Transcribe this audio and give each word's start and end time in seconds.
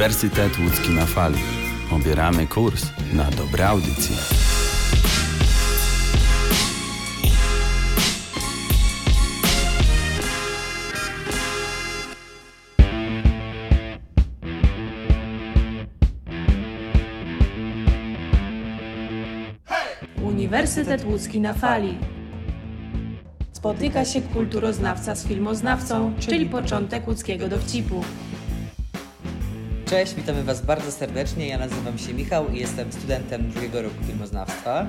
Uniwersytet 0.00 0.58
Łódzki 0.58 0.90
na 0.90 1.06
fali. 1.06 1.38
Obieramy 1.90 2.46
kurs 2.46 2.86
na 3.12 3.30
dobre 3.30 3.68
audycje. 3.68 4.16
Uniwersytet 20.22 21.04
Łódzki 21.04 21.40
na 21.40 21.54
fali. 21.54 21.98
Spotyka 23.52 24.04
się 24.04 24.22
kulturoznawca 24.22 25.14
z 25.14 25.26
filmoznawcą, 25.26 26.12
czyli 26.18 26.46
początek 26.46 27.08
łódzkiego 27.08 27.48
dowcipu. 27.48 28.04
Cześć, 29.90 30.14
witamy 30.14 30.42
Was 30.42 30.62
bardzo 30.62 30.92
serdecznie. 30.92 31.48
Ja 31.48 31.58
nazywam 31.58 31.98
się 31.98 32.14
Michał 32.14 32.48
i 32.48 32.58
jestem 32.58 32.92
studentem 32.92 33.50
drugiego 33.50 33.82
roku 33.82 34.04
filmoznawstwa. 34.06 34.86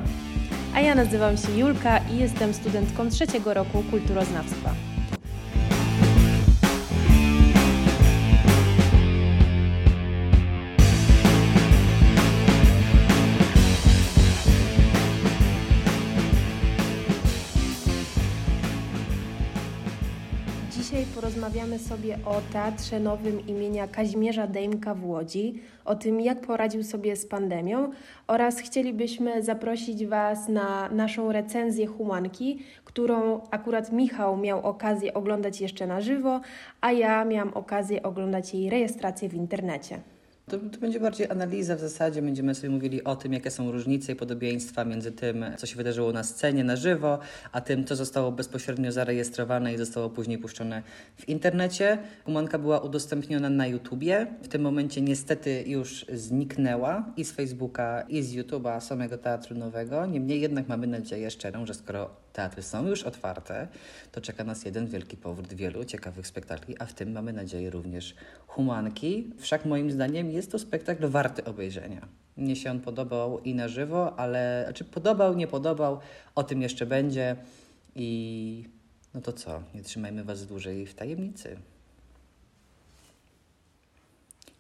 A 0.74 0.82
ja 0.82 0.96
nazywam 0.96 1.38
się 1.38 1.52
Julka 1.58 1.98
i 1.98 2.18
jestem 2.18 2.54
studentką 2.54 3.10
trzeciego 3.10 3.54
roku 3.54 3.84
kulturoznawstwa. 3.92 4.74
Porozmawiamy 21.42 21.80
sobie 21.80 22.18
o 22.26 22.42
Teatrze 22.54 23.00
Nowym 23.00 23.48
imienia 23.48 23.88
Kazimierza 23.88 24.48
Dejmka 24.48 24.96
w 24.96 25.06
Łodzi, 25.06 25.62
o 25.86 25.96
tym 25.96 26.22
jak 26.22 26.42
poradził 26.42 26.84
sobie 26.84 27.16
z 27.16 27.26
pandemią 27.26 27.92
oraz 28.28 28.60
chcielibyśmy 28.60 29.44
zaprosić 29.44 30.06
Was 30.06 30.50
na 30.50 30.90
naszą 30.90 31.32
recenzję 31.32 31.88
Humanki, 31.88 32.60
którą 32.86 33.42
akurat 33.52 33.92
Michał 33.92 34.38
miał 34.38 34.68
okazję 34.68 35.14
oglądać 35.14 35.62
jeszcze 35.62 35.88
na 35.88 36.02
żywo, 36.02 36.42
a 36.82 36.92
ja 36.92 37.26
miałam 37.26 37.54
okazję 37.54 38.04
oglądać 38.04 38.54
jej 38.54 38.70
rejestrację 38.70 39.30
w 39.30 39.34
internecie. 39.34 40.00
To, 40.50 40.58
to, 40.58 40.80
będzie 40.80 41.00
bardziej 41.00 41.30
analiza 41.30 41.76
w 41.76 41.80
zasadzie. 41.80 42.22
Będziemy 42.22 42.56
sobie 42.56 42.70
mówili 42.70 43.04
o 43.04 43.16
tym, 43.16 43.34
jakie 43.34 43.52
są 43.52 43.72
różnice 43.72 44.12
i 44.12 44.16
podobieństwa 44.16 44.86
między 44.86 45.12
tym, 45.12 45.46
co 45.58 45.68
się 45.68 45.76
wydarzyło 45.76 46.12
na 46.12 46.24
scenie, 46.24 46.64
na 46.64 46.76
żywo, 46.76 47.20
a 47.52 47.62
tym, 47.62 47.86
co 47.86 47.96
zostało 47.96 48.32
bezpośrednio 48.32 48.92
zarejestrowane 48.92 49.74
i 49.74 49.78
zostało 49.78 50.10
później 50.10 50.38
puszczone 50.38 50.84
w 51.16 51.30
internecie. 51.30 51.98
Humanka 52.26 52.60
była 52.60 52.80
udostępniona 52.80 53.50
na 53.50 53.68
YouTubie. 53.68 54.28
W 54.44 54.48
tym 54.48 54.62
momencie 54.62 55.02
niestety 55.02 55.64
już 55.68 56.06
zniknęła 56.14 57.14
i 57.18 57.26
z 57.26 57.32
Facebooka, 57.32 58.02
i 58.02 58.24
z 58.24 58.36
YouTube'a 58.36 58.82
samego 58.82 59.18
Teatru 59.18 59.58
Nowego. 59.58 60.06
Niemniej 60.06 60.42
jednak 60.42 60.68
mamy 60.68 60.88
nadzieję 60.88 61.32
szczerą, 61.32 61.66
że 61.66 61.74
skoro 61.74 62.10
teatry 62.34 62.64
są 62.64 62.88
już 62.88 63.04
otwarte, 63.04 63.68
to 64.12 64.22
czeka 64.22 64.44
nas 64.44 64.66
jeden 64.66 64.88
wielki 64.88 65.18
powrót 65.18 65.54
wielu 65.54 65.86
ciekawych 65.86 66.28
spektakli, 66.28 66.76
a 66.80 66.86
w 66.86 66.94
tym 66.94 67.12
mamy 67.12 67.34
nadzieję 67.34 67.70
również 67.70 68.16
Humanki. 68.48 69.30
Wszak 69.38 69.66
moim 69.66 69.92
zdaniem 69.92 70.32
jest 70.32 70.52
to 70.52 70.60
spektakl 70.60 71.08
warty 71.08 71.44
obejrzenia. 71.44 72.08
Mnie 72.38 72.56
się 72.56 72.72
on 72.72 72.80
podobał 72.80 73.40
i 73.40 73.56
na 73.56 73.68
żywo, 73.68 74.20
ale 74.20 74.62
czy 74.62 74.66
znaczy 74.66 74.86
podobał, 74.86 75.36
nie 75.36 75.48
podobał, 75.48 76.00
o 76.36 76.44
tym 76.44 76.62
jeszcze 76.62 76.86
będzie. 76.86 77.36
I 77.96 78.64
no 79.14 79.22
to 79.22 79.34
co, 79.34 79.64
nie 79.76 79.84
trzymajmy 79.84 80.24
Was 80.24 80.46
dłużej 80.46 80.86
w 80.86 80.94
tajemnicy. 80.94 81.58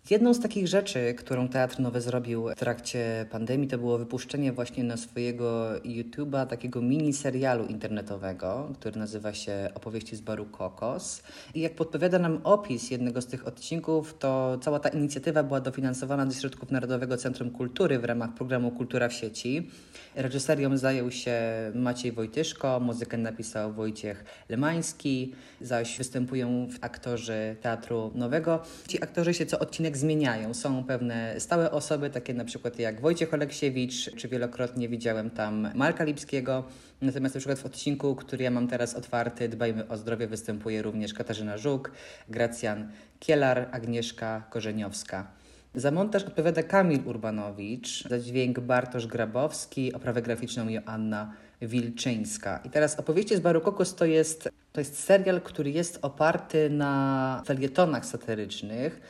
Jedną 0.09 0.33
z 0.33 0.39
takich 0.39 0.67
rzeczy, 0.67 1.13
którą 1.13 1.47
Teatr 1.47 1.79
Nowy 1.79 2.01
zrobił 2.01 2.49
w 2.49 2.59
trakcie 2.59 3.25
pandemii, 3.31 3.67
to 3.67 3.77
było 3.77 3.97
wypuszczenie 3.97 4.51
właśnie 4.53 4.83
na 4.83 4.97
swojego 4.97 5.69
YouTube'a 5.83 6.47
takiego 6.47 6.81
mini 6.81 7.13
serialu 7.13 7.65
internetowego, 7.65 8.71
który 8.79 8.99
nazywa 8.99 9.33
się 9.33 9.69
Opowieści 9.75 10.15
z 10.15 10.21
baru 10.21 10.45
Kokos. 10.45 11.23
I 11.53 11.61
jak 11.61 11.75
podpowiada 11.75 12.19
nam 12.19 12.41
opis 12.43 12.91
jednego 12.91 13.21
z 13.21 13.25
tych 13.25 13.47
odcinków, 13.47 14.17
to 14.19 14.57
cała 14.61 14.79
ta 14.79 14.89
inicjatywa 14.89 15.43
była 15.43 15.61
dofinansowana 15.61 16.31
ze 16.31 16.39
środków 16.39 16.71
Narodowego 16.71 17.17
Centrum 17.17 17.51
Kultury 17.51 17.99
w 17.99 18.05
ramach 18.05 18.33
programu 18.33 18.71
Kultura 18.71 19.09
w 19.09 19.13
sieci. 19.13 19.69
Reżyserią 20.15 20.77
zajął 20.77 21.11
się 21.11 21.41
Maciej 21.75 22.11
Wojtyszko, 22.11 22.79
muzykę 22.79 23.17
napisał 23.17 23.73
Wojciech 23.73 24.25
Lemański, 24.49 25.35
zaś 25.61 25.97
występują 25.97 26.67
aktorzy 26.81 27.55
Teatru 27.61 28.11
Nowego. 28.15 28.63
Ci 28.87 29.03
aktorzy 29.03 29.33
się 29.33 29.45
co 29.45 29.59
odcinek 29.59 29.97
zmieniają. 29.97 30.53
Są 30.53 30.83
pewne 30.83 31.39
stałe 31.39 31.71
osoby, 31.71 32.09
takie 32.09 32.33
na 32.33 32.45
przykład 32.45 32.79
jak 32.79 33.01
Wojciech 33.01 33.33
Oleksiewicz, 33.33 34.15
czy 34.15 34.27
wielokrotnie 34.27 34.89
widziałem 34.89 35.29
tam 35.29 35.69
Marka 35.75 36.03
Lipskiego. 36.03 36.63
Natomiast 37.01 37.35
na 37.35 37.39
przykład 37.39 37.59
w 37.59 37.65
odcinku, 37.65 38.15
który 38.15 38.43
ja 38.43 38.51
mam 38.51 38.67
teraz 38.67 38.95
otwarty, 38.95 39.49
Dbajmy 39.49 39.87
o 39.87 39.97
zdrowie, 39.97 40.27
występuje 40.27 40.81
również 40.81 41.13
Katarzyna 41.13 41.57
Żuk, 41.57 41.91
Gracjan 42.29 42.91
Kielar, 43.19 43.69
Agnieszka 43.71 44.43
Korzeniowska. 44.49 45.40
Za 45.75 45.91
montaż 45.91 46.23
odpowiada 46.23 46.63
Kamil 46.63 46.99
Urbanowicz, 47.05 48.07
za 48.09 48.19
dźwięk 48.19 48.59
Bartosz 48.59 49.07
Grabowski, 49.07 49.93
oprawę 49.93 50.21
graficzną 50.21 50.69
Joanna 50.69 51.33
Wilczyńska. 51.61 52.59
I 52.65 52.69
teraz 52.69 52.99
opowieści 52.99 53.35
z 53.35 53.39
Barukokos 53.39 53.95
to 53.95 54.05
jest, 54.05 54.49
to 54.71 54.81
jest 54.81 55.03
serial, 55.03 55.41
który 55.41 55.71
jest 55.71 55.99
oparty 56.01 56.69
na 56.69 57.43
felietonach 57.45 58.05
satyrycznych 58.05 59.01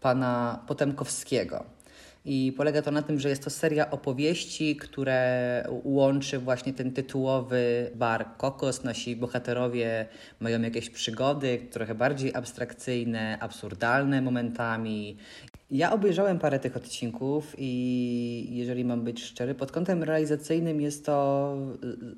pana 0.00 0.64
Potemkowskiego. 0.66 1.64
I 2.24 2.54
polega 2.56 2.82
to 2.82 2.90
na 2.90 3.02
tym, 3.02 3.20
że 3.20 3.28
jest 3.28 3.44
to 3.44 3.50
seria 3.50 3.90
opowieści, 3.90 4.76
które 4.76 5.64
łączy 5.84 6.38
właśnie 6.38 6.72
ten 6.72 6.92
tytułowy 6.92 7.90
bar 7.94 8.26
Kokos. 8.36 8.84
Nasi 8.84 9.16
bohaterowie 9.16 10.06
mają 10.40 10.62
jakieś 10.62 10.90
przygody, 10.90 11.66
trochę 11.70 11.94
bardziej 11.94 12.34
abstrakcyjne, 12.34 13.38
absurdalne 13.40 14.22
momentami. 14.22 15.16
Ja 15.70 15.92
obejrzałem 15.92 16.38
parę 16.38 16.58
tych 16.58 16.76
odcinków 16.76 17.54
i 17.58 18.48
jeżeli 18.50 18.84
mam 18.84 19.04
być 19.04 19.24
szczery, 19.24 19.54
pod 19.54 19.72
kątem 19.72 20.02
realizacyjnym 20.02 20.80
jest 20.80 21.06
to 21.06 21.56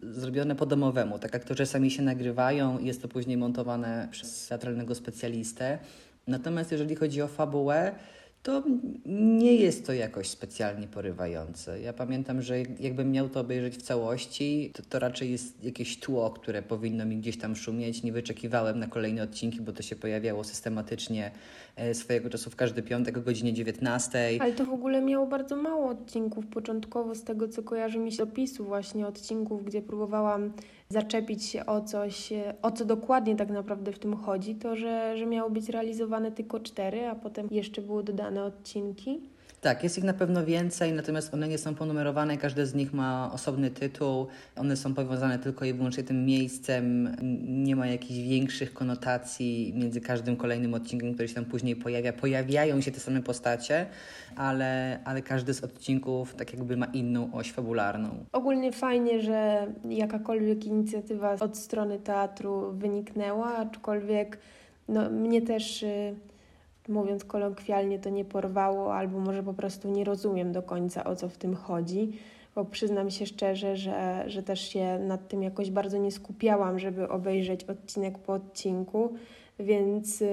y, 0.06 0.14
zrobione 0.14 0.56
po 0.56 0.66
domowemu. 0.66 1.18
Tak 1.18 1.34
aktorzy 1.34 1.66
sami 1.66 1.90
się 1.90 2.02
nagrywają 2.02 2.78
i 2.78 2.86
jest 2.86 3.02
to 3.02 3.08
później 3.08 3.36
montowane 3.36 4.08
przez 4.10 4.48
teatralnego 4.48 4.94
specjalistę. 4.94 5.78
Natomiast 6.26 6.72
jeżeli 6.72 6.96
chodzi 6.96 7.22
o 7.22 7.28
fabułę, 7.28 7.94
to 8.42 8.62
nie 9.06 9.54
jest 9.54 9.86
to 9.86 9.92
jakoś 9.92 10.28
specjalnie 10.28 10.88
porywające. 10.88 11.80
Ja 11.80 11.92
pamiętam, 11.92 12.42
że 12.42 12.58
jakbym 12.80 13.12
miał 13.12 13.28
to 13.28 13.41
obejrzeć 13.41 13.76
w 13.76 13.82
całości, 13.82 14.70
to, 14.75 14.82
to 14.88 14.98
raczej 14.98 15.32
jest 15.32 15.64
jakieś 15.64 16.00
tło, 16.00 16.30
które 16.30 16.62
powinno 16.62 17.04
mi 17.06 17.16
gdzieś 17.16 17.38
tam 17.38 17.56
szumieć. 17.56 18.02
Nie 18.02 18.12
wyczekiwałem 18.12 18.78
na 18.78 18.86
kolejne 18.86 19.22
odcinki, 19.22 19.60
bo 19.60 19.72
to 19.72 19.82
się 19.82 19.97
pojawiało 19.97 20.44
systematycznie 20.44 21.31
e, 21.76 21.94
swojego 21.94 22.31
czasu 22.31 22.50
w 22.50 22.56
każdy 22.56 22.82
piątek 22.82 23.19
o 23.19 23.20
godzinie 23.20 23.52
19. 23.52 24.38
Ale 24.41 24.52
to 24.52 24.64
w 24.64 24.72
ogóle 24.72 25.02
miało 25.02 25.26
bardzo 25.26 25.56
mało 25.56 25.91
odcinków 25.91 26.47
początkowo, 26.47 27.14
z 27.14 27.25
tego 27.25 27.48
co 27.48 27.62
kojarzy 27.62 27.98
mi 27.98 28.12
się 28.12 28.22
opisu 28.22 28.64
właśnie 28.64 29.06
odcinków, 29.06 29.64
gdzie 29.64 29.82
próbowałam 29.82 30.52
zaczepić 30.92 31.44
się 31.44 31.66
o 31.66 31.80
coś, 31.80 32.32
o 32.62 32.70
co 32.70 32.84
dokładnie 32.84 33.36
tak 33.36 33.50
naprawdę 33.50 33.92
w 33.92 33.98
tym 33.98 34.16
chodzi, 34.16 34.54
to 34.54 34.76
że, 34.76 35.16
że 35.19 35.26
miało 35.26 35.50
być 35.50 35.69
realizowane 35.69 36.32
tylko 36.32 36.60
cztery, 36.60 37.06
a 37.06 37.14
potem 37.14 37.48
jeszcze 37.50 37.82
były 37.82 38.04
dodane 38.04 38.44
odcinki. 38.44 39.20
Tak, 39.62 39.82
jest 39.82 39.98
ich 39.98 40.04
na 40.04 40.14
pewno 40.14 40.44
więcej, 40.44 40.92
natomiast 40.92 41.34
one 41.34 41.48
nie 41.48 41.58
są 41.58 41.74
ponumerowane, 41.74 42.36
każde 42.36 42.66
z 42.66 42.74
nich 42.74 42.92
ma 42.92 43.30
osobny 43.34 43.70
tytuł, 43.70 44.26
one 44.56 44.76
są 44.76 44.94
powiązane 44.94 45.38
tylko 45.38 45.64
i 45.64 45.72
wyłącznie 45.72 46.04
tym 46.04 46.26
miejscem, 46.26 47.16
nie 47.48 47.76
ma 47.76 47.86
jakichś 47.86 48.20
większych 48.20 48.72
konotacji 48.72 49.72
między 49.76 50.00
każdym 50.00 50.37
kolejnym 50.37 50.75
odcinkiem, 50.75 51.14
który 51.14 51.28
się 51.28 51.34
tam 51.34 51.44
później 51.44 51.76
pojawia. 51.76 52.12
Pojawiają 52.12 52.81
się 52.81 52.92
te 52.92 53.00
same 53.00 53.22
postacie, 53.22 53.87
ale, 54.37 54.98
ale 55.04 55.22
każdy 55.22 55.54
z 55.54 55.64
odcinków 55.64 56.34
tak 56.34 56.52
jakby 56.52 56.76
ma 56.76 56.87
inną 56.87 57.32
oś 57.32 57.52
fabularną. 57.52 58.25
Ogólnie 58.32 58.72
fajnie, 58.72 59.20
że 59.20 59.66
jakakolwiek 59.88 60.64
inicjatywa 60.64 61.32
od 61.40 61.58
strony 61.58 61.98
teatru 61.98 62.72
wyniknęła, 62.72 63.56
aczkolwiek 63.56 64.38
no, 64.88 65.10
mnie 65.10 65.42
też... 65.42 65.82
Y, 65.82 66.14
mówiąc 66.92 67.24
kolokwialnie, 67.24 67.98
to 67.98 68.10
nie 68.10 68.24
porwało, 68.24 68.94
albo 68.94 69.18
może 69.18 69.42
po 69.42 69.54
prostu 69.54 69.90
nie 69.90 70.04
rozumiem 70.04 70.52
do 70.52 70.62
końca 70.62 71.04
o 71.04 71.16
co 71.16 71.28
w 71.28 71.36
tym 71.36 71.54
chodzi, 71.54 72.12
bo 72.54 72.64
przyznam 72.64 73.10
się 73.10 73.26
szczerze, 73.26 73.76
że, 73.76 74.24
że 74.26 74.42
też 74.42 74.60
się 74.60 74.98
nad 74.98 75.28
tym 75.28 75.42
jakoś 75.42 75.70
bardzo 75.70 75.98
nie 75.98 76.12
skupiałam, 76.12 76.78
żeby 76.78 77.08
obejrzeć 77.08 77.64
odcinek 77.64 78.18
po 78.18 78.32
odcinku, 78.32 79.14
więc 79.58 80.24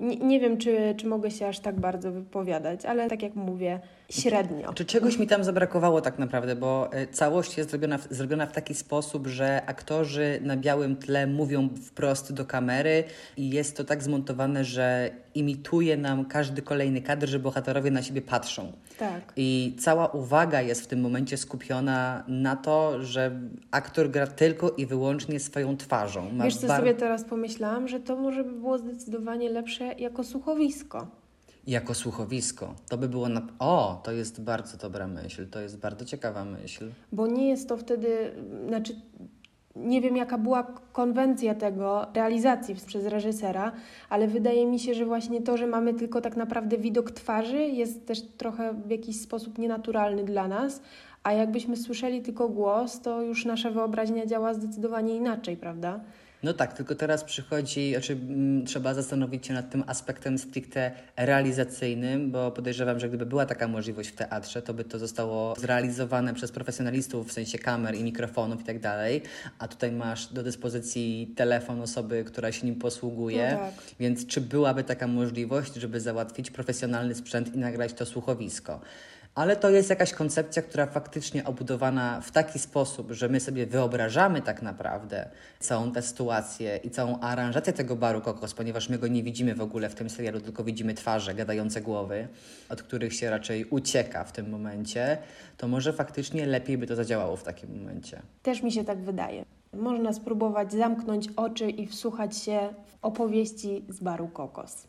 nie, 0.00 0.16
nie 0.16 0.40
wiem, 0.40 0.58
czy, 0.58 0.94
czy 0.96 1.06
mogę 1.06 1.30
się 1.30 1.46
aż 1.46 1.58
tak 1.58 1.80
bardzo 1.80 2.12
wypowiadać, 2.12 2.84
ale 2.84 3.08
tak 3.08 3.22
jak 3.22 3.34
mówię, 3.34 3.80
średnio. 4.10 4.72
Czy 4.72 4.84
czegoś 4.84 5.18
mi 5.18 5.26
tam 5.26 5.44
zabrakowało 5.44 6.00
tak 6.00 6.18
naprawdę, 6.18 6.56
bo 6.56 6.92
e, 6.92 7.06
całość 7.06 7.58
jest 7.58 7.70
zrobiona 7.70 7.98
w, 7.98 8.06
zrobiona 8.10 8.46
w 8.46 8.52
taki 8.52 8.74
sposób, 8.74 9.26
że 9.26 9.62
aktorzy 9.66 10.38
na 10.42 10.56
białym 10.56 10.96
tle 10.96 11.26
mówią 11.26 11.68
wprost 11.68 12.32
do 12.32 12.44
kamery 12.44 13.04
i 13.36 13.50
jest 13.50 13.76
to 13.76 13.84
tak 13.84 14.02
zmontowane, 14.02 14.64
że 14.64 15.10
imituje 15.34 15.96
nam 15.96 16.24
każdy 16.24 16.62
kolejny 16.62 17.02
kadr, 17.02 17.28
że 17.28 17.38
bohaterowie 17.38 17.90
na 17.90 18.02
siebie 18.02 18.22
patrzą. 18.22 18.72
Tak. 18.98 19.32
I 19.36 19.76
cała 19.78 20.08
uwaga 20.08 20.62
jest 20.62 20.82
w 20.82 20.86
tym 20.86 21.00
momencie 21.00 21.36
skupiona 21.36 22.24
na 22.28 22.56
to, 22.56 23.02
że 23.04 23.40
aktor 23.70 24.10
gra 24.10 24.26
tylko 24.26 24.70
i 24.70 24.86
wyłącznie 24.86 25.40
swoją 25.40 25.76
twarzą. 25.76 26.32
Ma 26.32 26.44
Wiesz, 26.44 26.56
co 26.56 26.66
bar- 26.66 26.80
sobie 26.80 26.94
teraz 26.94 27.24
pomyślałam, 27.24 27.88
że 27.88 28.00
to 28.00 28.16
może 28.16 28.44
by 28.44 28.52
było 28.52 28.78
zdecydowanie 28.78 29.50
lepsze 29.50 29.84
jako 29.92 30.24
słuchowisko. 30.24 31.06
Jako 31.66 31.94
słuchowisko. 31.94 32.74
To 32.88 32.98
by 32.98 33.08
było 33.08 33.28
na... 33.28 33.42
O, 33.58 34.00
to 34.04 34.12
jest 34.12 34.40
bardzo 34.40 34.76
dobra 34.76 35.06
myśl, 35.06 35.48
to 35.48 35.60
jest 35.60 35.78
bardzo 35.78 36.04
ciekawa 36.04 36.44
myśl. 36.44 36.90
Bo 37.12 37.26
nie 37.26 37.48
jest 37.48 37.68
to 37.68 37.76
wtedy, 37.76 38.32
znaczy 38.68 38.94
nie 39.76 40.00
wiem 40.00 40.16
jaka 40.16 40.38
była 40.38 40.62
konwencja 40.92 41.54
tego, 41.54 42.06
realizacji 42.14 42.74
przez 42.74 43.06
reżysera, 43.06 43.72
ale 44.08 44.28
wydaje 44.28 44.66
mi 44.66 44.78
się, 44.78 44.94
że 44.94 45.04
właśnie 45.04 45.42
to, 45.42 45.56
że 45.56 45.66
mamy 45.66 45.94
tylko 45.94 46.20
tak 46.20 46.36
naprawdę 46.36 46.78
widok 46.78 47.10
twarzy 47.10 47.62
jest 47.62 48.06
też 48.06 48.22
trochę 48.22 48.74
w 48.74 48.90
jakiś 48.90 49.20
sposób 49.20 49.58
nienaturalny 49.58 50.24
dla 50.24 50.48
nas, 50.48 50.82
a 51.22 51.32
jakbyśmy 51.32 51.76
słyszeli 51.76 52.22
tylko 52.22 52.48
głos, 52.48 53.00
to 53.00 53.22
już 53.22 53.44
nasza 53.44 53.70
wyobraźnia 53.70 54.26
działa 54.26 54.54
zdecydowanie 54.54 55.16
inaczej, 55.16 55.56
prawda? 55.56 56.00
No 56.46 56.52
tak, 56.52 56.72
tylko 56.72 56.94
teraz 56.94 57.24
przychodzi, 57.24 57.92
znaczy 57.92 58.18
trzeba 58.66 58.94
zastanowić 58.94 59.46
się 59.46 59.54
nad 59.54 59.70
tym 59.70 59.84
aspektem 59.86 60.38
stricte 60.38 60.90
realizacyjnym, 61.16 62.30
bo 62.30 62.50
podejrzewam, 62.50 63.00
że 63.00 63.08
gdyby 63.08 63.26
była 63.26 63.46
taka 63.46 63.68
możliwość 63.68 64.08
w 64.08 64.16
teatrze, 64.16 64.62
to 64.62 64.74
by 64.74 64.84
to 64.84 64.98
zostało 64.98 65.54
zrealizowane 65.58 66.34
przez 66.34 66.52
profesjonalistów 66.52 67.28
w 67.28 67.32
sensie 67.32 67.58
kamer 67.58 67.94
i 67.94 68.04
mikrofonów 68.04 68.60
i 68.60 68.64
tak 68.64 68.80
dalej, 68.80 69.22
a 69.58 69.68
tutaj 69.68 69.92
masz 69.92 70.32
do 70.32 70.42
dyspozycji 70.42 71.32
telefon 71.36 71.80
osoby, 71.80 72.24
która 72.24 72.52
się 72.52 72.66
nim 72.66 72.76
posługuje, 72.76 73.50
No 73.52 73.58
tak. 73.58 73.74
więc 74.00 74.26
czy 74.26 74.40
byłaby 74.40 74.84
taka 74.84 75.06
możliwość, 75.06 75.74
żeby 75.74 76.00
załatwić 76.00 76.50
profesjonalny 76.50 77.14
sprzęt 77.14 77.54
i 77.54 77.58
nagrać 77.58 77.92
to 77.92 78.06
słuchowisko? 78.06 78.80
Ale 79.36 79.56
to 79.56 79.70
jest 79.70 79.90
jakaś 79.90 80.12
koncepcja, 80.12 80.62
która 80.62 80.86
faktycznie 80.86 81.44
obudowana 81.44 82.20
w 82.20 82.30
taki 82.30 82.58
sposób, 82.58 83.12
że 83.12 83.28
my 83.28 83.40
sobie 83.40 83.66
wyobrażamy 83.66 84.42
tak 84.42 84.62
naprawdę 84.62 85.28
całą 85.60 85.92
tę 85.92 86.02
sytuację 86.02 86.80
i 86.84 86.90
całą 86.90 87.20
aranżację 87.20 87.72
tego 87.72 87.96
baru 87.96 88.20
kokos, 88.20 88.54
ponieważ 88.54 88.88
my 88.88 88.98
go 88.98 89.08
nie 89.08 89.22
widzimy 89.22 89.54
w 89.54 89.60
ogóle 89.60 89.88
w 89.88 89.94
tym 89.94 90.10
serialu, 90.10 90.40
tylko 90.40 90.64
widzimy 90.64 90.94
twarze, 90.94 91.34
gadające 91.34 91.80
głowy, 91.80 92.28
od 92.68 92.82
których 92.82 93.14
się 93.14 93.30
raczej 93.30 93.64
ucieka 93.64 94.24
w 94.24 94.32
tym 94.32 94.50
momencie, 94.50 95.18
to 95.56 95.68
może 95.68 95.92
faktycznie 95.92 96.46
lepiej 96.46 96.78
by 96.78 96.86
to 96.86 96.96
zadziałało 96.96 97.36
w 97.36 97.42
takim 97.42 97.78
momencie. 97.78 98.22
Też 98.42 98.62
mi 98.62 98.72
się 98.72 98.84
tak 98.84 98.98
wydaje. 98.98 99.44
Można 99.72 100.12
spróbować 100.12 100.72
zamknąć 100.72 101.28
oczy 101.36 101.70
i 101.70 101.86
wsłuchać 101.86 102.36
się 102.36 102.58
w 102.86 103.04
opowieści 103.04 103.84
z 103.88 104.00
baru 104.00 104.28
Kokos. 104.28 104.86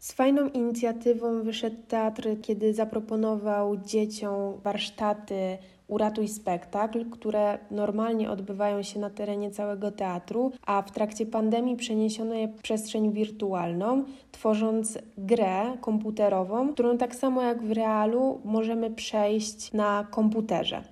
Z 0.00 0.12
fajną 0.12 0.48
inicjatywą 0.48 1.42
wyszedł 1.42 1.76
teatr, 1.88 2.28
kiedy 2.42 2.74
zaproponował 2.74 3.76
dzieciom 3.76 4.60
warsztaty 4.64 5.58
Uratuj 5.88 6.28
Spektakl, 6.28 7.10
które 7.10 7.58
normalnie 7.70 8.30
odbywają 8.30 8.82
się 8.82 9.00
na 9.00 9.10
terenie 9.10 9.50
całego 9.50 9.90
teatru, 9.90 10.52
a 10.66 10.82
w 10.82 10.90
trakcie 10.90 11.26
pandemii 11.26 11.76
przeniesiono 11.76 12.34
je 12.34 12.48
w 12.48 12.62
przestrzeń 12.62 13.12
wirtualną, 13.12 14.04
tworząc 14.32 14.98
grę 15.18 15.62
komputerową, 15.80 16.72
którą 16.72 16.98
tak 16.98 17.14
samo 17.14 17.42
jak 17.42 17.62
w 17.62 17.72
realu 17.72 18.40
możemy 18.44 18.90
przejść 18.90 19.72
na 19.72 20.06
komputerze. 20.10 20.82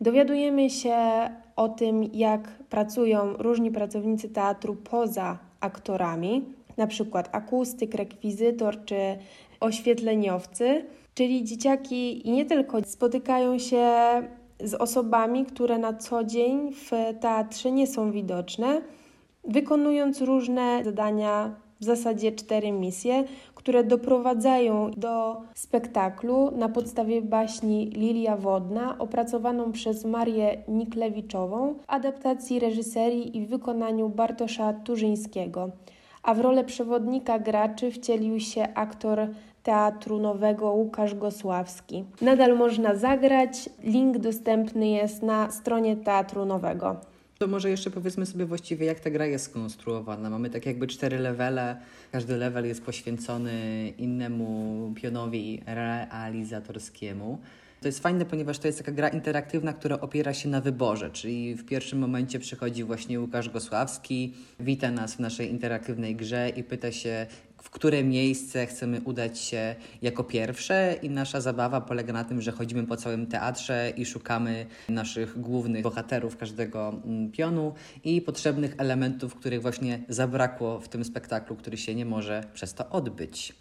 Dowiadujemy 0.00 0.70
się 0.70 0.96
o 1.56 1.68
tym, 1.68 2.04
jak 2.04 2.48
pracują 2.70 3.32
różni 3.32 3.70
pracownicy 3.70 4.28
teatru 4.28 4.76
poza 4.76 5.38
aktorami, 5.60 6.44
na 6.76 6.86
przykład 6.86 7.28
akustyk, 7.32 7.94
rekwizytor 7.94 8.84
czy 8.84 8.96
oświetleniowcy, 9.60 10.84
czyli 11.14 11.44
dzieciaki 11.44 12.28
i 12.28 12.32
nie 12.32 12.44
tylko 12.46 12.84
spotykają 12.84 13.58
się 13.58 13.86
z 14.60 14.74
osobami, 14.74 15.44
które 15.44 15.78
na 15.78 15.94
co 15.94 16.24
dzień 16.24 16.72
w 16.72 16.90
teatrze 17.20 17.72
nie 17.72 17.86
są 17.86 18.10
widoczne, 18.10 18.82
wykonując 19.44 20.20
różne 20.20 20.80
zadania, 20.84 21.54
w 21.80 21.84
zasadzie 21.84 22.32
cztery 22.32 22.72
misje, 22.72 23.24
które 23.54 23.84
doprowadzają 23.84 24.90
do 24.90 25.36
spektaklu 25.54 26.50
na 26.50 26.68
podstawie 26.68 27.22
baśni 27.22 27.86
Lilia 27.86 28.36
Wodna, 28.36 28.98
opracowaną 28.98 29.72
przez 29.72 30.04
Marię 30.04 30.62
Niklewiczową, 30.68 31.74
adaptacji 31.86 32.60
reżyserii 32.60 33.36
i 33.36 33.46
wykonaniu 33.46 34.08
Bartosza 34.08 34.72
Turzyńskiego. 34.72 35.70
A 36.24 36.34
w 36.34 36.40
rolę 36.40 36.64
przewodnika 36.64 37.38
graczy 37.38 37.90
wcielił 37.90 38.40
się 38.40 38.74
aktor 38.74 39.18
Teatru 39.62 40.18
Nowego 40.18 40.72
Łukasz 40.72 41.14
Gosławski. 41.14 42.04
Nadal 42.20 42.56
można 42.56 42.94
zagrać, 42.94 43.70
link 43.82 44.18
dostępny 44.18 44.88
jest 44.88 45.22
na 45.22 45.50
stronie 45.50 45.96
Teatru 45.96 46.44
Nowego. 46.44 46.96
To 47.38 47.46
może 47.46 47.70
jeszcze 47.70 47.90
powiedzmy 47.90 48.26
sobie 48.26 48.46
właściwie, 48.46 48.86
jak 48.86 49.00
ta 49.00 49.10
gra 49.10 49.26
jest 49.26 49.44
skonstruowana. 49.44 50.30
Mamy 50.30 50.50
tak 50.50 50.66
jakby 50.66 50.86
cztery 50.86 51.18
levele. 51.18 51.76
Każdy 52.12 52.36
level 52.36 52.66
jest 52.66 52.84
poświęcony 52.84 53.88
innemu 53.98 54.92
pionowi 54.94 55.62
realizatorskiemu. 55.66 57.38
To 57.84 57.88
jest 57.88 58.00
fajne, 58.00 58.24
ponieważ 58.24 58.58
to 58.58 58.66
jest 58.66 58.78
taka 58.78 58.92
gra 58.92 59.08
interaktywna, 59.08 59.72
która 59.72 60.00
opiera 60.00 60.34
się 60.34 60.48
na 60.48 60.60
wyborze, 60.60 61.10
czyli 61.10 61.54
w 61.54 61.64
pierwszym 61.64 61.98
momencie 61.98 62.38
przychodzi 62.38 62.84
właśnie 62.84 63.20
Łukasz 63.20 63.48
Gosławski, 63.48 64.34
wita 64.60 64.90
nas 64.90 65.14
w 65.14 65.18
naszej 65.18 65.50
interaktywnej 65.50 66.16
grze 66.16 66.48
i 66.48 66.64
pyta 66.64 66.92
się, 66.92 67.26
w 67.62 67.70
które 67.70 68.04
miejsce 68.04 68.66
chcemy 68.66 69.00
udać 69.00 69.38
się 69.38 69.74
jako 70.02 70.24
pierwsze. 70.24 70.96
I 71.02 71.10
nasza 71.10 71.40
zabawa 71.40 71.80
polega 71.80 72.12
na 72.12 72.24
tym, 72.24 72.40
że 72.42 72.52
chodzimy 72.52 72.86
po 72.86 72.96
całym 72.96 73.26
teatrze 73.26 73.92
i 73.96 74.06
szukamy 74.06 74.66
naszych 74.88 75.40
głównych 75.40 75.82
bohaterów 75.82 76.36
każdego 76.36 77.00
mm, 77.04 77.30
pionu 77.30 77.74
i 78.04 78.20
potrzebnych 78.20 78.74
elementów, 78.78 79.34
których 79.34 79.62
właśnie 79.62 80.00
zabrakło 80.08 80.80
w 80.80 80.88
tym 80.88 81.04
spektaklu, 81.04 81.56
który 81.56 81.76
się 81.76 81.94
nie 81.94 82.04
może 82.06 82.44
przez 82.54 82.74
to 82.74 82.90
odbyć. 82.90 83.54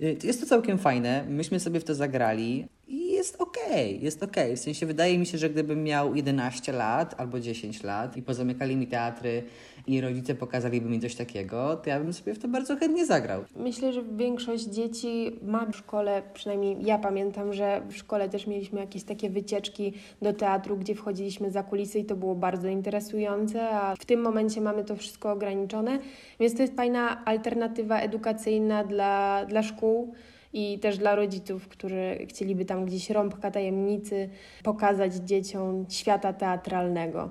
Y, 0.00 0.18
Jest 0.22 0.40
to 0.40 0.46
całkiem 0.46 0.78
fajne, 0.78 1.24
myśmy 1.28 1.60
sobie 1.60 1.80
w 1.80 1.84
to 1.84 1.94
zagrali 1.94 2.68
i 2.90 3.12
jest 3.12 3.40
okej, 3.40 4.02
jest 4.02 4.22
okej. 4.22 4.56
W 4.56 4.60
sensie 4.60 4.86
wydaje 4.86 5.18
mi 5.18 5.26
się, 5.26 5.38
że 5.38 5.50
gdybym 5.50 5.84
miał 5.84 6.14
11 6.14 6.72
lat 6.72 7.14
albo 7.18 7.40
10 7.40 7.82
lat 7.82 8.16
i 8.16 8.22
pozamykali 8.22 8.76
mi 8.76 8.86
teatry 8.86 9.42
i 9.86 10.00
rodzice 10.00 10.34
pokazaliby 10.34 10.88
mi 10.88 11.00
coś 11.00 11.14
takiego, 11.14 11.76
to 11.76 11.90
ja 11.90 12.00
bym 12.00 12.12
sobie 12.12 12.34
w 12.34 12.38
to 12.38 12.48
bardzo 12.48 12.76
chętnie 12.76 13.06
zagrał. 13.06 13.44
Myślę, 13.56 13.92
że 13.92 14.02
większość 14.02 14.64
dzieci 14.64 15.38
ma 15.42 15.66
w 15.66 15.76
szkole, 15.76 16.22
przynajmniej 16.34 16.76
ja 16.84 16.98
pamiętam, 16.98 17.52
że 17.52 17.82
w 17.88 17.96
szkole 17.96 18.28
też 18.28 18.46
mieliśmy 18.46 18.80
jakieś 18.80 19.04
takie 19.04 19.30
wycieczki 19.30 19.92
do 20.22 20.32
teatru, 20.32 20.76
gdzie 20.76 20.94
wchodziliśmy 20.94 21.50
za 21.50 21.62
kulisy 21.62 21.98
i 21.98 22.04
to 22.04 22.16
było 22.16 22.34
bardzo 22.34 22.68
interesujące, 22.68 23.70
a 23.70 23.96
w 23.96 24.04
tym 24.04 24.20
momencie 24.20 24.60
mamy 24.60 24.84
to 24.84 24.96
wszystko 24.96 25.32
ograniczone, 25.32 25.98
więc 26.40 26.54
to 26.54 26.62
jest 26.62 26.76
fajna 26.76 27.24
alternatywa 27.24 28.00
edukacyjna 28.00 28.84
dla, 28.84 29.44
dla 29.48 29.62
szkół 29.62 30.14
i 30.52 30.78
też 30.78 30.98
dla 30.98 31.14
rodziców, 31.14 31.68
którzy 31.68 32.18
chcieliby 32.28 32.64
tam 32.64 32.84
gdzieś 32.84 33.10
rąbka 33.10 33.50
tajemnicy 33.50 34.28
pokazać 34.62 35.14
dzieciom 35.14 35.86
świata 35.88 36.32
teatralnego. 36.32 37.30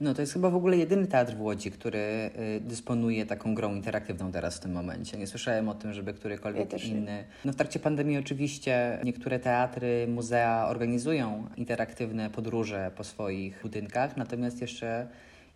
No 0.00 0.14
to 0.14 0.20
jest 0.20 0.32
chyba 0.32 0.50
w 0.50 0.56
ogóle 0.56 0.76
jedyny 0.76 1.06
teatr 1.06 1.34
w 1.34 1.40
Łodzi, 1.40 1.70
który 1.70 2.30
y, 2.58 2.60
dysponuje 2.60 3.26
taką 3.26 3.54
grą 3.54 3.74
interaktywną 3.74 4.32
teraz 4.32 4.56
w 4.56 4.60
tym 4.60 4.72
momencie. 4.72 5.18
Nie 5.18 5.26
słyszałem 5.26 5.68
o 5.68 5.74
tym, 5.74 5.92
żeby 5.92 6.14
którykolwiek 6.14 6.72
Ja 6.72 6.78
inny. 6.78 7.24
No 7.44 7.52
w 7.52 7.56
trakcie 7.56 7.78
pandemii 7.78 8.18
oczywiście 8.18 8.98
niektóre 9.04 9.38
teatry, 9.38 10.06
muzea 10.08 10.68
organizują 10.68 11.48
interaktywne 11.56 12.30
podróże 12.30 12.90
po 12.96 13.04
swoich 13.04 13.62
budynkach, 13.62 14.16
natomiast 14.16 14.60
jeszcze 14.60 15.08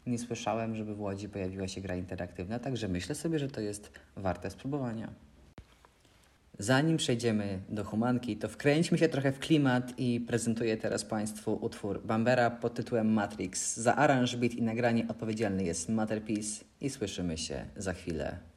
nie 0.07 0.19
słyszałem, 0.19 0.77
żeby 0.77 0.95
w 0.95 1.01
Łodzi 1.01 1.29
pojawiła 1.29 1.69
się 1.69 1.81
gra 1.81 1.97
interaktywna, 1.97 2.59
także 2.59 2.89
myślę 2.89 3.15
sobie, 3.15 3.39
że 3.39 3.49
to 3.49 3.61
jest 3.61 3.93
warte 4.17 4.51
spróbowania. 4.51 5.30
Zanim 6.61 6.97
przejdziemy 6.97 7.59
do 7.69 7.85
humanki, 7.85 8.37
to 8.37 8.49
wkręćmy 8.49 8.99
się 8.99 9.09
trochę 9.09 9.33
w 9.33 9.39
klimat 9.39 9.93
i 9.99 10.21
prezentuję 10.21 10.77
teraz 10.77 11.05
Państwu 11.05 11.59
utwór 11.61 12.03
Bambera 12.05 12.51
pod 12.51 12.75
tytułem 12.75 13.13
Matrix. 13.13 13.77
Za 13.77 13.97
aranż, 13.97 14.37
beat 14.37 14.55
i 14.55 14.63
nagranie 14.63 15.09
odpowiedzialny 15.09 15.65
jest 15.65 15.89
Materpiece 15.89 16.65
i 16.81 16.91
słyszymy 16.91 17.39
się 17.39 17.65
za 17.77 17.93
chwilę. 17.93 18.50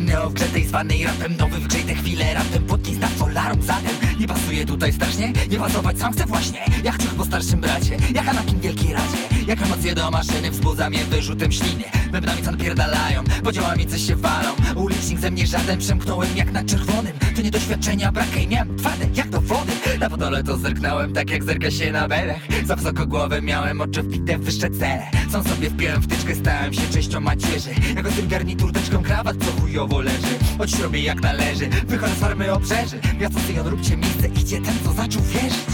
Się 0.00 0.06
wybrałem 0.06 0.06
neowgrzetej 0.06 0.64
zwanej 0.64 1.04
rapem 1.04 1.36
Nowy 1.36 1.58
wgrzej 1.58 1.82
te 1.82 1.94
chwile 1.94 2.34
rapem 2.34 2.64
Płotki 2.66 2.94
z 2.94 2.98
folarum 2.98 3.62
Zatem. 3.62 3.96
Nie 4.20 4.28
pasuje 4.28 4.66
tutaj 4.66 4.92
strasznie 4.92 5.32
Nie 5.50 5.58
pasować 5.58 5.98
sam 5.98 6.12
chcę 6.12 6.26
właśnie. 6.26 6.58
Jak 6.84 6.98
ciuch 6.98 7.14
po 7.14 7.24
starszym 7.24 7.60
bracie 7.60 7.96
Jak 8.14 8.28
Anakin 8.28 8.60
wielkiej 8.60 8.92
radzie 8.92 9.39
Jak 9.50 9.62
emocje 9.62 9.94
do 9.94 10.10
maszyny 10.10 10.50
wzbudza 10.50 10.90
mnie 10.90 11.04
wyrzutem 11.04 11.52
śliny? 11.52 11.84
Bębnami 12.12 12.42
co 12.42 12.50
napierdalają 12.50 13.24
Podziałami 13.44 13.86
coś 13.86 14.06
się 14.06 14.16
walą. 14.16 14.48
Ulicznik 14.76 15.18
ze 15.18 15.30
mnie 15.30 15.46
żaden 15.46 15.78
Przemknąłem 15.78 16.36
jak 16.36 16.52
na 16.52 16.64
czerwonym. 16.64 17.12
To 17.36 17.42
nie 17.42 17.50
doświadczenia 17.50 18.12
brak 18.12 18.42
i 18.42 18.48
miałem 18.48 18.76
twarde 18.76 19.06
jak 19.14 19.28
do 19.30 19.40
wody. 19.40 19.72
Na 20.00 20.10
podole 20.10 20.44
to 20.44 20.56
zerknąłem 20.56 21.12
tak 21.12 21.30
jak 21.30 21.44
zerka 21.44 21.70
się 21.70 21.92
na 21.92 22.08
belech. 22.08 22.48
Za 22.64 22.76
wysoko 22.76 23.06
głowę 23.06 23.42
miałem 23.42 23.80
oczy 23.80 24.02
wbite 24.02 24.38
w 24.38 24.44
wyższe 24.44 24.70
cele. 24.70 25.06
Sam 25.30 25.44
sobie 25.44 25.70
wpiłem 25.70 26.02
wtyczkę 26.02 26.34
stałem 26.34 26.74
się 26.74 26.88
częścią 26.92 27.20
macierzy. 27.20 27.70
Jako 27.96 28.10
tym 28.10 28.28
garnitur 28.28 28.72
teczką 28.72 29.02
krawat 29.02 29.36
co 29.44 29.60
chujowo 29.60 30.00
leży. 30.00 30.38
Choć 30.58 30.78
robię 30.78 31.00
jak 31.00 31.20
należy 31.20 31.68
Wychodzę 31.68 32.14
z 32.14 32.18
farmy 32.18 32.52
obrzeży. 32.52 33.00
Miasto 33.20 33.40
Syjon 33.40 33.66
róbcie 33.66 33.96
miejsce 33.96 34.28
Idzie 34.28 34.60
ten 34.60 34.74
co 34.84 34.92
zaczął 34.92 35.22
wierzyć. 35.22 35.70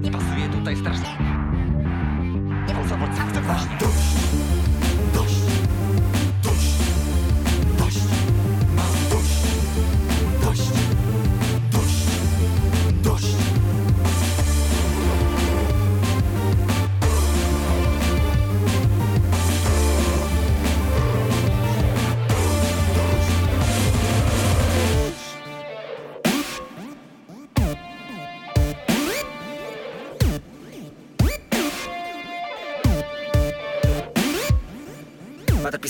Nie 0.00 0.10
pasuje 0.10 0.48
tutaj 0.48 0.76
strasznie 0.76 1.37
właśnie 3.48 3.97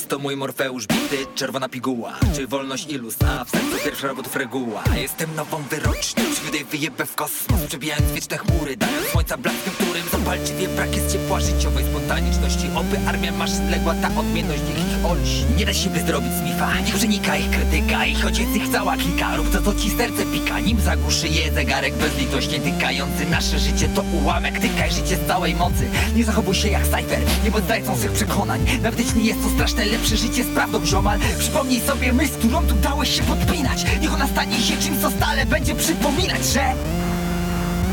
to 0.09 0.19
mój 0.19 0.37
Morfeusz 0.37 0.87
bity, 0.87 1.27
czerwona 1.35 1.69
piguła. 1.69 2.13
Czy 2.35 2.47
wolność 2.47 2.87
ilus, 2.91 3.17
a 3.27 3.45
w 3.45 3.51
sercu 3.51 3.85
pierwsza 3.85 4.07
robotów 4.07 4.37
reguła. 4.37 4.83
Jestem 4.97 5.35
nową 5.35 5.63
wyrocznią, 5.63 6.25
przywidej 6.33 6.65
wyjebę 6.65 7.07
w 7.07 7.15
kosmos? 7.15 7.61
Przebijając 7.69 8.13
wieczne 8.13 8.39
chmury, 8.39 8.77
dając 8.77 9.07
słońca 9.07 9.37
blaskiem 9.37 9.73
którym 9.73 10.09
Zapalczywie 10.13 10.69
brak 10.69 10.97
jest 10.97 11.13
ciepła 11.13 11.41
życiowej 11.41 11.85
spontaniczności. 11.85 12.67
Oby 12.75 12.99
armia 13.07 13.33
maszyn 13.33 13.71
legła, 13.71 13.95
ta 13.95 14.21
odmienność 14.21 14.63
niech 14.63 14.79
ich 14.79 15.07
olsi 15.07 15.45
Nie 15.57 15.67
da 15.67 15.75
się 15.75 15.91
by 15.91 16.01
zrobić 16.01 16.33
smifa, 16.41 16.81
niech 16.81 16.95
przenika 16.95 17.37
ich 17.37 17.51
krytyka 17.51 18.07
Ich 18.07 18.23
choć 18.23 18.39
jest 18.39 18.57
ich 18.57 18.69
cała 18.69 18.97
klika, 18.97 19.37
rób 19.37 19.51
to 19.51 19.63
co 19.63 19.75
ci 19.75 19.91
serce 19.91 20.23
pika. 20.33 20.61
Nim 20.61 20.81
zagłuszy 20.81 21.29
je 21.29 21.53
zegarek 21.53 21.95
bezlitośnie 21.95 22.61
tykający 22.61 23.27
Nasze 23.31 23.59
życie 23.59 23.89
to 23.89 24.03
ułamek, 24.03 24.59
tykaj 24.59 24.91
życie 24.91 25.17
z 25.17 25.27
całej 25.27 25.55
mocy. 25.55 25.91
Nie 26.17 26.25
zachowuj 26.25 26.55
się 26.55 26.69
jak 26.69 26.85
cypher, 26.85 27.21
nie 27.45 27.51
zdrajcą 27.61 27.97
swych 27.97 28.13
przekonań. 28.13 28.61
Nawet 28.83 29.01
jeśli 29.01 29.27
jest 29.27 29.43
to 29.43 29.49
straszne, 29.49 29.87
lepsze 29.99 30.17
życie 30.17 30.45
z 30.45 30.47
prawdą 30.47 30.87
ziomal. 30.87 31.19
Przypomnij 31.39 31.81
sobie 31.81 32.13
myśl, 32.13 32.33
którą 32.39 32.67
tu 32.67 32.75
dałeś 32.75 33.17
się 33.17 33.23
podpinać. 33.23 33.85
Niech 34.01 34.15
ona 34.15 34.27
stanie 34.27 34.61
się 34.61 34.77
czymś, 34.77 34.99
co 34.99 35.11
stale 35.11 35.47
będzie 35.47 35.75
przypominać, 35.75 36.45
że 36.45 36.75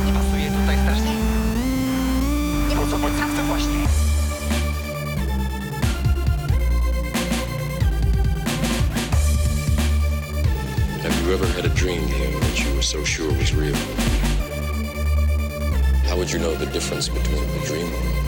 Nie 0.05 0.13
pasuje 0.13 0.51
tutaj 0.51 0.77
strasznie. 0.83 1.11
Nie 2.69 2.75
po 2.75 2.81
co 2.81 2.97
chcę 2.97 3.43
właśnie. 3.47 3.75
Have 11.03 11.27
you 11.27 11.33
ever 11.33 11.47
had 11.47 11.65
a 11.65 11.69
dream, 11.69 12.07
that 12.41 12.59
you 12.59 12.73
were 12.73 12.83
so 12.83 13.05
sure 13.05 13.31
was 13.31 13.53
real? 13.53 13.75
How 16.09 16.15
would 16.15 16.31
you 16.31 16.39
know 16.39 16.55
the 16.55 16.65
difference 16.65 17.11
between 17.11 17.43
dream 17.67 18.24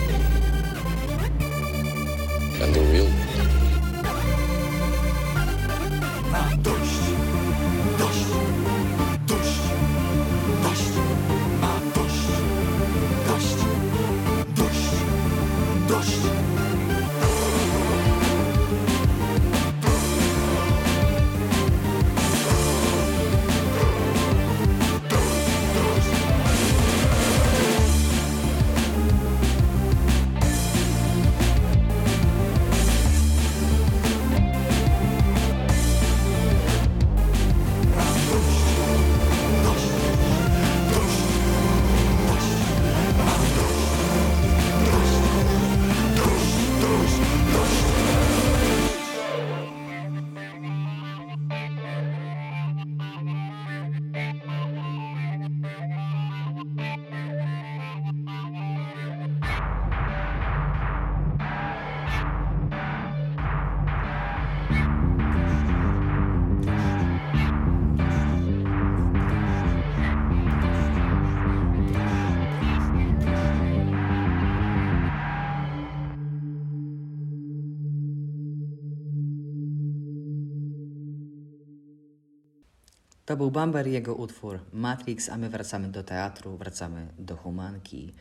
był 83.38 83.50
Bamber 83.50 83.86
i 83.88 83.92
jego 83.92 84.14
utwór 84.14 84.60
Matrix, 84.72 85.28
a 85.28 85.36
my 85.36 85.48
wracamy 85.48 85.88
do 85.88 86.02
teatru, 86.02 86.56
wracamy 86.56 87.06
do 87.18 87.36
humanki. 87.36 88.12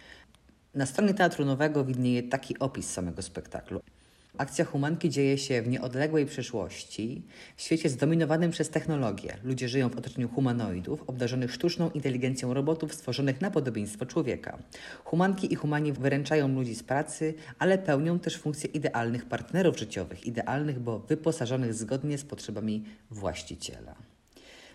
Na 0.76 0.86
stronie 0.86 1.14
Teatru 1.14 1.46
Nowego 1.46 1.86
widnieje 1.86 2.24
taki 2.24 2.60
opis 2.60 2.90
samego 2.90 3.22
spektaklu. 3.22 3.82
Akcja 4.38 4.66
humanki 4.66 5.10
dzieje 5.10 5.38
się 5.38 5.62
w 5.62 5.68
nieodległej 5.68 6.26
przyszłości, 6.26 7.22
w 7.56 7.62
świecie 7.62 7.90
zdominowanym 7.90 8.52
przez 8.52 8.70
technologię. 8.70 9.38
Ludzie 9.44 9.70
żyją 9.70 9.90
w 9.90 9.98
otoczeniu 9.98 10.30
humanoidów, 10.30 11.04
obdarzonych 11.10 11.54
sztuczną 11.54 11.90
inteligencją 11.90 12.54
robotów 12.54 12.94
stworzonych 12.94 13.42
na 13.42 13.52
podobieństwo 13.52 14.06
człowieka. 14.06 14.58
Humanki 15.04 15.54
i 15.54 15.56
humani 15.56 15.94
wyręczają 15.94 16.48
ludzi 16.48 16.76
z 16.76 16.84
pracy, 16.84 17.34
ale 17.60 17.78
pełnią 17.78 18.20
też 18.20 18.38
funkcje 18.38 18.70
idealnych 18.70 19.26
partnerów 19.26 19.80
życiowych, 19.80 20.26
idealnych, 20.26 20.80
bo 20.80 21.00
wyposażonych 21.00 21.74
zgodnie 21.74 22.18
z 22.18 22.24
potrzebami 22.24 22.84
właściciela. 23.12 23.96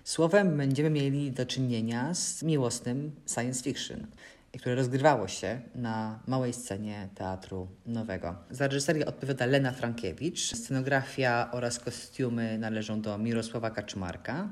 Słowem 0.05 0.57
będziemy 0.57 0.91
mieli 0.91 1.33
do 1.33 1.47
czynienia 1.47 2.15
z 2.15 2.43
miłosnym 2.43 3.13
science 3.35 3.63
fiction, 3.63 4.07
które 4.59 4.75
rozgrywało 4.75 5.29
się 5.29 5.61
na 5.75 6.19
małej 6.27 6.53
scenie 6.53 7.09
Teatru 7.15 7.69
Nowego. 7.87 8.35
Za 8.51 8.67
reżyserię 8.67 9.07
odpowiada 9.07 9.47
Lena 9.47 9.73
Frankiewicz, 9.73 10.55
scenografia 10.55 11.49
oraz 11.53 11.79
kostiumy 11.79 12.59
należą 12.59 13.01
do 13.01 13.19
Mirosława 13.19 13.71
Kaczmarka. 13.71 14.49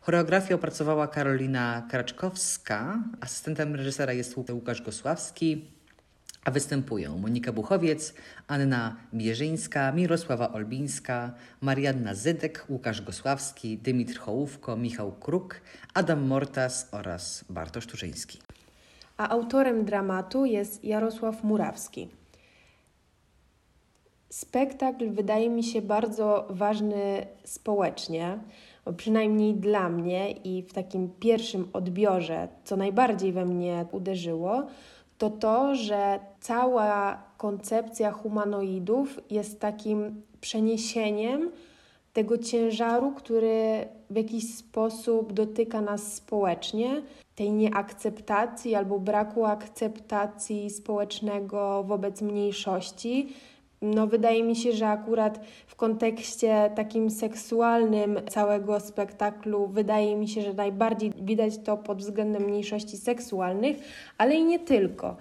Choreografię 0.00 0.54
opracowała 0.54 1.08
Karolina 1.08 1.86
Kraczkowska, 1.90 3.04
asystentem 3.20 3.74
reżysera 3.74 4.12
jest 4.12 4.36
Łukasz 4.36 4.82
Gosławski, 4.82 5.75
a 6.46 6.50
występują 6.50 7.18
Monika 7.18 7.52
Buchowiec, 7.52 8.14
Anna 8.48 8.96
Bierzyńska, 9.14 9.92
Mirosława 9.92 10.52
Olbińska, 10.52 11.32
Marianna 11.60 12.14
Zydek, 12.14 12.66
Łukasz 12.68 13.02
Gosławski, 13.02 13.78
Dymitr 13.78 14.18
Hołówko, 14.18 14.76
Michał 14.76 15.12
Kruk, 15.12 15.60
Adam 15.94 16.26
Mortas 16.26 16.88
oraz 16.92 17.44
Bartosz 17.50 17.86
Turzyński. 17.86 18.38
A 19.16 19.28
autorem 19.28 19.84
dramatu 19.84 20.44
jest 20.44 20.84
Jarosław 20.84 21.44
Murawski. 21.44 22.08
Spektakl 24.30 25.10
wydaje 25.10 25.50
mi 25.50 25.64
się 25.64 25.82
bardzo 25.82 26.46
ważny 26.50 27.26
społecznie, 27.44 28.38
przynajmniej 28.96 29.54
dla 29.54 29.88
mnie 29.88 30.30
i 30.30 30.62
w 30.62 30.72
takim 30.72 31.10
pierwszym 31.20 31.68
odbiorze, 31.72 32.48
co 32.64 32.76
najbardziej 32.76 33.32
we 33.32 33.44
mnie 33.44 33.86
uderzyło, 33.92 34.66
to 35.18 35.30
to, 35.30 35.74
że 35.74 36.20
cała 36.40 37.22
koncepcja 37.36 38.12
humanoidów 38.12 39.20
jest 39.30 39.60
takim 39.60 40.22
przeniesieniem 40.40 41.50
tego 42.12 42.38
ciężaru, 42.38 43.12
który 43.12 43.88
w 44.10 44.16
jakiś 44.16 44.56
sposób 44.56 45.32
dotyka 45.32 45.80
nas 45.80 46.14
społecznie, 46.14 47.02
tej 47.34 47.52
nieakceptacji 47.52 48.74
albo 48.74 48.98
braku 48.98 49.44
akceptacji 49.44 50.70
społecznego 50.70 51.84
wobec 51.84 52.22
mniejszości. 52.22 53.34
No, 53.94 54.06
wydaje 54.06 54.42
mi 54.42 54.56
się, 54.56 54.72
że 54.72 54.88
akurat 54.88 55.40
w 55.66 55.74
kontekście 55.74 56.70
takim 56.76 57.10
seksualnym 57.10 58.20
całego 58.30 58.80
spektaklu, 58.80 59.66
wydaje 59.66 60.16
mi 60.16 60.28
się, 60.28 60.42
że 60.42 60.54
najbardziej 60.54 61.12
widać 61.22 61.58
to 61.58 61.76
pod 61.76 61.98
względem 61.98 62.42
mniejszości 62.42 62.96
seksualnych, 62.96 63.76
ale 64.18 64.34
i 64.34 64.44
nie 64.44 64.58
tylko. 64.58 65.16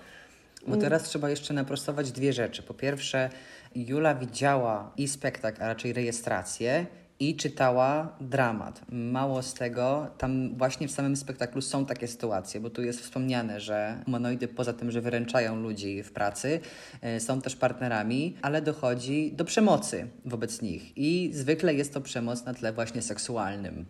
Bo 0.67 0.77
teraz 0.77 1.03
trzeba 1.03 1.29
jeszcze 1.29 1.53
naprostować 1.53 2.11
dwie 2.11 2.33
rzeczy. 2.33 2.63
Po 2.63 2.73
pierwsze, 2.73 3.29
Jula 3.75 4.15
widziała 4.15 4.91
i 4.97 5.07
spektakl, 5.07 5.63
a 5.63 5.67
raczej 5.67 5.93
rejestrację, 5.93 6.85
i 7.19 7.35
czytała 7.35 8.17
dramat. 8.21 8.81
Mało 8.91 9.41
z 9.41 9.53
tego, 9.53 10.07
tam 10.17 10.57
właśnie 10.57 10.87
w 10.87 10.91
samym 10.91 11.15
spektaklu 11.15 11.61
są 11.61 11.85
takie 11.85 12.07
sytuacje, 12.07 12.59
bo 12.59 12.69
tu 12.69 12.83
jest 12.83 12.99
wspomniane, 12.99 13.59
że 13.59 14.01
humanoidy 14.05 14.47
poza 14.47 14.73
tym, 14.73 14.91
że 14.91 15.01
wyręczają 15.01 15.55
ludzi 15.55 16.03
w 16.03 16.11
pracy, 16.11 16.59
e, 17.01 17.19
są 17.19 17.41
też 17.41 17.55
partnerami, 17.55 18.35
ale 18.41 18.61
dochodzi 18.61 19.31
do 19.31 19.45
przemocy 19.45 20.07
wobec 20.25 20.61
nich 20.61 20.97
i 20.97 21.29
zwykle 21.33 21.73
jest 21.73 21.93
to 21.93 22.01
przemoc 22.01 22.45
na 22.45 22.53
tle 22.53 22.73
właśnie 22.73 23.01
seksualnym. 23.01 23.85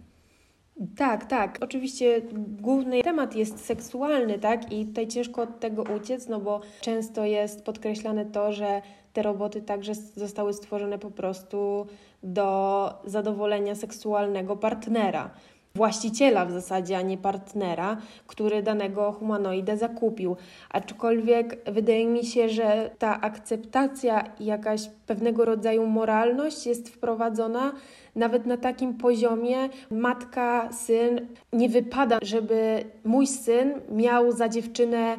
Tak, 0.97 1.25
tak. 1.25 1.57
Oczywiście 1.61 2.21
główny 2.61 3.03
temat 3.03 3.35
jest 3.35 3.65
seksualny, 3.65 4.39
tak? 4.39 4.71
I 4.71 4.85
tutaj 4.85 5.07
ciężko 5.07 5.41
od 5.41 5.59
tego 5.59 5.83
uciec, 5.83 6.27
no 6.27 6.39
bo 6.39 6.61
często 6.81 7.25
jest 7.25 7.63
podkreślane 7.63 8.25
to, 8.25 8.53
że 8.53 8.81
te 9.15 9.21
roboty 9.21 9.61
także 9.61 9.95
zostały 9.95 10.53
stworzone 10.53 10.99
po 10.99 11.11
prostu 11.11 11.87
do 12.23 12.89
zadowolenia 13.05 13.75
seksualnego 13.75 14.55
partnera. 14.55 15.29
Właściciela 15.75 16.45
w 16.45 16.51
zasadzie, 16.51 16.97
a 16.97 17.01
nie 17.01 17.17
partnera, 17.17 17.97
który 18.27 18.63
danego 18.63 19.11
humanoidę 19.11 19.77
zakupił. 19.77 20.35
Aczkolwiek 20.69 21.71
wydaje 21.71 22.05
mi 22.05 22.25
się, 22.25 22.49
że 22.49 22.89
ta 22.99 23.21
akceptacja 23.21 24.23
i 24.39 24.45
jakaś 24.45 24.89
pewnego 25.07 25.45
rodzaju 25.45 25.87
moralność 25.87 26.67
jest 26.67 26.89
wprowadzona 26.89 27.71
nawet 28.15 28.45
na 28.45 28.57
takim 28.57 28.93
poziomie 28.93 29.69
matka, 29.91 30.69
syn. 30.71 31.27
Nie 31.53 31.69
wypada, 31.69 32.19
żeby 32.21 32.85
mój 33.03 33.27
syn 33.27 33.73
miał 33.91 34.31
za 34.31 34.49
dziewczynę 34.49 35.17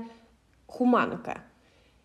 humankę. 0.67 1.35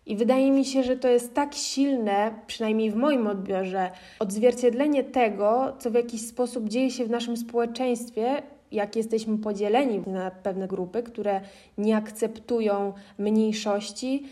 I 0.06 0.16
wydaje 0.16 0.50
mi 0.50 0.64
się, 0.64 0.82
że 0.82 0.96
to 0.96 1.08
jest 1.08 1.34
tak 1.34 1.54
silne, 1.54 2.34
przynajmniej 2.46 2.90
w 2.90 2.96
moim 2.96 3.26
odbiorze, 3.26 3.90
odzwierciedlenie 4.18 5.04
tego, 5.04 5.76
co 5.78 5.90
w 5.90 5.94
jakiś 5.94 6.26
sposób 6.26 6.68
dzieje 6.68 6.90
się 6.90 7.04
w 7.04 7.10
naszym 7.10 7.36
społeczeństwie, 7.36 8.42
jak 8.72 8.96
jesteśmy 8.96 9.38
podzieleni 9.38 9.98
na 10.06 10.30
pewne 10.30 10.68
grupy, 10.68 11.02
które 11.02 11.40
nie 11.78 11.96
akceptują 11.96 12.92
mniejszości. 13.18 14.26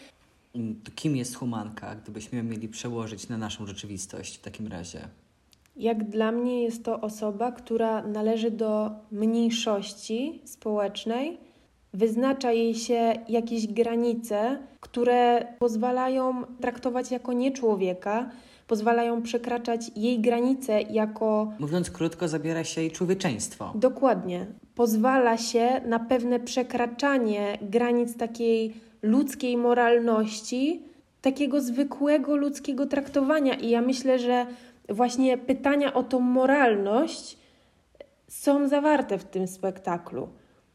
Kim 0.94 1.16
jest 1.16 1.34
humanka, 1.36 1.94
gdybyśmy 1.94 2.38
ją 2.38 2.44
mieli 2.44 2.68
przełożyć 2.68 3.28
na 3.28 3.38
naszą 3.38 3.66
rzeczywistość 3.66 4.36
w 4.38 4.42
takim 4.42 4.66
razie? 4.66 5.08
Jak 5.76 6.04
dla 6.04 6.32
mnie 6.32 6.62
jest 6.62 6.84
to 6.84 7.00
osoba, 7.00 7.52
która 7.52 8.02
należy 8.02 8.50
do 8.50 8.90
mniejszości 9.12 10.40
społecznej, 10.44 11.38
wyznacza 11.94 12.52
jej 12.52 12.74
się 12.74 13.12
jakieś 13.28 13.66
granice, 13.66 14.58
które 14.80 15.46
pozwalają 15.58 16.42
traktować 16.60 17.10
jako 17.10 17.32
nie 17.32 17.52
człowieka, 17.52 18.30
pozwalają 18.66 19.22
przekraczać 19.22 19.90
jej 19.96 20.20
granice 20.20 20.82
jako. 20.82 21.52
Mówiąc 21.58 21.90
krótko, 21.90 22.28
zabiera 22.28 22.64
się 22.64 22.80
jej 22.80 22.90
człowieczeństwo. 22.90 23.72
Dokładnie. 23.74 24.46
Pozwala 24.74 25.38
się 25.38 25.80
na 25.86 25.98
pewne 25.98 26.40
przekraczanie 26.40 27.58
granic 27.62 28.16
takiej 28.16 28.74
ludzkiej 29.02 29.56
moralności, 29.56 30.82
takiego 31.22 31.60
zwykłego 31.60 32.36
ludzkiego 32.36 32.86
traktowania. 32.86 33.54
I 33.54 33.70
ja 33.70 33.80
myślę, 33.82 34.18
że 34.18 34.46
właśnie 34.88 35.38
pytania 35.38 35.94
o 35.94 36.02
tą 36.02 36.20
moralność 36.20 37.38
są 38.28 38.68
zawarte 38.68 39.18
w 39.18 39.24
tym 39.24 39.48
spektaklu. 39.48 40.28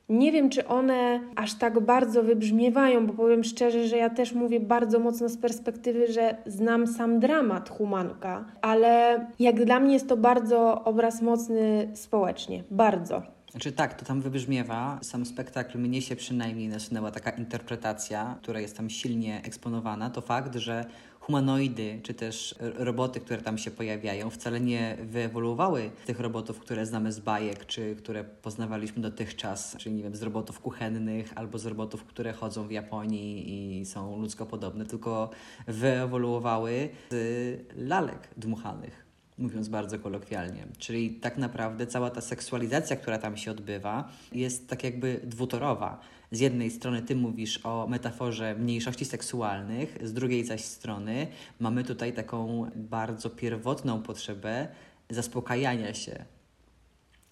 Nie 0.09 0.31
wiem, 0.31 0.49
czy 0.49 0.67
one 0.67 1.19
aż 1.35 1.53
tak 1.53 1.79
bardzo 1.79 2.23
wybrzmiewają, 2.23 3.07
bo 3.07 3.13
powiem 3.13 3.43
szczerze, 3.43 3.87
że 3.87 3.97
ja 3.97 4.09
też 4.09 4.33
mówię 4.33 4.59
bardzo 4.59 4.99
mocno 4.99 5.29
z 5.29 5.37
perspektywy, 5.37 6.11
że 6.11 6.37
znam 6.45 6.87
sam 6.87 7.19
dramat 7.19 7.69
Humanka, 7.69 8.45
ale 8.61 9.19
jak 9.39 9.65
dla 9.65 9.79
mnie 9.79 9.93
jest 9.93 10.09
to 10.09 10.17
bardzo 10.17 10.83
obraz 10.83 11.21
mocny 11.21 11.91
społecznie. 11.93 12.63
Bardzo. 12.71 13.21
Znaczy 13.51 13.71
tak, 13.71 13.93
to 13.93 14.05
tam 14.05 14.21
wybrzmiewa. 14.21 14.99
Sam 15.01 15.25
spektakl 15.25 15.77
mnie 15.77 16.01
się 16.01 16.15
przynajmniej 16.15 16.67
nasunęła 16.67 17.11
taka 17.11 17.31
interpretacja, 17.31 18.35
która 18.41 18.59
jest 18.59 18.77
tam 18.77 18.89
silnie 18.89 19.41
eksponowana. 19.43 20.09
To 20.09 20.21
fakt, 20.21 20.55
że 20.55 20.85
humanoidy, 21.25 21.99
czy 22.03 22.13
też 22.13 22.55
roboty, 22.59 23.19
które 23.19 23.41
tam 23.41 23.57
się 23.57 23.71
pojawiają, 23.71 24.29
wcale 24.29 24.59
nie 24.59 24.97
wyewoluowały 25.03 25.91
tych 26.05 26.19
robotów, 26.19 26.59
które 26.59 26.85
znamy 26.85 27.11
z 27.11 27.19
bajek, 27.19 27.65
czy 27.65 27.95
które 27.95 28.23
poznawaliśmy 28.23 29.01
dotychczas, 29.01 29.75
czyli 29.77 29.95
nie 29.95 30.03
wiem, 30.03 30.15
z 30.15 30.21
robotów 30.21 30.59
kuchennych, 30.59 31.33
albo 31.35 31.57
z 31.57 31.65
robotów, 31.65 32.03
które 32.03 32.33
chodzą 32.33 32.67
w 32.67 32.71
Japonii 32.71 33.79
i 33.79 33.85
są 33.85 34.19
ludzko 34.21 34.45
podobne, 34.45 34.85
tylko 34.85 35.29
wyewoluowały 35.67 36.89
z 37.11 37.75
lalek 37.75 38.27
dmuchanych 38.37 39.05
mówiąc 39.37 39.69
bardzo 39.69 39.99
kolokwialnie. 39.99 40.67
Czyli 40.77 41.11
tak 41.11 41.37
naprawdę 41.37 41.87
cała 41.87 42.09
ta 42.09 42.21
seksualizacja, 42.21 42.95
która 42.95 43.17
tam 43.17 43.37
się 43.37 43.51
odbywa, 43.51 44.09
jest 44.31 44.69
tak 44.69 44.83
jakby 44.83 45.19
dwutorowa. 45.23 45.99
Z 46.31 46.39
jednej 46.39 46.71
strony 46.71 47.01
ty 47.01 47.15
mówisz 47.15 47.65
o 47.65 47.87
metaforze 47.87 48.55
mniejszości 48.55 49.05
seksualnych, 49.05 49.97
z 50.03 50.13
drugiej 50.13 50.45
zaś 50.45 50.63
strony 50.63 51.27
mamy 51.59 51.83
tutaj 51.83 52.13
taką 52.13 52.69
bardzo 52.75 53.29
pierwotną 53.29 54.01
potrzebę 54.01 54.67
zaspokajania 55.09 55.93
się. 55.93 56.25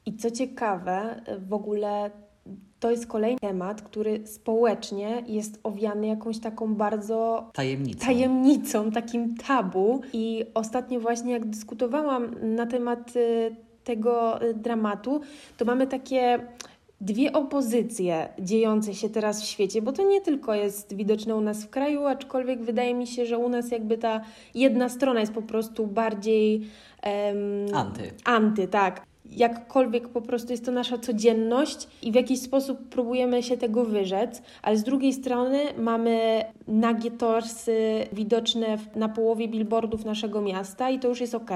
I 0.06 0.16
co 0.16 0.32
ciekawe, 0.32 1.22
w 1.48 1.54
ogóle 1.54 2.12
to 2.80 2.92
jest 2.92 3.08
kolejny 3.08 3.40
temat, 3.40 3.82
który 3.82 4.28
społecznie 4.28 5.24
jest 5.28 5.60
owiany 5.64 6.08
jakąś 6.08 6.40
taką 6.40 6.76
bardzo 6.76 7.50
tajemnicą. 7.54 8.06
tajemnicą, 8.06 8.92
takim 8.92 9.38
tabu. 9.38 10.02
I 10.14 10.46
ostatnio 10.54 11.00
właśnie 11.00 11.32
jak 11.34 11.46
dyskutowałam 11.46 12.36
na 12.56 12.66
temat 12.66 13.16
y, 13.16 13.56
tego 13.84 14.44
y, 14.44 14.54
dramatu, 14.54 15.22
to 15.58 15.66
mamy 15.66 15.88
takie 15.88 16.48
dwie 17.04 17.34
opozycje 17.34 18.30
dziejące 18.40 18.94
się 18.94 19.10
teraz 19.10 19.42
w 19.42 19.46
świecie, 19.46 19.82
bo 19.82 19.92
to 19.92 20.04
nie 20.04 20.22
tylko 20.22 20.54
jest 20.54 20.96
widoczne 20.96 21.36
u 21.36 21.42
nas 21.42 21.64
w 21.64 21.70
kraju, 21.70 22.06
aczkolwiek 22.06 22.62
wydaje 22.62 22.94
mi 22.94 23.08
się, 23.08 23.26
że 23.26 23.38
u 23.38 23.50
nas 23.50 23.72
jakby 23.72 23.98
ta 23.98 24.22
jedna 24.56 24.90
strona 24.90 25.20
jest 25.20 25.34
po 25.34 25.42
prostu 25.42 25.88
bardziej 25.88 26.62
um, 27.06 27.76
anty. 27.76 28.12
Anty, 28.26 28.68
tak 28.68 29.06
jakkolwiek 29.32 30.10
po 30.10 30.22
prostu 30.22 30.52
jest 30.52 30.66
to 30.66 30.72
nasza 30.72 30.98
codzienność 30.98 31.88
i 32.02 32.12
w 32.12 32.16
jakiś 32.16 32.42
sposób 32.42 32.80
próbujemy 32.90 33.44
się 33.44 33.58
tego 33.58 33.86
wyrzec, 33.86 34.42
ale 34.62 34.78
z 34.78 34.84
drugiej 34.84 35.14
strony 35.14 35.60
mamy 35.78 36.46
nagie 36.68 37.12
torsy 37.12 38.08
widoczne 38.14 38.78
na 38.96 39.10
połowie 39.10 39.48
billboardów 39.48 40.06
naszego 40.06 40.42
miasta 40.42 40.90
i 40.90 41.00
to 41.00 41.08
już 41.08 41.22
jest 41.22 41.36
ok. 41.36 41.52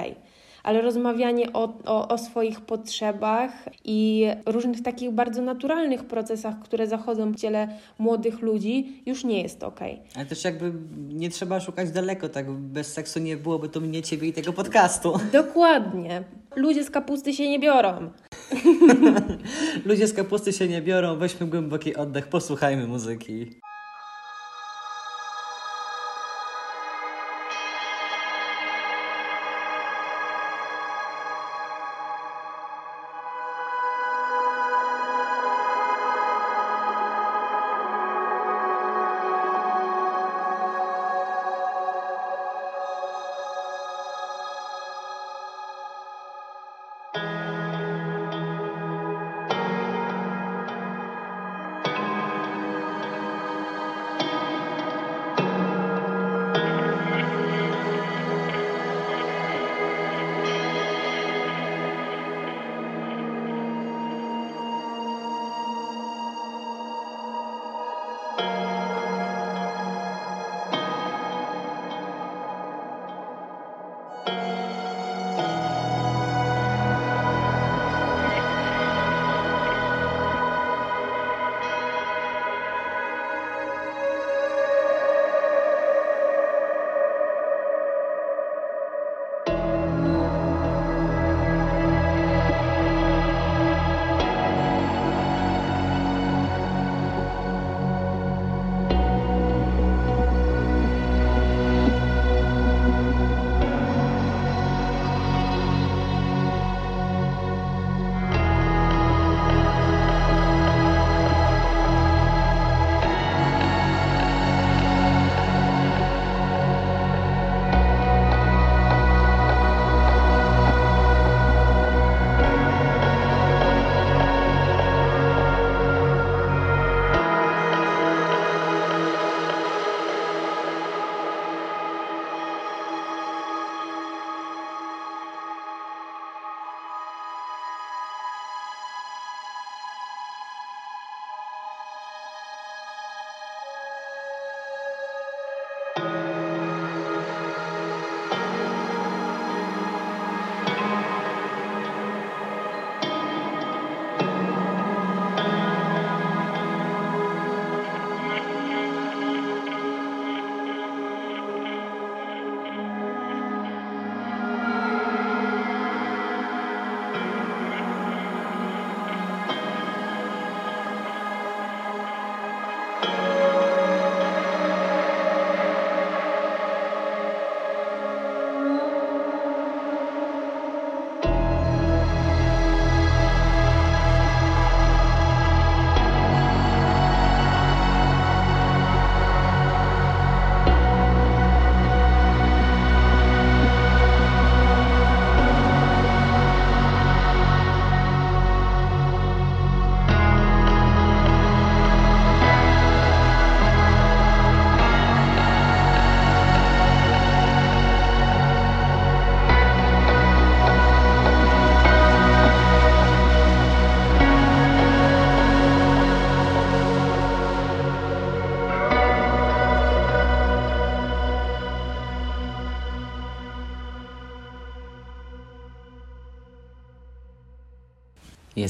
Ale 0.68 0.82
rozmawianie 0.82 1.54
o, 1.54 1.74
o, 1.86 2.08
o 2.08 2.18
swoich 2.18 2.62
potrzebach 2.62 3.52
i 3.86 4.28
różnych 4.46 4.84
takich 4.84 5.12
bardzo 5.12 5.42
naturalnych 5.42 6.04
procesach, 6.04 6.60
które 6.60 6.88
zachodzą 6.88 7.32
w 7.32 7.36
ciele 7.36 7.68
młodych 8.00 8.42
ludzi, 8.42 9.02
już 9.06 9.24
nie 9.24 9.42
jest 9.42 9.64
ok. 9.64 9.80
Ale 10.16 10.26
też 10.26 10.44
jakby 10.44 10.74
nie 11.10 11.30
trzeba 11.30 11.60
szukać 11.60 11.92
daleko, 11.92 12.30
tak 12.30 12.52
bez 12.52 12.94
seksu 12.94 13.20
nie 13.20 13.38
byłoby 13.38 13.70
to 13.70 13.80
mnie, 13.80 14.02
ciebie 14.02 14.28
i 14.28 14.34
tego 14.34 14.54
podcastu. 14.54 15.14
Dokładnie. 15.32 16.24
Ludzie 16.56 16.84
z 16.84 16.90
kapusty 16.90 17.34
się 17.34 17.50
nie 17.50 17.60
biorą. 17.60 18.10
Ludzie 19.86 20.08
z 20.08 20.14
kapusty 20.14 20.54
się 20.54 20.68
nie 20.68 20.82
biorą, 20.82 21.18
weźmy 21.18 21.48
głęboki 21.48 21.96
oddech, 21.96 22.28
posłuchajmy 22.28 22.88
muzyki. 22.88 23.60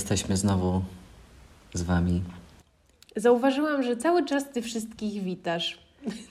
Jesteśmy 0.09 0.37
znowu 0.37 0.81
z 1.73 1.81
Wami. 1.81 2.21
Zauważyłam, 3.15 3.83
że 3.83 3.97
cały 3.97 4.25
czas 4.25 4.49
Ty 4.49 4.61
wszystkich 4.61 5.23
witasz. 5.23 5.79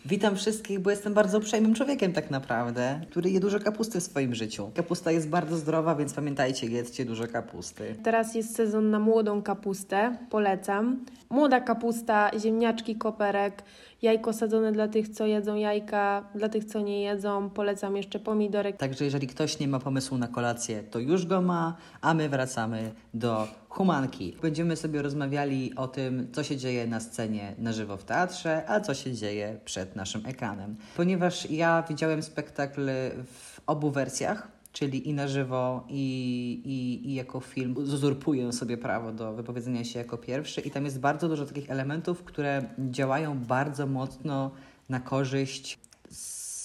Witam 0.04 0.36
wszystkich, 0.36 0.80
bo 0.80 0.90
jestem 0.90 1.14
bardzo 1.14 1.38
uprzejmym 1.38 1.74
człowiekiem 1.74 2.12
tak 2.12 2.30
naprawdę, 2.30 3.00
który 3.10 3.30
je 3.30 3.40
dużo 3.40 3.60
kapusty 3.60 4.00
w 4.00 4.02
swoim 4.02 4.34
życiu. 4.34 4.70
Kapusta 4.74 5.12
jest 5.12 5.28
bardzo 5.28 5.56
zdrowa, 5.56 5.94
więc 5.94 6.14
pamiętajcie, 6.14 6.66
jedzcie 6.66 7.04
dużo 7.04 7.26
kapusty. 7.28 7.96
Teraz 8.02 8.34
jest 8.34 8.56
sezon 8.56 8.90
na 8.90 8.98
młodą 8.98 9.42
kapustę, 9.42 10.16
polecam. 10.30 11.04
Młoda 11.30 11.60
kapusta, 11.60 12.30
ziemniaczki, 12.38 12.96
koperek, 12.96 13.62
jajko 14.02 14.32
sadzone 14.32 14.72
dla 14.72 14.88
tych, 14.88 15.08
co 15.08 15.26
jedzą 15.26 15.56
jajka, 15.56 16.24
dla 16.34 16.48
tych, 16.48 16.64
co 16.64 16.80
nie 16.80 17.02
jedzą. 17.02 17.50
Polecam 17.50 17.96
jeszcze 17.96 18.18
pomidorek. 18.18 18.76
Także 18.76 19.04
jeżeli 19.04 19.26
ktoś 19.26 19.58
nie 19.58 19.68
ma 19.68 19.78
pomysłu 19.78 20.18
na 20.18 20.28
kolację, 20.28 20.82
to 20.82 20.98
już 20.98 21.26
go 21.26 21.42
ma, 21.42 21.76
a 22.00 22.14
my 22.14 22.28
wracamy 22.28 22.90
do 23.14 23.48
humanki. 23.76 24.36
Będziemy 24.42 24.76
sobie 24.76 25.02
rozmawiali 25.02 25.74
o 25.74 25.88
tym, 25.88 26.28
co 26.32 26.42
się 26.44 26.56
dzieje 26.56 26.86
na 26.86 27.00
scenie 27.00 27.54
na 27.58 27.72
żywo 27.72 27.96
w 27.96 28.04
teatrze, 28.04 28.64
a 28.68 28.80
co 28.80 28.94
się 28.94 29.12
dzieje 29.12 29.60
przed 29.64 29.96
naszym 29.96 30.26
ekranem. 30.26 30.76
Ponieważ 30.96 31.50
ja 31.50 31.84
widziałem 31.88 32.22
spektakl 32.22 32.90
w 33.24 33.60
obu 33.66 33.90
wersjach, 33.90 34.48
czyli 34.72 35.08
i 35.08 35.14
na 35.14 35.28
żywo, 35.28 35.84
i, 35.88 36.62
i, 36.64 37.08
i 37.10 37.14
jako 37.14 37.40
film. 37.40 37.76
Uzurpuję 37.76 38.52
sobie 38.52 38.76
prawo 38.76 39.12
do 39.12 39.32
wypowiedzenia 39.32 39.84
się 39.84 39.98
jako 39.98 40.18
pierwszy, 40.18 40.60
i 40.60 40.70
tam 40.70 40.84
jest 40.84 41.00
bardzo 41.00 41.28
dużo 41.28 41.46
takich 41.46 41.70
elementów, 41.70 42.24
które 42.24 42.62
działają 42.78 43.38
bardzo 43.38 43.86
mocno 43.86 44.50
na 44.88 45.00
korzyść 45.00 45.78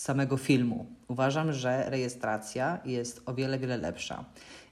samego 0.01 0.37
filmu. 0.37 0.85
Uważam, 1.07 1.53
że 1.53 1.89
rejestracja 1.89 2.79
jest 2.85 3.21
o 3.25 3.33
wiele, 3.33 3.59
wiele 3.59 3.77
lepsza. 3.77 4.25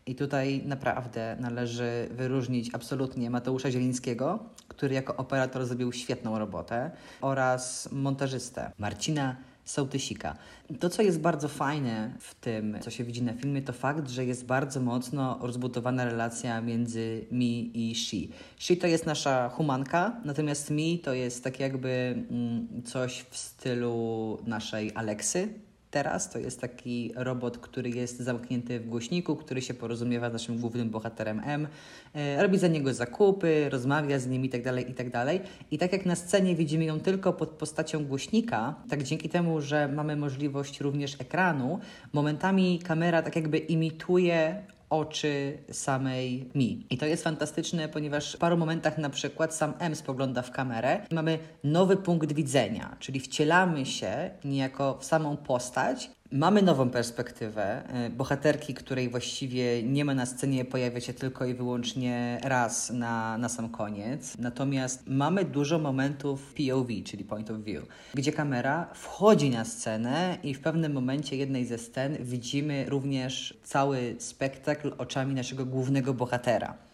I 0.10 0.16
tutaj 0.16 0.62
naprawdę 0.66 1.38
należy 1.40 2.08
wyróżnić 2.12 2.70
absolutnie 2.74 3.30
Mateusza 3.30 3.72
Zielińskiego, 3.72 4.40
który 4.68 4.96
jako 4.96 5.16
operator 5.16 5.66
zrobił 5.66 5.92
świetną 5.92 6.40
robotę, 6.40 6.92
oraz 7.22 7.90
montażystę 7.92 8.72
Marcina 8.78 9.36
Sołtysika. 9.66 10.36
To, 10.80 10.90
co 10.90 11.02
jest 11.02 11.20
bardzo 11.20 11.48
fajne 11.48 12.14
w 12.20 12.36
tym, 12.36 12.78
co 12.82 12.92
się 12.92 13.04
widzi 13.04 13.24
na 13.24 13.34
filmie, 13.34 13.62
to 13.62 13.74
fakt, 13.74 14.10
że 14.10 14.26
jest 14.26 14.46
bardzo 14.46 14.80
mocno 14.80 15.40
rozbudowana 15.42 16.06
relacja 16.06 16.62
między 16.62 17.26
mi 17.32 17.72
i 17.74 17.96
She. 17.96 18.18
She 18.58 18.76
to 18.76 18.88
jest 18.88 19.06
nasza 19.06 19.50
humanka, 19.50 20.22
natomiast 20.26 20.70
mi 20.70 21.00
to 21.00 21.14
jest 21.14 21.44
tak 21.44 21.60
jakby 21.60 21.90
mm, 22.32 22.84
coś 22.86 23.26
w 23.30 23.38
stylu 23.38 24.38
naszej 24.46 24.92
Aleksy, 24.96 25.54
teraz. 25.92 26.30
To 26.30 26.40
jest 26.40 26.62
taki 26.62 27.12
robot, 27.16 27.58
który 27.58 27.90
jest 27.90 28.20
zamknięty 28.20 28.80
w 28.80 28.90
głośniku, 28.90 29.36
który 29.36 29.62
się 29.62 29.74
porozumiewa 29.74 30.30
z 30.30 30.34
naszym 30.34 30.58
głównym 30.58 30.90
bohaterem 30.90 31.42
M, 31.46 31.68
e, 32.14 32.42
robi 32.44 32.58
za 32.58 32.68
niego 32.68 32.94
zakupy, 32.94 33.70
rozmawia 33.70 34.20
z 34.20 34.28
nim 34.28 34.44
itd., 34.44 34.82
itd. 34.82 35.40
I 35.72 35.78
tak 35.78 35.94
jak 35.94 36.06
na 36.06 36.16
scenie 36.16 36.56
widzimy 36.56 36.86
ją 36.86 37.00
tylko 37.00 37.34
pod 37.34 37.50
postacią 37.50 38.06
głośnika, 38.06 38.76
tak 38.90 39.04
dzięki 39.04 39.30
temu, 39.30 39.62
że 39.62 39.88
mamy 39.88 40.16
możliwość 40.16 40.82
również 40.82 41.22
ekranu, 41.22 41.80
momentami 42.14 42.80
kamera 42.80 43.22
tak 43.22 43.36
jakby 43.36 43.58
imituje 43.58 44.64
oczy 44.90 45.58
samej 45.72 46.50
Mi. 46.56 46.86
I 46.90 46.98
to 46.98 47.06
jest 47.06 47.24
fantastyczne, 47.24 47.90
ponieważ 47.90 48.34
w 48.34 48.38
paru 48.38 48.58
momentach 48.58 48.98
na 48.98 49.10
przykład 49.10 49.56
sam 49.56 49.74
M 49.80 49.96
spogląda 49.96 50.42
w 50.42 50.52
kamerę 50.52 51.06
i 51.12 51.16
mamy 51.16 51.40
nowy 51.64 51.98
punkt 51.98 52.34
widzenia, 52.34 52.96
czyli 53.00 53.20
wcielamy 53.20 53.86
się 53.86 54.30
niejako 54.44 54.98
w 55.00 55.06
samą 55.06 55.38
postać 55.38 56.12
Mamy 56.32 56.62
nową 56.62 56.90
perspektywę. 56.90 57.84
E, 57.94 58.10
bohaterki, 58.10 58.74
której 58.74 59.10
właściwie 59.10 59.84
nie 59.84 60.06
ma 60.06 60.14
na 60.14 60.26
scenie, 60.26 60.66
pojawia 60.66 61.02
się 61.02 61.14
tylko 61.14 61.46
i 61.46 61.54
wyłącznie 61.54 62.40
raz 62.44 62.90
na, 62.90 63.38
na 63.38 63.50
sam 63.50 63.70
koniec. 63.70 64.38
Natomiast 64.38 65.04
mamy 65.08 65.46
dużo 65.46 65.80
momentów 65.80 66.54
POV, 66.54 66.90
czyli 67.06 67.24
point 67.24 67.52
of 67.52 67.58
view, 67.58 67.86
gdzie 68.14 68.32
kamera 68.32 68.88
wchodzi 68.94 69.50
na 69.50 69.66
scenę 69.66 70.38
i 70.44 70.54
w 70.54 70.62
pewnym 70.62 70.94
momencie 70.94 71.36
jednej 71.36 71.66
ze 71.66 71.78
scen 71.78 72.18
widzimy 72.20 72.86
również 72.90 73.58
cały 73.64 74.16
spektakl 74.20 74.94
oczami 74.98 75.34
naszego 75.36 75.66
głównego 75.66 76.14
bohatera. 76.14 76.89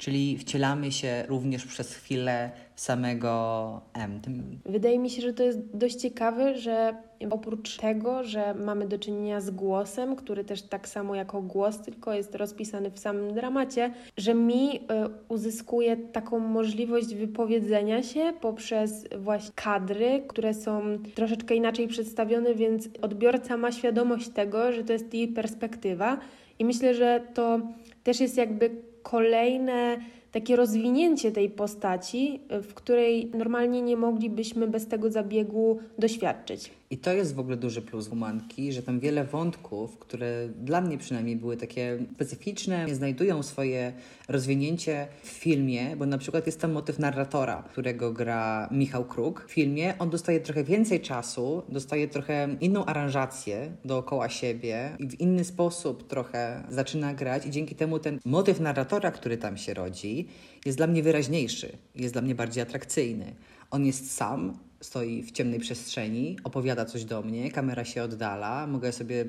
Czyli 0.00 0.38
wcielamy 0.38 0.92
się 0.92 1.24
również 1.28 1.66
przez 1.66 1.94
chwilę 1.94 2.50
samego 2.76 3.80
M. 3.94 4.20
Wydaje 4.66 4.98
mi 4.98 5.10
się, 5.10 5.22
że 5.22 5.32
to 5.32 5.42
jest 5.42 5.58
dość 5.74 5.96
ciekawe, 5.96 6.58
że 6.58 6.94
oprócz 7.30 7.76
tego, 7.76 8.24
że 8.24 8.54
mamy 8.54 8.88
do 8.88 8.98
czynienia 8.98 9.40
z 9.40 9.50
głosem, 9.50 10.16
który 10.16 10.44
też 10.44 10.62
tak 10.62 10.88
samo 10.88 11.14
jako 11.14 11.42
głos, 11.42 11.80
tylko 11.80 12.12
jest 12.12 12.34
rozpisany 12.34 12.90
w 12.90 12.98
samym 12.98 13.34
dramacie, 13.34 13.94
że 14.16 14.34
mi 14.34 14.76
y, 14.76 14.80
uzyskuje 15.28 15.96
taką 15.96 16.38
możliwość 16.38 17.14
wypowiedzenia 17.14 18.02
się 18.02 18.32
poprzez 18.40 19.08
właśnie 19.18 19.52
kadry, 19.54 20.22
które 20.28 20.54
są 20.54 20.98
troszeczkę 21.14 21.54
inaczej 21.54 21.88
przedstawione, 21.88 22.54
więc 22.54 22.88
odbiorca 23.02 23.56
ma 23.56 23.72
świadomość 23.72 24.28
tego, 24.28 24.72
że 24.72 24.84
to 24.84 24.92
jest 24.92 25.14
jej 25.14 25.28
perspektywa. 25.28 26.18
I 26.58 26.64
myślę, 26.64 26.94
że 26.94 27.22
to 27.34 27.60
też 28.04 28.20
jest 28.20 28.36
jakby 28.36 28.89
kolejne 29.02 29.98
takie 30.32 30.56
rozwinięcie 30.56 31.32
tej 31.32 31.50
postaci, 31.50 32.40
w 32.50 32.74
której 32.74 33.30
normalnie 33.34 33.82
nie 33.82 33.96
moglibyśmy 33.96 34.66
bez 34.66 34.86
tego 34.86 35.10
zabiegu 35.10 35.78
doświadczyć. 35.98 36.79
I 36.92 36.98
to 36.98 37.12
jest 37.12 37.34
w 37.34 37.38
ogóle 37.38 37.56
duży 37.56 37.82
plus 37.82 38.08
Humanki, 38.08 38.72
że 38.72 38.82
tam 38.82 39.00
wiele 39.00 39.24
wątków, 39.24 39.98
które 39.98 40.48
dla 40.48 40.80
mnie 40.80 40.98
przynajmniej 40.98 41.36
były 41.36 41.56
takie 41.56 41.98
specyficzne, 42.14 42.94
znajdują 42.94 43.42
swoje 43.42 43.92
rozwinięcie 44.28 45.08
w 45.22 45.28
filmie, 45.28 45.96
bo 45.96 46.06
na 46.06 46.18
przykład 46.18 46.46
jest 46.46 46.60
tam 46.60 46.72
motyw 46.72 46.98
narratora, 46.98 47.62
którego 47.70 48.12
gra 48.12 48.68
Michał 48.72 49.04
Kruk. 49.04 49.46
W 49.48 49.52
filmie 49.52 49.94
on 49.98 50.10
dostaje 50.10 50.40
trochę 50.40 50.64
więcej 50.64 51.00
czasu, 51.00 51.62
dostaje 51.68 52.08
trochę 52.08 52.56
inną 52.60 52.84
aranżację 52.84 53.72
dookoła 53.84 54.28
siebie 54.28 54.96
i 54.98 55.08
w 55.08 55.20
inny 55.20 55.44
sposób 55.44 56.08
trochę 56.08 56.64
zaczyna 56.68 57.14
grać 57.14 57.46
i 57.46 57.50
dzięki 57.50 57.74
temu 57.74 57.98
ten 57.98 58.18
motyw 58.24 58.60
narratora, 58.60 59.10
który 59.10 59.36
tam 59.36 59.56
się 59.56 59.74
rodzi, 59.74 60.28
jest 60.66 60.78
dla 60.78 60.86
mnie 60.86 61.02
wyraźniejszy, 61.02 61.78
jest 61.94 62.14
dla 62.14 62.22
mnie 62.22 62.34
bardziej 62.34 62.62
atrakcyjny. 62.62 63.34
On 63.70 63.86
jest 63.86 64.14
sam, 64.14 64.58
stoi 64.80 65.22
w 65.22 65.30
ciemnej 65.30 65.60
przestrzeni, 65.60 66.36
opowiada 66.44 66.84
coś 66.84 67.04
do 67.04 67.22
mnie, 67.22 67.50
kamera 67.50 67.84
się 67.84 68.02
oddala, 68.02 68.66
mogę 68.66 68.92
sobie 68.92 69.24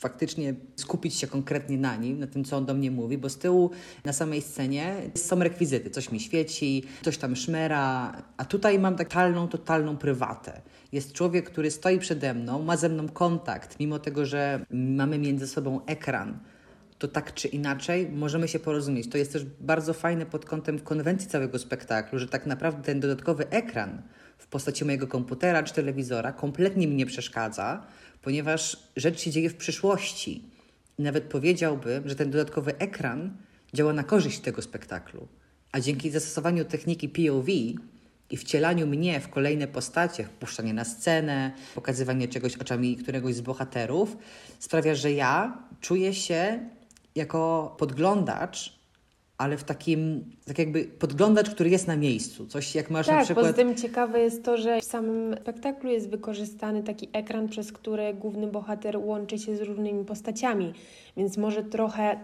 faktycznie 0.00 0.54
skupić 0.76 1.14
się 1.14 1.26
konkretnie 1.26 1.78
na 1.78 1.96
nim, 1.96 2.18
na 2.18 2.26
tym, 2.26 2.44
co 2.44 2.56
on 2.56 2.66
do 2.66 2.74
mnie 2.74 2.90
mówi, 2.90 3.18
bo 3.18 3.28
z 3.28 3.38
tyłu 3.38 3.70
na 4.04 4.12
samej 4.12 4.42
scenie 4.42 4.96
są 5.14 5.38
rekwizyty, 5.38 5.90
coś 5.90 6.12
mi 6.12 6.20
świeci, 6.20 6.84
coś 7.02 7.18
tam 7.18 7.36
szmera, 7.36 8.12
a 8.36 8.44
tutaj 8.44 8.78
mam 8.78 8.96
totalną, 8.96 9.48
totalną 9.48 9.96
prywatę. 9.96 10.60
Jest 10.92 11.12
człowiek, 11.12 11.50
który 11.50 11.70
stoi 11.70 11.98
przede 11.98 12.34
mną, 12.34 12.62
ma 12.62 12.76
ze 12.76 12.88
mną 12.88 13.08
kontakt, 13.08 13.80
mimo 13.80 13.98
tego, 13.98 14.26
że 14.26 14.64
mamy 14.70 15.18
między 15.18 15.48
sobą 15.48 15.84
ekran, 15.86 16.38
to 16.98 17.08
tak 17.08 17.34
czy 17.34 17.48
inaczej 17.48 18.08
możemy 18.08 18.48
się 18.48 18.58
porozumieć. 18.58 19.08
To 19.08 19.18
jest 19.18 19.32
też 19.32 19.44
bardzo 19.60 19.94
fajne 19.94 20.26
pod 20.26 20.44
kątem 20.44 20.78
konwencji 20.78 21.28
całego 21.28 21.58
spektaklu, 21.58 22.18
że 22.18 22.28
tak 22.28 22.46
naprawdę 22.46 22.82
ten 22.82 23.00
dodatkowy 23.00 23.48
ekran 23.50 24.02
w 24.40 24.46
postaci 24.46 24.84
mojego 24.84 25.06
komputera 25.06 25.62
czy 25.62 25.74
telewizora 25.74 26.32
kompletnie 26.32 26.86
mi 26.86 26.94
nie 26.94 27.06
przeszkadza, 27.06 27.86
ponieważ 28.22 28.76
rzecz 28.96 29.20
się 29.20 29.30
dzieje 29.30 29.50
w 29.50 29.56
przyszłości. 29.56 30.44
Nawet 30.98 31.24
powiedziałbym, 31.24 32.08
że 32.08 32.14
ten 32.14 32.30
dodatkowy 32.30 32.78
ekran 32.78 33.36
działa 33.74 33.92
na 33.92 34.04
korzyść 34.04 34.40
tego 34.40 34.62
spektaklu. 34.62 35.28
A 35.72 35.80
dzięki 35.80 36.10
zastosowaniu 36.10 36.64
techniki 36.64 37.08
POV 37.08 37.48
i 38.30 38.36
wcielaniu 38.36 38.86
mnie 38.86 39.20
w 39.20 39.28
kolejne 39.28 39.66
postacie, 39.66 40.24
wpuszczanie 40.24 40.74
na 40.74 40.84
scenę, 40.84 41.52
pokazywanie 41.74 42.28
czegoś 42.28 42.56
oczami 42.56 42.96
któregoś 42.96 43.34
z 43.34 43.40
bohaterów, 43.40 44.16
sprawia, 44.58 44.94
że 44.94 45.12
ja 45.12 45.58
czuję 45.80 46.14
się 46.14 46.68
jako 47.14 47.74
podglądacz, 47.78 48.79
ale 49.40 49.56
w 49.56 49.64
takim, 49.64 50.24
tak 50.46 50.58
jakby 50.58 50.84
podglądacz, 50.84 51.50
który 51.50 51.70
jest 51.70 51.86
na 51.86 51.96
miejscu. 51.96 52.46
Coś 52.46 52.74
jak 52.74 52.90
masz 52.90 53.06
tak, 53.06 53.16
na 53.16 53.24
przykład... 53.24 53.46
poza 53.46 53.56
tym 53.56 53.74
ciekawe 53.74 54.20
jest 54.20 54.44
to, 54.44 54.56
że 54.56 54.80
w 54.80 54.84
samym 54.84 55.36
spektaklu 55.40 55.90
jest 55.90 56.10
wykorzystany 56.10 56.82
taki 56.82 57.08
ekran, 57.12 57.48
przez 57.48 57.72
który 57.72 58.14
główny 58.14 58.46
bohater 58.46 58.98
łączy 58.98 59.38
się 59.38 59.56
z 59.56 59.60
różnymi 59.60 60.04
postaciami, 60.04 60.72
więc 61.16 61.36
może 61.36 61.62
trochę 61.62 62.20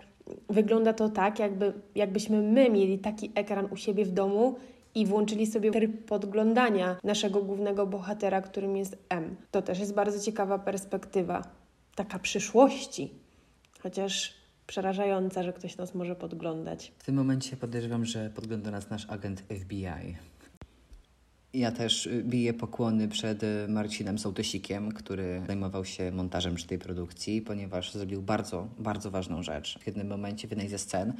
wygląda 0.48 0.92
to 0.92 1.08
tak, 1.08 1.38
jakby, 1.38 1.72
jakbyśmy 1.94 2.42
my 2.42 2.70
mieli 2.70 2.98
taki 2.98 3.30
ekran 3.34 3.68
u 3.70 3.76
siebie 3.76 4.04
w 4.04 4.10
domu 4.10 4.56
i 4.94 5.06
włączyli 5.06 5.46
sobie 5.46 5.70
tryb 5.70 6.04
podglądania 6.04 6.96
naszego 7.04 7.42
głównego 7.42 7.86
bohatera, 7.86 8.40
którym 8.40 8.76
jest 8.76 8.98
M. 9.08 9.36
To 9.50 9.62
też 9.62 9.78
jest 9.78 9.94
bardzo 9.94 10.20
ciekawa 10.20 10.58
perspektywa, 10.58 11.42
taka 11.94 12.18
przyszłości, 12.18 13.10
chociaż 13.82 14.35
przerażająca, 14.66 15.42
że 15.42 15.52
ktoś 15.52 15.76
nas 15.76 15.94
może 15.94 16.16
podglądać. 16.16 16.92
W 16.98 17.04
tym 17.04 17.14
momencie 17.14 17.56
podejrzewam, 17.56 18.04
że 18.04 18.30
podgląda 18.30 18.70
nas 18.70 18.90
nasz 18.90 19.06
agent 19.10 19.40
FBI. 19.40 20.16
Ja 21.56 21.72
też 21.72 22.06
y, 22.06 22.22
biję 22.24 22.54
pokłony 22.54 23.08
przed 23.08 23.42
y, 23.42 23.68
Marcinem 23.68 24.18
Sołtysikiem, 24.18 24.92
który 24.92 25.42
zajmował 25.46 25.84
się 25.84 26.12
montażem 26.12 26.54
przy 26.54 26.66
tej 26.66 26.78
produkcji, 26.78 27.42
ponieważ 27.42 27.92
zrobił 27.92 28.22
bardzo, 28.22 28.68
bardzo 28.78 29.10
ważną 29.10 29.42
rzecz 29.42 29.78
w 29.78 29.86
jednym 29.86 30.06
momencie, 30.06 30.48
w 30.48 30.50
jednej 30.50 30.68
ze 30.68 30.78
scen. 30.78 31.12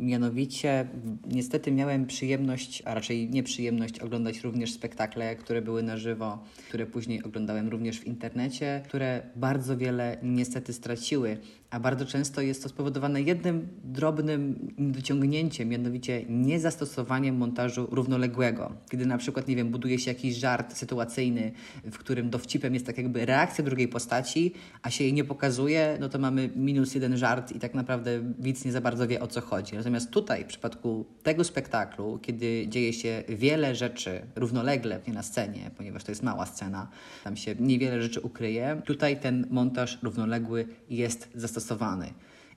Mianowicie, 0.00 0.88
niestety 1.26 1.72
miałem 1.72 2.06
przyjemność, 2.06 2.82
a 2.84 2.94
raczej 2.94 3.30
nieprzyjemność 3.30 4.00
oglądać 4.00 4.40
również 4.40 4.72
spektakle, 4.72 5.36
które 5.36 5.62
były 5.62 5.82
na 5.82 5.96
żywo, 5.96 6.38
które 6.68 6.86
później 6.86 7.22
oglądałem 7.22 7.68
również 7.68 8.00
w 8.00 8.06
internecie, 8.06 8.82
które 8.84 9.22
bardzo 9.36 9.76
wiele 9.76 10.18
niestety 10.22 10.72
straciły 10.72 11.38
a 11.70 11.80
bardzo 11.80 12.06
często 12.06 12.40
jest 12.40 12.62
to 12.62 12.68
spowodowane 12.68 13.22
jednym 13.22 13.68
drobnym 13.84 14.68
dociągnięciem, 14.78 15.68
mianowicie 15.68 16.24
niezastosowaniem 16.28 17.36
montażu 17.36 17.88
równoległego. 17.90 18.72
Kiedy 18.90 19.06
na 19.06 19.18
przykład, 19.18 19.48
nie 19.48 19.56
wiem, 19.56 19.70
buduje 19.70 19.98
się 19.98 20.10
jakiś 20.10 20.36
żart 20.36 20.76
sytuacyjny, 20.76 21.52
w 21.84 21.98
którym 21.98 22.30
dowcipem 22.30 22.74
jest 22.74 22.86
tak 22.86 22.98
jakby 22.98 23.26
reakcja 23.26 23.64
drugiej 23.64 23.88
postaci, 23.88 24.54
a 24.82 24.90
się 24.90 25.04
jej 25.04 25.12
nie 25.12 25.24
pokazuje, 25.24 25.96
no 26.00 26.08
to 26.08 26.18
mamy 26.18 26.50
minus 26.56 26.94
jeden 26.94 27.16
żart 27.16 27.52
i 27.52 27.58
tak 27.58 27.74
naprawdę 27.74 28.22
widz 28.38 28.64
nie 28.64 28.72
za 28.72 28.80
bardzo 28.80 29.08
wie 29.08 29.20
o 29.20 29.26
co 29.26 29.40
chodzi. 29.40 29.76
Natomiast 29.76 30.10
tutaj, 30.10 30.44
w 30.44 30.46
przypadku 30.46 31.06
tego 31.22 31.44
spektaklu, 31.44 32.18
kiedy 32.22 32.68
dzieje 32.68 32.92
się 32.92 33.22
wiele 33.28 33.74
rzeczy 33.74 34.22
równolegle 34.36 35.00
na 35.06 35.22
scenie, 35.22 35.70
ponieważ 35.76 36.04
to 36.04 36.12
jest 36.12 36.22
mała 36.22 36.46
scena, 36.46 36.88
tam 37.24 37.36
się 37.36 37.54
niewiele 37.60 38.02
rzeczy 38.02 38.20
ukryje, 38.20 38.82
tutaj 38.84 39.20
ten 39.20 39.46
montaż 39.50 39.98
równoległy 40.02 40.66
jest 40.90 41.28
zastosowany. 41.34 41.57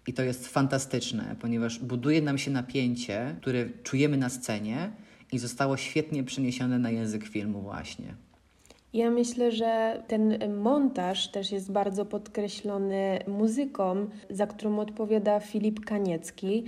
I 0.07 0.13
to 0.13 0.23
jest 0.23 0.47
fantastyczne, 0.47 1.35
ponieważ 1.39 1.79
buduje 1.79 2.21
nam 2.21 2.37
się 2.37 2.51
napięcie, 2.51 3.35
które 3.41 3.69
czujemy 3.83 4.17
na 4.17 4.29
scenie 4.29 4.91
i 5.31 5.39
zostało 5.39 5.77
świetnie 5.77 6.23
przeniesione 6.23 6.79
na 6.79 6.91
język 6.91 7.23
filmu 7.23 7.61
właśnie. 7.61 8.15
Ja 8.93 9.11
myślę, 9.11 9.51
że 9.51 10.03
ten 10.07 10.55
montaż 10.57 11.27
też 11.27 11.51
jest 11.51 11.71
bardzo 11.71 12.05
podkreślony 12.05 13.19
muzyką, 13.27 14.07
za 14.29 14.47
którą 14.47 14.79
odpowiada 14.79 15.39
Filip 15.39 15.85
Kaniecki. 15.85 16.63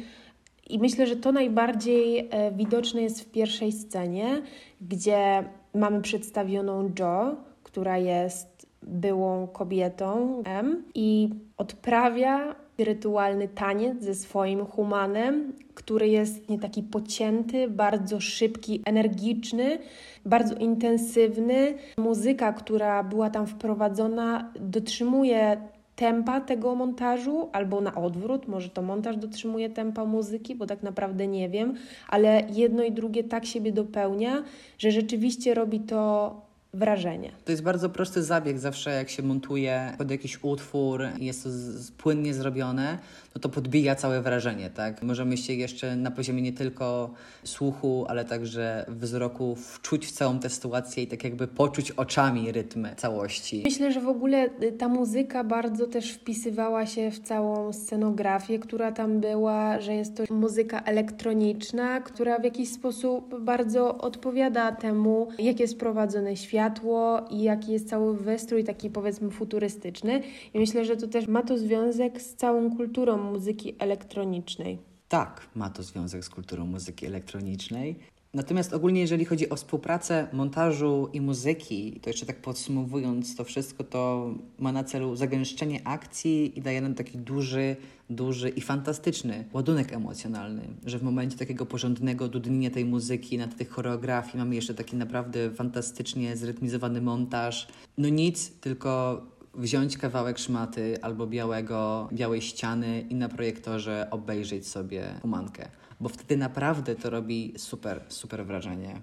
I 0.69 0.79
myślę, 0.79 1.07
że 1.07 1.15
to 1.15 1.31
najbardziej 1.31 2.27
e, 2.31 2.51
widoczne 2.51 3.01
jest 3.01 3.21
w 3.21 3.31
pierwszej 3.31 3.71
scenie, 3.71 4.41
gdzie 4.81 5.43
mamy 5.73 6.01
przedstawioną 6.01 6.91
Jo, 6.99 7.35
która 7.63 7.97
jest 7.97 8.52
byłą 8.87 9.47
kobietą 9.47 10.43
M 10.45 10.83
i 10.95 11.29
odprawia 11.57 12.55
rytualny 12.77 13.47
taniec 13.47 14.03
ze 14.03 14.15
swoim 14.15 14.65
humanem, 14.65 15.53
który 15.73 16.07
jest 16.07 16.49
nie 16.49 16.59
taki 16.59 16.83
pocięty, 16.83 17.69
bardzo 17.69 18.19
szybki, 18.19 18.81
energiczny, 18.85 19.79
bardzo 20.25 20.55
intensywny. 20.55 21.73
Muzyka, 21.97 22.53
która 22.53 23.03
była 23.03 23.29
tam 23.29 23.47
wprowadzona, 23.47 24.51
dotrzymuje 24.59 25.57
tempa 25.95 26.41
tego 26.41 26.75
montażu, 26.75 27.49
albo 27.51 27.81
na 27.81 27.95
odwrót, 27.95 28.47
może 28.47 28.69
to 28.69 28.81
montaż 28.81 29.17
dotrzymuje 29.17 29.69
tempa 29.69 30.05
muzyki, 30.05 30.55
bo 30.55 30.65
tak 30.65 30.83
naprawdę 30.83 31.27
nie 31.27 31.49
wiem, 31.49 31.73
ale 32.09 32.43
jedno 32.49 32.83
i 32.83 32.91
drugie 32.91 33.23
tak 33.23 33.45
siebie 33.45 33.71
dopełnia, 33.71 34.43
że 34.77 34.91
rzeczywiście 34.91 35.53
robi 35.53 35.79
to 35.79 36.41
wrażenie. 36.73 37.31
To 37.45 37.51
jest 37.51 37.63
bardzo 37.63 37.89
prosty 37.89 38.23
zabieg. 38.23 38.59
Zawsze 38.59 38.91
jak 38.91 39.09
się 39.09 39.23
montuje 39.23 39.93
pod 39.97 40.11
jakiś 40.11 40.39
utwór 40.41 41.03
jest 41.19 41.43
to 41.43 41.49
płynnie 41.97 42.33
zrobione, 42.33 42.99
no 43.35 43.41
to 43.41 43.49
podbija 43.49 43.95
całe 43.95 44.21
wrażenie, 44.21 44.69
tak? 44.69 45.03
Możemy 45.03 45.37
się 45.37 45.53
jeszcze 45.53 45.95
na 45.95 46.11
poziomie 46.11 46.41
nie 46.41 46.53
tylko 46.53 47.13
słuchu, 47.43 48.05
ale 48.07 48.25
także 48.25 48.85
wzroku 48.87 49.55
wczuć 49.55 50.07
w 50.07 50.11
całą 50.11 50.39
tę 50.39 50.49
sytuację 50.49 51.03
i 51.03 51.07
tak 51.07 51.23
jakby 51.23 51.47
poczuć 51.47 51.91
oczami 51.91 52.51
rytm 52.51 52.87
całości. 52.97 53.61
Myślę, 53.65 53.91
że 53.91 54.01
w 54.01 54.07
ogóle 54.07 54.49
y, 54.63 54.71
ta 54.71 54.87
muzyka 54.87 55.43
bardzo 55.43 55.87
też 55.87 56.11
wpisywała 56.11 56.85
się 56.85 57.11
w 57.11 57.19
całą 57.19 57.73
scenografię, 57.73 58.59
która 58.59 58.91
tam 58.91 59.19
była, 59.19 59.81
że 59.81 59.93
jest 59.93 60.17
to 60.17 60.33
muzyka 60.33 60.81
elektroniczna, 60.81 62.01
która 62.01 62.39
w 62.39 62.43
jakiś 62.43 62.69
sposób 62.69 63.39
bardzo 63.39 63.97
odpowiada 63.97 64.71
temu, 64.71 65.27
jak 65.39 65.59
jest 65.59 65.79
prowadzone 65.79 66.37
światło 66.37 67.21
i 67.31 67.41
jaki 67.41 67.71
jest 67.71 67.89
cały 67.89 68.17
wystrój 68.17 68.63
taki 68.63 68.89
powiedzmy 68.89 69.31
futurystyczny. 69.31 70.21
I 70.53 70.59
myślę, 70.59 70.85
że 70.85 70.97
to 70.97 71.07
też 71.07 71.27
ma 71.27 71.43
to 71.43 71.57
związek 71.57 72.21
z 72.21 72.35
całą 72.35 72.77
kulturą 72.77 73.22
muzyki 73.23 73.75
elektronicznej. 73.79 74.79
Tak, 75.07 75.47
ma 75.55 75.69
to 75.69 75.83
związek 75.83 76.25
z 76.25 76.29
kulturą 76.29 76.65
muzyki 76.65 77.05
elektronicznej. 77.05 77.99
Natomiast 78.33 78.73
ogólnie, 78.73 79.01
jeżeli 79.01 79.25
chodzi 79.25 79.49
o 79.49 79.55
współpracę 79.55 80.27
montażu 80.33 81.09
i 81.13 81.21
muzyki, 81.21 81.99
to 82.01 82.09
jeszcze 82.09 82.25
tak 82.25 82.41
podsumowując 82.41 83.35
to 83.35 83.43
wszystko, 83.43 83.83
to 83.83 84.33
ma 84.59 84.71
na 84.71 84.83
celu 84.83 85.15
zagęszczenie 85.15 85.87
akcji 85.87 86.59
i 86.59 86.61
daje 86.61 86.81
nam 86.81 86.95
taki 86.95 87.17
duży, 87.17 87.75
duży 88.09 88.49
i 88.49 88.61
fantastyczny 88.61 89.45
ładunek 89.53 89.93
emocjonalny, 89.93 90.61
że 90.85 90.99
w 90.99 91.03
momencie 91.03 91.37
takiego 91.37 91.65
porządnego 91.65 92.27
dudnienia 92.27 92.69
tej 92.69 92.85
muzyki, 92.85 93.37
nad 93.37 93.57
tych 93.57 93.69
choreografii 93.69 94.37
mamy 94.37 94.55
jeszcze 94.55 94.73
taki 94.73 94.95
naprawdę 94.95 95.51
fantastycznie 95.51 96.37
zrytmizowany 96.37 97.01
montaż. 97.01 97.67
No 97.97 98.09
nic, 98.09 98.49
tylko 98.49 99.21
wziąć 99.53 99.97
kawałek 99.97 100.37
szmaty 100.37 100.97
albo 101.01 101.27
białego, 101.27 102.09
białej 102.13 102.41
ściany 102.41 103.01
i 103.09 103.15
na 103.15 103.29
projektorze 103.29 104.07
obejrzeć 104.11 104.67
sobie 104.67 105.19
humankę 105.21 105.69
bo 106.03 106.09
wtedy 106.09 106.37
naprawdę 106.37 106.95
to 106.95 107.09
robi 107.09 107.53
super, 107.57 108.03
super 108.07 108.45
wrażenie. 108.45 109.01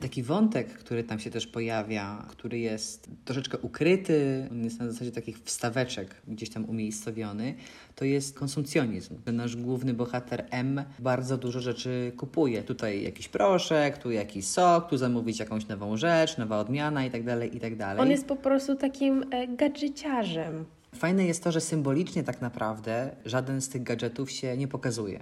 Taki 0.00 0.22
wątek, 0.22 0.68
który 0.68 1.04
tam 1.04 1.18
się 1.18 1.30
też 1.30 1.46
pojawia, 1.46 2.26
który 2.28 2.58
jest 2.58 3.10
troszeczkę 3.24 3.58
ukryty, 3.58 4.48
on 4.50 4.64
jest 4.64 4.78
na 4.78 4.90
zasadzie 4.90 5.12
takich 5.12 5.38
wstaweczek 5.38 6.14
gdzieś 6.28 6.50
tam 6.50 6.64
umiejscowiony, 6.64 7.54
to 7.94 8.04
jest 8.04 8.38
konsumpcjonizm. 8.38 9.14
Nasz 9.32 9.56
główny 9.56 9.94
bohater 9.94 10.46
M 10.50 10.84
bardzo 10.98 11.38
dużo 11.38 11.60
rzeczy 11.60 12.12
kupuje. 12.16 12.62
Tutaj 12.62 13.02
jakiś 13.02 13.28
proszek, 13.28 13.98
tu 13.98 14.10
jakiś 14.10 14.46
sok, 14.46 14.88
tu 14.90 14.96
zamówić 14.96 15.38
jakąś 15.38 15.68
nową 15.68 15.96
rzecz, 15.96 16.38
nowa 16.38 16.58
odmiana 16.58 17.04
itd., 17.04 17.40
tak 17.40 17.54
itd. 17.54 17.76
Tak 17.76 18.00
on 18.00 18.10
jest 18.10 18.26
po 18.26 18.36
prostu 18.36 18.74
takim 18.74 19.24
e, 19.30 19.48
gadżeciarzem. 19.48 20.64
Fajne 20.94 21.26
jest 21.26 21.44
to, 21.44 21.52
że 21.52 21.60
symbolicznie 21.60 22.22
tak 22.22 22.40
naprawdę 22.40 23.10
żaden 23.24 23.60
z 23.60 23.68
tych 23.68 23.82
gadżetów 23.82 24.30
się 24.30 24.56
nie 24.56 24.68
pokazuje. 24.68 25.20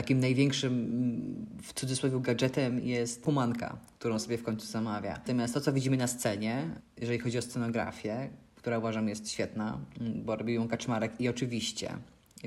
Takim 0.00 0.20
największym, 0.20 0.72
mm, 0.72 1.46
w 1.62 1.72
cudzysłowie, 1.72 2.20
gadżetem 2.20 2.80
jest 2.80 3.22
pumanka, 3.22 3.78
którą 3.98 4.18
sobie 4.18 4.38
w 4.38 4.42
końcu 4.42 4.66
zamawia. 4.66 5.12
Natomiast 5.12 5.54
to, 5.54 5.60
co 5.60 5.72
widzimy 5.72 5.96
na 5.96 6.06
scenie, 6.06 6.70
jeżeli 7.00 7.18
chodzi 7.18 7.38
o 7.38 7.42
scenografię, 7.42 8.28
która 8.56 8.78
uważam 8.78 9.08
jest 9.08 9.30
świetna, 9.30 9.78
mm, 10.00 10.22
bo 10.24 10.36
robił 10.36 10.54
ją 10.54 10.68
Kaczmarek 10.68 11.20
i 11.20 11.28
oczywiście, 11.28 11.90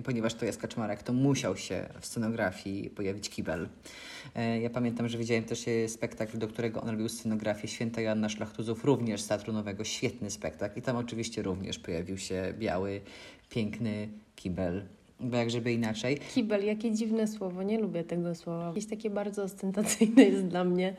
ponieważ 0.04 0.34
to 0.34 0.46
jest 0.46 0.62
Kaczmarek, 0.62 1.04
to 1.04 1.14
musiał 1.14 1.58
się 1.58 1.90
w 2.02 2.06
scenografii 2.06 2.90
pojawić 2.90 3.30
kibel. 3.30 3.70
E, 4.36 4.62
ja 4.62 4.70
pamiętam, 4.70 5.10
że 5.10 5.18
widziałem 5.18 5.44
też 5.44 5.66
spektakl, 5.88 6.38
do 6.38 6.48
którego 6.48 6.82
on 6.82 6.90
robił 6.90 7.10
scenografię 7.10 7.68
Święta 7.68 8.02
Joanna 8.02 8.30
Szlachtuzów, 8.30 8.86
również 8.86 9.22
z 9.22 9.28
Teatru 9.28 9.54
Nowego, 9.54 9.84
świetny 9.84 10.32
spektakl 10.32 10.80
i 10.80 10.82
tam 10.82 10.96
oczywiście 10.96 11.42
również 11.42 11.80
pojawił 11.80 12.18
się 12.18 12.54
biały, 12.60 13.02
piękny 13.50 14.10
kibel 14.36 14.84
bo 15.24 15.38
jak 15.38 15.50
żeby 15.50 15.74
inaczej. 15.74 16.18
Kibel, 16.18 16.66
jakie 16.66 16.92
dziwne 16.92 17.28
słowo, 17.28 17.64
nie 17.64 17.80
lubię 17.80 18.04
tego 18.04 18.36
słowa. 18.36 18.68
Jakieś 18.68 18.86
takie 18.86 19.10
bardzo 19.10 19.44
ostentacyjne 19.44 20.24
jest 20.24 20.48
dla 20.48 20.64
mnie. 20.64 20.96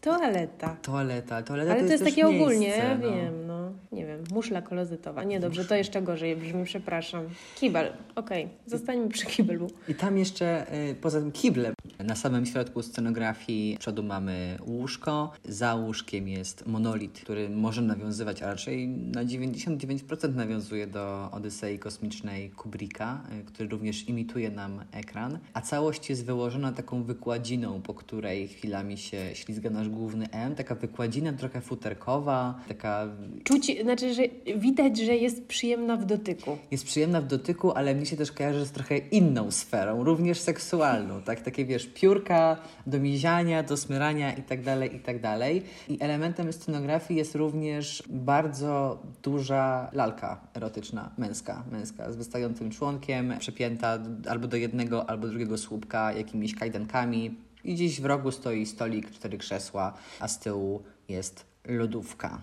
Toaleta. 0.00 0.76
Toaleta, 0.82 1.42
toaleta 1.42 1.72
Ale 1.72 1.80
to, 1.80 1.86
to 1.86 1.92
jest, 1.92 2.04
takie 2.04 2.24
miejsce, 2.24 2.42
ogólnie, 2.42 2.68
ja 2.68 2.98
no. 2.98 3.10
wiem, 3.10 3.46
no. 3.68 3.96
Nie 3.98 4.06
wiem, 4.06 4.24
muszla 4.32 4.62
kolozytowa. 4.62 5.24
Nie, 5.24 5.40
dobrze, 5.40 5.64
to 5.64 5.74
jeszcze 5.74 6.02
gorzej 6.02 6.36
brzmi, 6.36 6.64
przepraszam. 6.64 7.24
Kibel, 7.54 7.92
okej, 8.14 8.44
okay. 8.44 8.56
zostańmy 8.66 9.08
przy 9.08 9.26
kibelu. 9.26 9.66
I 9.88 9.94
tam 9.94 10.18
jeszcze, 10.18 10.74
y, 10.90 10.94
poza 10.94 11.20
tym 11.20 11.32
kiblem, 11.32 11.74
na 11.98 12.16
samym 12.16 12.46
środku 12.46 12.82
scenografii 12.82 13.76
przodu 13.78 14.02
mamy 14.02 14.58
łóżko, 14.66 15.32
za 15.44 15.74
łóżkiem 15.74 16.28
jest 16.28 16.66
monolit, 16.66 17.20
który 17.20 17.50
może 17.50 17.82
nawiązywać, 17.82 18.42
a 18.42 18.46
raczej 18.46 18.88
na 18.88 19.24
99% 19.24 20.34
nawiązuje 20.34 20.86
do 20.86 21.28
Odysei 21.32 21.78
Kosmicznej 21.78 22.50
Kubricka, 22.50 23.20
y, 23.40 23.44
który 23.44 23.68
również 23.68 24.08
imituje 24.08 24.50
nam 24.50 24.84
ekran, 24.92 25.38
a 25.54 25.60
całość 25.60 26.10
jest 26.10 26.24
wyłożona 26.24 26.72
taką 26.72 27.02
wykładziną, 27.02 27.82
po 27.82 27.94
której 27.94 28.48
chwilami 28.48 28.98
się 28.98 29.30
ślizga 29.34 29.70
nasz 29.70 29.88
główny 29.88 30.30
M, 30.30 30.54
taka 30.54 30.74
wykładzina 30.74 31.32
trochę 31.32 31.60
futerkowa, 31.60 32.60
taka... 32.68 33.08
Czuć, 33.44 33.57
znaczy, 33.82 34.14
że 34.14 34.22
widać, 34.56 34.98
że 34.98 35.16
jest 35.16 35.46
przyjemna 35.46 35.96
w 35.96 36.04
dotyku. 36.04 36.58
Jest 36.70 36.84
przyjemna 36.84 37.20
w 37.20 37.26
dotyku, 37.26 37.72
ale 37.72 37.94
mnie 37.94 38.06
się 38.06 38.16
też 38.16 38.32
kojarzy 38.32 38.66
z 38.66 38.70
trochę 38.70 38.98
inną 38.98 39.50
sferą, 39.50 40.04
również 40.04 40.40
seksualną, 40.40 41.22
tak? 41.22 41.40
Takie, 41.40 41.64
wiesz, 41.64 41.86
piórka 41.86 42.56
do 42.86 43.00
miziania, 43.00 43.62
do 43.62 43.76
smyrania 43.76 44.32
i 44.32 44.42
tak 44.42 44.62
dalej, 44.62 44.96
i 44.96 45.00
tak 45.00 45.20
dalej. 45.20 45.62
I 45.88 45.98
elementem 46.00 46.52
scenografii 46.52 47.18
jest 47.18 47.34
również 47.34 48.02
bardzo 48.08 49.02
duża 49.22 49.90
lalka 49.92 50.40
erotyczna, 50.54 51.10
męska, 51.18 51.64
męska, 51.70 52.12
z 52.12 52.16
wystającym 52.16 52.70
członkiem, 52.70 53.34
przepięta 53.38 53.98
albo 54.28 54.46
do 54.46 54.56
jednego, 54.56 55.10
albo 55.10 55.28
drugiego 55.28 55.58
słupka 55.58 56.12
jakimiś 56.12 56.54
kajdankami. 56.54 57.34
I 57.64 57.74
gdzieś 57.74 58.00
w 58.00 58.04
rogu 58.04 58.30
stoi 58.30 58.66
stolik, 58.66 59.10
cztery 59.10 59.38
krzesła, 59.38 59.94
a 60.20 60.28
z 60.28 60.38
tyłu 60.38 60.82
jest 61.08 61.44
lodówka. 61.64 62.40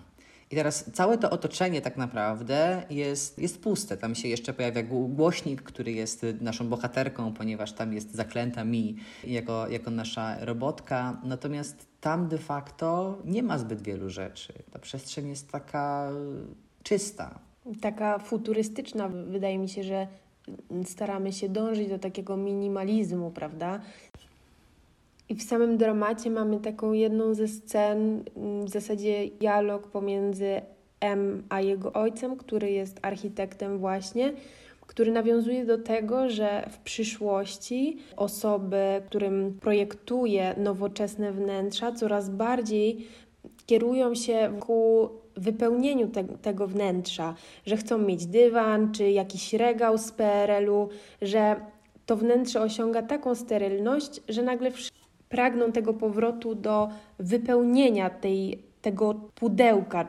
I 0.51 0.55
teraz 0.55 0.91
całe 0.93 1.17
to 1.17 1.29
otoczenie 1.29 1.81
tak 1.81 1.97
naprawdę 1.97 2.83
jest, 2.89 3.39
jest 3.39 3.61
puste. 3.61 3.97
Tam 3.97 4.15
się 4.15 4.27
jeszcze 4.27 4.53
pojawia 4.53 4.83
głośnik, 5.09 5.61
który 5.61 5.91
jest 5.91 6.25
naszą 6.41 6.69
bohaterką, 6.69 7.33
ponieważ 7.33 7.73
tam 7.73 7.93
jest 7.93 8.15
zaklęta 8.15 8.63
mi 8.63 8.95
jako, 9.23 9.67
jako 9.67 9.91
nasza 9.91 10.45
robotka. 10.45 11.21
Natomiast 11.23 11.87
tam 12.01 12.27
de 12.27 12.37
facto 12.37 13.17
nie 13.25 13.43
ma 13.43 13.57
zbyt 13.57 13.81
wielu 13.81 14.09
rzeczy. 14.09 14.53
Ta 14.71 14.79
przestrzeń 14.79 15.27
jest 15.27 15.51
taka 15.51 16.11
czysta. 16.83 17.39
Taka 17.81 18.19
futurystyczna. 18.19 19.09
Wydaje 19.09 19.57
mi 19.57 19.69
się, 19.69 19.83
że 19.83 20.07
staramy 20.83 21.33
się 21.33 21.49
dążyć 21.49 21.89
do 21.89 21.99
takiego 21.99 22.37
minimalizmu, 22.37 23.31
prawda? 23.31 23.81
I 25.29 25.35
w 25.35 25.43
samym 25.43 25.77
dramacie 25.77 26.29
mamy 26.29 26.59
taką 26.59 26.91
jedną 26.91 27.33
ze 27.33 27.47
scen, 27.47 28.23
mm, 28.37 28.65
w 28.65 28.69
zasadzie 28.69 29.29
dialog 29.39 29.87
pomiędzy 29.87 30.61
M 30.99 31.43
a 31.49 31.61
jego 31.61 31.93
ojcem, 31.93 32.37
który 32.37 32.71
jest 32.71 32.99
architektem 33.01 33.77
właśnie, 33.77 34.33
który 34.87 35.11
nawiązuje 35.11 35.65
do 35.65 35.77
tego, 35.77 36.29
że 36.29 36.69
w 36.71 36.77
przyszłości 36.77 37.97
osoby, 38.15 39.01
którym 39.05 39.57
projektuje 39.61 40.55
nowoczesne 40.57 41.31
wnętrza, 41.31 41.91
coraz 41.91 42.29
bardziej 42.29 43.07
kierują 43.65 44.15
się 44.15 44.57
ku 44.59 45.09
wypełnieniu 45.37 46.07
te, 46.07 46.23
tego 46.23 46.67
wnętrza, 46.67 47.35
że 47.65 47.77
chcą 47.77 47.97
mieć 47.97 48.25
dywan 48.25 48.91
czy 48.91 49.11
jakiś 49.11 49.53
regał 49.53 49.97
z 49.97 50.11
PRL-u, 50.11 50.89
że 51.21 51.55
to 52.05 52.15
wnętrze 52.15 52.61
osiąga 52.61 53.01
taką 53.01 53.35
sterylność, 53.35 54.21
że 54.29 54.43
nagle 54.43 54.71
pragną 55.35 55.71
tego 55.71 55.93
powrotu 55.93 56.55
do 56.55 56.89
wypełnienia 57.19 58.09
tej, 58.09 58.63
tego 58.81 59.13
pudełka. 59.13 60.07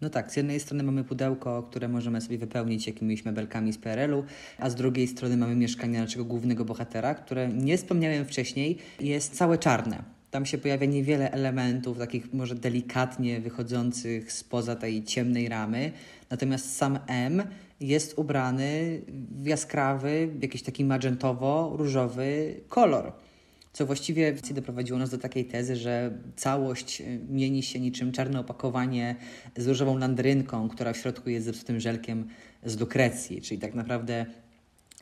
No 0.00 0.10
tak, 0.10 0.32
z 0.32 0.36
jednej 0.36 0.60
strony 0.60 0.82
mamy 0.82 1.04
pudełko, 1.04 1.62
które 1.62 1.88
możemy 1.88 2.20
sobie 2.20 2.38
wypełnić 2.38 2.86
jakimiś 2.86 3.24
mebelkami 3.24 3.72
z 3.72 3.78
PRL-u, 3.78 4.24
a 4.58 4.70
z 4.70 4.74
drugiej 4.74 5.08
strony 5.08 5.36
mamy 5.36 5.56
mieszkanie 5.56 5.98
naszego 6.00 6.24
głównego 6.24 6.64
bohatera, 6.64 7.14
które 7.14 7.48
nie 7.48 7.78
wspomniałem 7.78 8.24
wcześniej, 8.24 8.78
jest 9.00 9.36
całe 9.36 9.58
czarne. 9.58 10.02
Tam 10.30 10.46
się 10.46 10.58
pojawia 10.58 10.86
niewiele 10.86 11.30
elementów, 11.30 11.98
takich 11.98 12.34
może 12.34 12.54
delikatnie 12.54 13.40
wychodzących 13.40 14.32
spoza 14.32 14.76
tej 14.76 15.04
ciemnej 15.04 15.48
ramy, 15.48 15.92
natomiast 16.30 16.76
sam 16.76 16.98
M 17.06 17.42
jest 17.80 18.18
ubrany 18.18 19.00
w 19.30 19.46
jaskrawy, 19.46 20.28
jakiś 20.42 20.62
taki 20.62 20.84
magentowo-różowy 20.84 22.54
kolor 22.68 23.12
co 23.76 23.86
właściwie 23.86 24.34
doprowadziło 24.54 24.98
nas 24.98 25.10
do 25.10 25.18
takiej 25.18 25.44
tezy, 25.44 25.76
że 25.76 26.10
całość 26.36 27.00
y, 27.00 27.20
mieni 27.28 27.62
się 27.62 27.80
niczym 27.80 28.12
czarne 28.12 28.40
opakowanie 28.40 29.16
z 29.56 29.66
różową 29.66 29.98
landrynką, 29.98 30.68
która 30.68 30.92
w 30.92 30.96
środku 30.96 31.30
jest 31.30 31.46
zepsutym 31.46 31.80
żelkiem 31.80 32.28
z 32.64 32.80
Lukrecji, 32.80 33.42
czyli 33.42 33.60
tak 33.60 33.74
naprawdę 33.74 34.26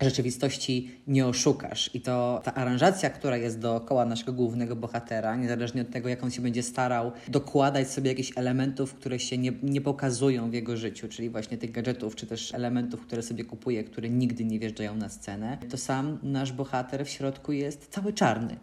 rzeczywistości 0.00 0.90
nie 1.06 1.26
oszukasz. 1.26 1.90
I 1.94 2.00
to 2.00 2.40
ta 2.44 2.54
aranżacja, 2.54 3.10
która 3.10 3.36
jest 3.36 3.58
dookoła 3.58 4.04
naszego 4.04 4.32
głównego 4.32 4.76
bohatera, 4.76 5.36
niezależnie 5.36 5.82
od 5.82 5.90
tego, 5.90 6.08
jak 6.08 6.24
on 6.24 6.30
się 6.30 6.42
będzie 6.42 6.62
starał 6.62 7.12
dokładać 7.28 7.90
sobie 7.90 8.10
jakichś 8.10 8.32
elementów, 8.36 8.94
które 8.94 9.18
się 9.18 9.38
nie, 9.38 9.52
nie 9.62 9.80
pokazują 9.80 10.50
w 10.50 10.54
jego 10.54 10.76
życiu, 10.76 11.08
czyli 11.08 11.30
właśnie 11.30 11.58
tych 11.58 11.70
gadżetów, 11.70 12.14
czy 12.14 12.26
też 12.26 12.54
elementów, 12.54 13.00
które 13.00 13.22
sobie 13.22 13.44
kupuje, 13.44 13.84
które 13.84 14.10
nigdy 14.10 14.44
nie 14.44 14.58
wjeżdżają 14.58 14.96
na 14.96 15.08
scenę, 15.08 15.58
to 15.70 15.76
sam 15.76 16.18
nasz 16.22 16.52
bohater 16.52 17.06
w 17.06 17.08
środku 17.08 17.52
jest 17.52 17.88
cały 17.88 18.12
czarny. 18.12 18.56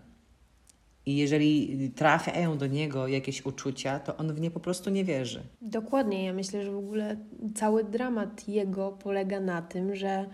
I 1.12 1.16
jeżeli 1.16 1.90
trafiają 1.90 2.58
do 2.58 2.68
niego 2.68 3.08
jakieś 3.08 3.46
uczucia, 3.46 4.00
to 4.00 4.18
on 4.18 4.34
w 4.34 4.42
nie 4.42 4.52
po 4.52 4.60
prostu 4.60 4.90
nie 4.90 5.04
wierzy. 5.04 5.44
Dokładnie. 5.62 6.26
Ja 6.26 6.34
myślę, 6.34 6.64
że 6.64 6.72
w 6.72 6.78
ogóle 6.78 7.18
cały 7.56 7.84
dramat 7.84 8.48
jego 8.48 8.92
polega 8.92 9.40
na 9.40 9.62
tym, 9.62 9.96
że 9.96 10.26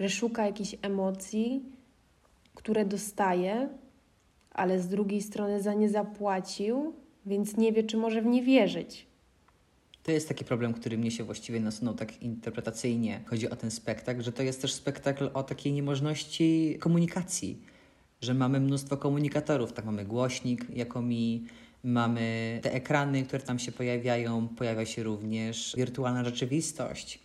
że 0.00 0.08
szuka 0.08 0.46
jakichś 0.46 0.76
emocji, 0.82 1.62
które 2.54 2.84
dostaje, 2.84 3.68
ale 4.50 4.80
z 4.80 4.88
drugiej 4.88 5.22
strony 5.22 5.62
za 5.62 5.74
nie 5.74 5.88
zapłacił, 5.88 6.94
więc 7.26 7.56
nie 7.56 7.72
wie, 7.72 7.84
czy 7.84 7.96
może 7.96 8.22
w 8.22 8.26
nie 8.26 8.42
wierzyć. 8.42 9.06
To 10.02 10.12
jest 10.12 10.28
taki 10.28 10.44
problem, 10.44 10.74
który 10.74 10.98
mnie 10.98 11.10
się 11.10 11.24
właściwie 11.24 11.60
nasunął 11.60 11.94
tak 11.94 12.22
interpretacyjnie. 12.22 13.20
Chodzi 13.26 13.50
o 13.50 13.56
ten 13.56 13.70
spektakl, 13.70 14.22
że 14.22 14.32
to 14.32 14.42
jest 14.42 14.62
też 14.62 14.72
spektakl 14.74 15.30
o 15.34 15.42
takiej 15.42 15.72
niemożności 15.72 16.76
komunikacji 16.80 17.62
że 18.20 18.34
mamy 18.34 18.60
mnóstwo 18.60 18.96
komunikatorów, 18.96 19.72
tak 19.72 19.84
mamy 19.84 20.04
głośnik 20.04 20.76
jako 20.76 21.02
mi, 21.02 21.44
mamy 21.84 22.58
te 22.62 22.72
ekrany, 22.72 23.22
które 23.22 23.42
tam 23.42 23.58
się 23.58 23.72
pojawiają, 23.72 24.48
pojawia 24.48 24.86
się 24.86 25.02
również 25.02 25.74
wirtualna 25.76 26.24
rzeczywistość. 26.24 27.20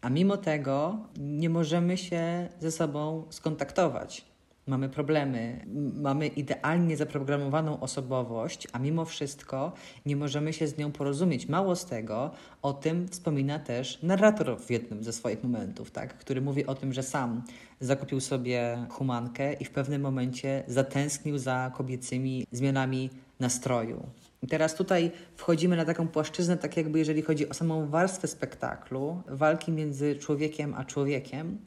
A 0.00 0.10
mimo 0.10 0.36
tego 0.36 0.98
nie 1.18 1.50
możemy 1.50 1.96
się 1.96 2.48
ze 2.60 2.72
sobą 2.72 3.24
skontaktować. 3.30 4.24
Mamy 4.68 4.88
problemy, 4.88 5.66
mamy 5.94 6.26
idealnie 6.26 6.96
zaprogramowaną 6.96 7.80
osobowość, 7.80 8.68
a 8.72 8.78
mimo 8.78 9.04
wszystko 9.04 9.72
nie 10.06 10.16
możemy 10.16 10.52
się 10.52 10.66
z 10.66 10.78
nią 10.78 10.92
porozumieć. 10.92 11.48
Mało 11.48 11.76
z 11.76 11.84
tego, 11.84 12.30
o 12.62 12.72
tym 12.72 13.08
wspomina 13.08 13.58
też 13.58 14.02
narrator 14.02 14.60
w 14.60 14.70
jednym 14.70 15.04
ze 15.04 15.12
swoich 15.12 15.42
momentów, 15.42 15.90
tak? 15.90 16.18
który 16.18 16.40
mówi 16.40 16.66
o 16.66 16.74
tym, 16.74 16.92
że 16.92 17.02
sam 17.02 17.42
zakupił 17.80 18.20
sobie 18.20 18.86
humankę 18.90 19.52
i 19.52 19.64
w 19.64 19.70
pewnym 19.70 20.02
momencie 20.02 20.62
zatęsknił 20.68 21.38
za 21.38 21.72
kobiecymi 21.76 22.46
zmianami 22.52 23.10
nastroju. 23.40 24.06
I 24.42 24.46
teraz 24.46 24.74
tutaj 24.74 25.10
wchodzimy 25.36 25.76
na 25.76 25.84
taką 25.84 26.08
płaszczyznę, 26.08 26.56
tak 26.56 26.76
jakby 26.76 26.98
jeżeli 26.98 27.22
chodzi 27.22 27.48
o 27.48 27.54
samą 27.54 27.88
warstwę 27.88 28.28
spektaklu, 28.28 29.22
walki 29.28 29.72
między 29.72 30.16
człowiekiem 30.16 30.74
a 30.76 30.84
człowiekiem, 30.84 31.58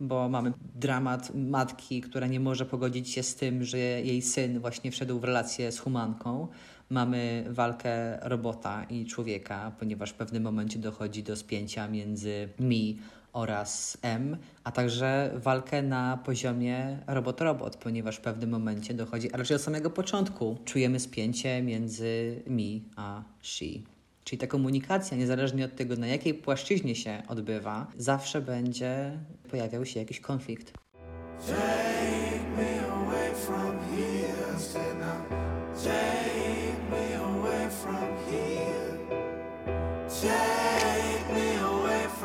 bo 0.00 0.28
mamy 0.28 0.52
dramat 0.74 1.34
matki, 1.34 2.00
która 2.00 2.26
nie 2.26 2.40
może 2.40 2.66
pogodzić 2.66 3.10
się 3.10 3.22
z 3.22 3.34
tym, 3.34 3.64
że 3.64 3.78
jej 3.78 4.22
syn 4.22 4.60
właśnie 4.60 4.90
wszedł 4.90 5.18
w 5.18 5.24
relację 5.24 5.72
z 5.72 5.78
humanką. 5.78 6.48
Mamy 6.90 7.44
walkę 7.50 8.18
robota 8.22 8.84
i 8.84 9.06
człowieka, 9.06 9.72
ponieważ 9.78 10.10
w 10.10 10.14
pewnym 10.14 10.42
momencie 10.42 10.78
dochodzi 10.78 11.22
do 11.22 11.36
spięcia 11.36 11.88
między 11.88 12.48
mi 12.60 12.98
oraz 13.32 13.98
M, 14.02 14.36
a 14.64 14.72
także 14.72 15.30
walkę 15.34 15.82
na 15.82 16.16
poziomie 16.16 16.98
robot-robot, 17.06 17.76
ponieważ 17.76 18.16
w 18.16 18.20
pewnym 18.20 18.50
momencie 18.50 18.94
dochodzi, 18.94 19.32
a 19.32 19.36
raczej 19.36 19.56
od 19.56 19.62
samego 19.62 19.90
początku 19.90 20.58
czujemy 20.64 21.00
spięcie 21.00 21.62
między 21.62 22.42
mi 22.46 22.84
a 22.96 23.22
she. 23.42 23.95
Czyli 24.26 24.38
ta 24.38 24.46
komunikacja, 24.46 25.16
niezależnie 25.16 25.64
od 25.64 25.76
tego, 25.76 25.96
na 25.96 26.06
jakiej 26.06 26.34
płaszczyźnie 26.34 26.96
się 26.96 27.22
odbywa, 27.28 27.86
zawsze 27.96 28.40
będzie 28.40 29.18
pojawiał 29.50 29.86
się 29.86 30.00
jakiś 30.00 30.20
konflikt. 30.20 30.72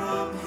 Fame 0.01 0.40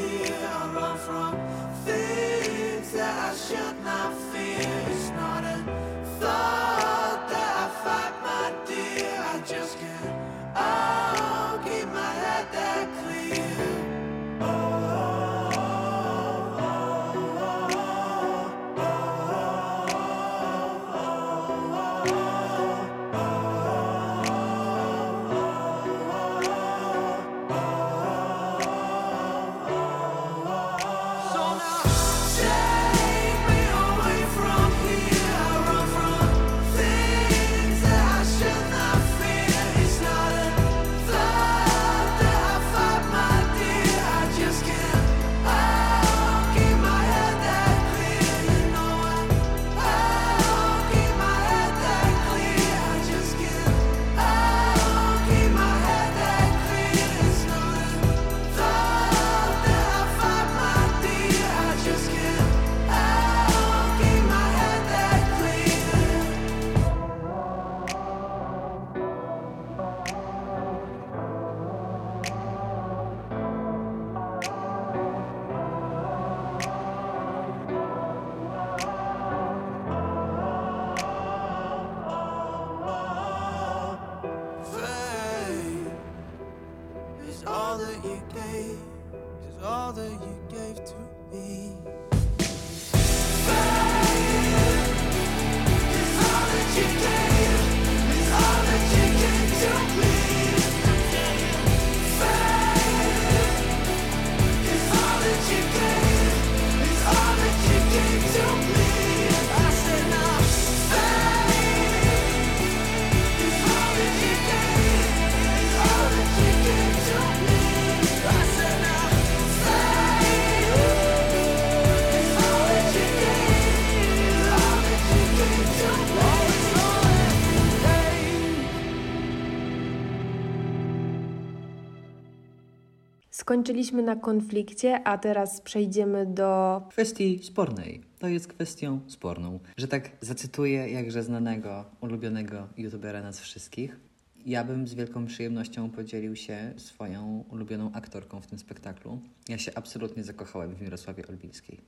Skończyliśmy 133.54 134.02
na 134.02 134.16
konflikcie, 134.16 135.02
a 135.04 135.18
teraz 135.18 135.60
przejdziemy 135.60 136.26
do 136.26 136.82
kwestii 136.90 137.40
spornej. 137.42 138.00
To 138.18 138.28
jest 138.28 138.48
kwestią 138.48 139.00
sporną. 139.06 139.58
Że 139.76 139.88
tak 139.88 140.10
zacytuję 140.20 140.88
jakże 140.88 141.22
znanego, 141.22 141.84
ulubionego 142.00 142.68
youtubera 142.76 143.22
nas 143.22 143.40
wszystkich. 143.40 144.00
Ja 144.46 144.64
bym 144.64 144.88
z 144.88 144.94
wielką 144.94 145.26
przyjemnością 145.26 145.90
podzielił 145.90 146.36
się 146.36 146.72
swoją 146.76 147.44
ulubioną 147.50 147.90
aktorką 147.92 148.40
w 148.40 148.46
tym 148.46 148.58
spektaklu. 148.58 149.18
Ja 149.48 149.58
się 149.58 149.72
absolutnie 149.74 150.24
zakochałem 150.24 150.74
w 150.74 150.82
Mirosławie 150.82 151.24
Olbińskiej. 151.28 151.80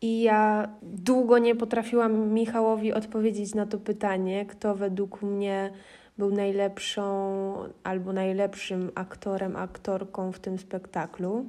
I 0.00 0.22
ja 0.22 0.68
długo 0.82 1.38
nie 1.38 1.54
potrafiłam 1.54 2.28
Michałowi 2.28 2.92
odpowiedzieć 2.92 3.54
na 3.54 3.66
to 3.66 3.78
pytanie, 3.78 4.46
kto 4.46 4.74
według 4.74 5.22
mnie 5.22 5.70
był 6.18 6.30
najlepszą 6.30 7.54
albo 7.84 8.12
najlepszym 8.12 8.90
aktorem, 8.94 9.56
aktorką 9.56 10.32
w 10.32 10.40
tym 10.40 10.58
spektaklu. 10.58 11.46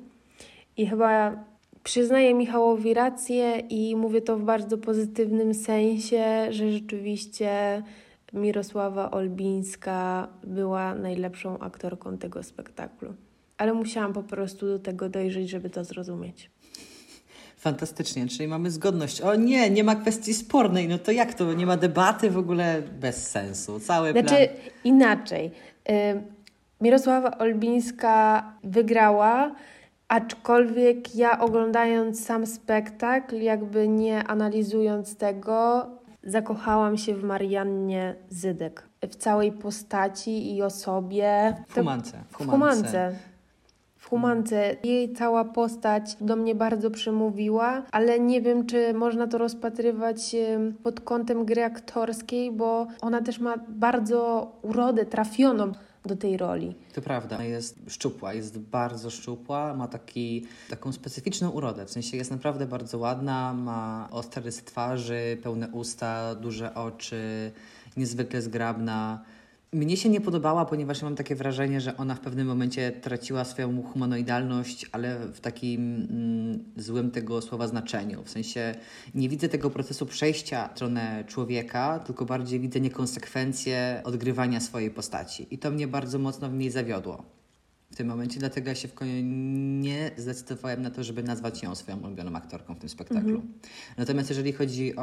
I 0.77 0.87
chyba 0.87 1.43
przyznaję 1.83 2.33
Michałowi 2.33 2.93
rację 2.93 3.59
i 3.59 3.95
mówię 3.95 4.21
to 4.21 4.37
w 4.37 4.43
bardzo 4.43 4.77
pozytywnym 4.77 5.53
sensie, 5.53 6.47
że 6.49 6.71
rzeczywiście 6.71 7.83
Mirosława 8.33 9.11
Olbińska 9.11 10.27
była 10.43 10.95
najlepszą 10.95 11.59
aktorką 11.59 12.17
tego 12.17 12.43
spektaklu. 12.43 13.13
Ale 13.57 13.73
musiałam 13.73 14.13
po 14.13 14.23
prostu 14.23 14.67
do 14.67 14.79
tego 14.79 15.09
dojrzeć, 15.09 15.49
żeby 15.49 15.69
to 15.69 15.83
zrozumieć. 15.83 16.51
Fantastycznie, 17.67 18.27
czyli 18.27 18.47
mamy 18.47 18.71
zgodność. 18.71 19.21
O 19.21 19.35
nie, 19.35 19.69
nie 19.69 19.83
ma 19.83 19.95
kwestii 19.95 20.33
spornej. 20.33 20.87
No 20.87 20.97
to 20.97 21.11
jak 21.11 21.33
to? 21.33 21.53
Nie 21.53 21.65
ma 21.65 21.77
debaty 21.77 22.31
w 22.31 22.37
ogóle 22.37 22.81
bez 22.81 23.27
sensu. 23.27 23.79
Cały 23.79 24.13
plan. 24.13 24.27
Znaczy 24.27 24.49
inaczej. 24.83 25.51
Y, 25.89 25.93
Mirosława 26.81 27.37
Olbińska 27.37 28.43
wygrała, 28.63 29.55
aczkolwiek 30.07 31.15
ja 31.15 31.39
oglądając 31.39 32.25
sam 32.25 32.45
spektakl, 32.45 33.41
jakby 33.41 33.87
nie 33.87 34.23
analizując 34.23 35.15
tego, 35.15 35.87
zakochałam 36.23 36.97
się 36.97 37.15
w 37.15 37.23
Mariannie 37.23 38.15
Zydek. 38.29 38.83
W 39.09 39.15
całej 39.15 39.51
postaci 39.51 40.55
i 40.55 40.61
osobie. 40.61 41.55
W 41.67 41.73
humance. 41.73 42.23
W 42.29 42.35
humance. 42.35 43.11
W 43.11 43.36
w 43.36 43.36
Humance. 44.09 44.75
Jej 44.83 45.13
cała 45.13 45.45
postać 45.45 46.17
do 46.21 46.35
mnie 46.35 46.55
bardzo 46.55 46.91
przemówiła, 46.91 47.83
ale 47.91 48.19
nie 48.19 48.41
wiem, 48.41 48.65
czy 48.65 48.93
można 48.93 49.27
to 49.27 49.37
rozpatrywać 49.37 50.35
pod 50.83 51.01
kątem 51.01 51.45
gry 51.45 51.63
aktorskiej, 51.63 52.51
bo 52.51 52.87
ona 53.01 53.21
też 53.21 53.39
ma 53.39 53.57
bardzo 53.69 54.51
urodę 54.61 55.05
trafioną 55.05 55.71
do 56.05 56.15
tej 56.15 56.37
roli. 56.37 56.75
To 56.93 57.01
prawda, 57.01 57.43
jest 57.43 57.79
szczupła, 57.87 58.33
jest 58.33 58.59
bardzo 58.59 59.09
szczupła, 59.09 59.73
ma 59.73 59.87
taki, 59.87 60.45
taką 60.69 60.91
specyficzną 60.91 61.49
urodę, 61.49 61.85
w 61.85 61.91
sensie 61.91 62.17
jest 62.17 62.31
naprawdę 62.31 62.65
bardzo 62.65 62.97
ładna, 62.97 63.53
ma 63.53 64.07
ostre 64.11 64.41
rysy 64.41 64.65
twarzy, 64.65 65.37
pełne 65.43 65.67
usta, 65.67 66.35
duże 66.35 66.75
oczy, 66.75 67.51
niezwykle 67.97 68.41
zgrabna. 68.41 69.23
Mnie 69.73 69.97
się 69.97 70.09
nie 70.09 70.21
podobała, 70.21 70.65
ponieważ 70.65 71.01
mam 71.01 71.15
takie 71.15 71.35
wrażenie, 71.35 71.81
że 71.81 71.97
ona 71.97 72.15
w 72.15 72.19
pewnym 72.19 72.47
momencie 72.47 72.91
traciła 72.91 73.45
swoją 73.45 73.83
humanoidalność, 73.83 74.85
ale 74.91 75.19
w 75.19 75.39
takim 75.39 76.07
mm, 76.09 76.63
złym 76.75 77.11
tego 77.11 77.41
słowa 77.41 77.67
znaczeniu. 77.67 78.23
W 78.23 78.29
sensie 78.29 78.75
nie 79.15 79.29
widzę 79.29 79.49
tego 79.49 79.69
procesu 79.69 80.05
przejścia 80.05 80.67
w 80.67 80.71
stronę 80.71 81.23
człowieka, 81.27 81.99
tylko 81.99 82.25
bardziej 82.25 82.59
widzę 82.59 82.79
niekonsekwencje 82.79 84.01
odgrywania 84.03 84.59
swojej 84.59 84.91
postaci. 84.91 85.47
I 85.51 85.57
to 85.57 85.71
mnie 85.71 85.87
bardzo 85.87 86.19
mocno 86.19 86.49
w 86.49 86.53
niej 86.53 86.71
zawiodło 86.71 87.36
w 87.91 87.95
tym 87.95 88.07
momencie, 88.07 88.39
dlatego 88.39 88.69
ja 88.69 88.75
się 88.75 88.87
w 88.87 88.93
końcu 88.93 89.13
nie 89.81 90.11
zdecydowałem 90.17 90.81
na 90.81 90.91
to, 90.91 91.03
żeby 91.03 91.23
nazwać 91.23 91.63
ją 91.63 91.75
swoją 91.75 91.97
ulubioną 91.97 92.35
aktorką 92.35 92.75
w 92.75 92.79
tym 92.79 92.89
spektaklu. 92.89 93.41
Natomiast 93.97 94.29
jeżeli 94.29 94.53
chodzi 94.53 94.95
o, 94.95 95.01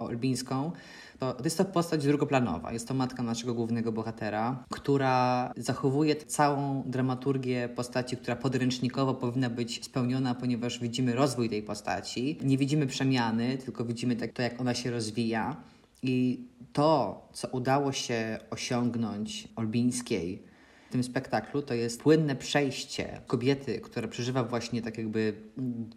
o 0.00 0.06
Olbińską, 0.06 0.72
to 1.18 1.36
jest 1.44 1.58
to 1.58 1.64
postać 1.64 2.04
drugoplanowa. 2.04 2.72
Jest 2.72 2.88
to 2.88 2.94
matka 2.94 3.22
naszego 3.22 3.54
głównego 3.54 3.92
bohatera, 3.92 4.64
która 4.70 5.52
zachowuje 5.56 6.16
całą 6.16 6.82
dramaturgię 6.86 7.68
postaci, 7.68 8.16
która 8.16 8.36
podręcznikowo 8.36 9.14
powinna 9.14 9.50
być 9.50 9.84
spełniona, 9.84 10.34
ponieważ 10.34 10.78
widzimy 10.78 11.14
rozwój 11.14 11.50
tej 11.50 11.62
postaci. 11.62 12.38
Nie 12.42 12.58
widzimy 12.58 12.86
przemiany, 12.86 13.58
tylko 13.58 13.84
widzimy 13.84 14.16
tak, 14.16 14.32
to, 14.32 14.42
jak 14.42 14.60
ona 14.60 14.74
się 14.74 14.90
rozwija. 14.90 15.56
I 16.02 16.44
to, 16.72 17.28
co 17.32 17.48
udało 17.48 17.92
się 17.92 18.38
osiągnąć 18.50 19.48
Olbińskiej, 19.56 20.53
tym 20.94 21.04
spektaklu 21.04 21.62
to 21.62 21.74
jest 21.74 22.02
płynne 22.02 22.36
przejście 22.36 23.20
kobiety, 23.26 23.80
która 23.80 24.08
przeżywa 24.08 24.44
właśnie 24.44 24.82
tak 24.82 24.98
jakby 24.98 25.34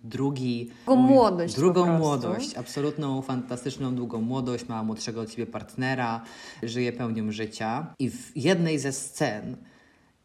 drugi... 0.04 0.72
Drugą 0.86 1.02
młodość 1.02 1.56
Drugą 1.56 1.98
młodość, 1.98 2.58
absolutną, 2.58 3.22
fantastyczną, 3.22 3.96
długą 3.96 4.22
młodość, 4.22 4.68
ma 4.68 4.84
młodszego 4.84 5.22
od 5.22 5.32
siebie 5.32 5.46
partnera, 5.46 6.22
żyje 6.64 6.94
pełnią 6.94 7.32
życia 7.32 7.94
i 8.00 8.10
w 8.10 8.32
jednej 8.38 8.80
ze 8.80 8.92
scen 8.92 9.58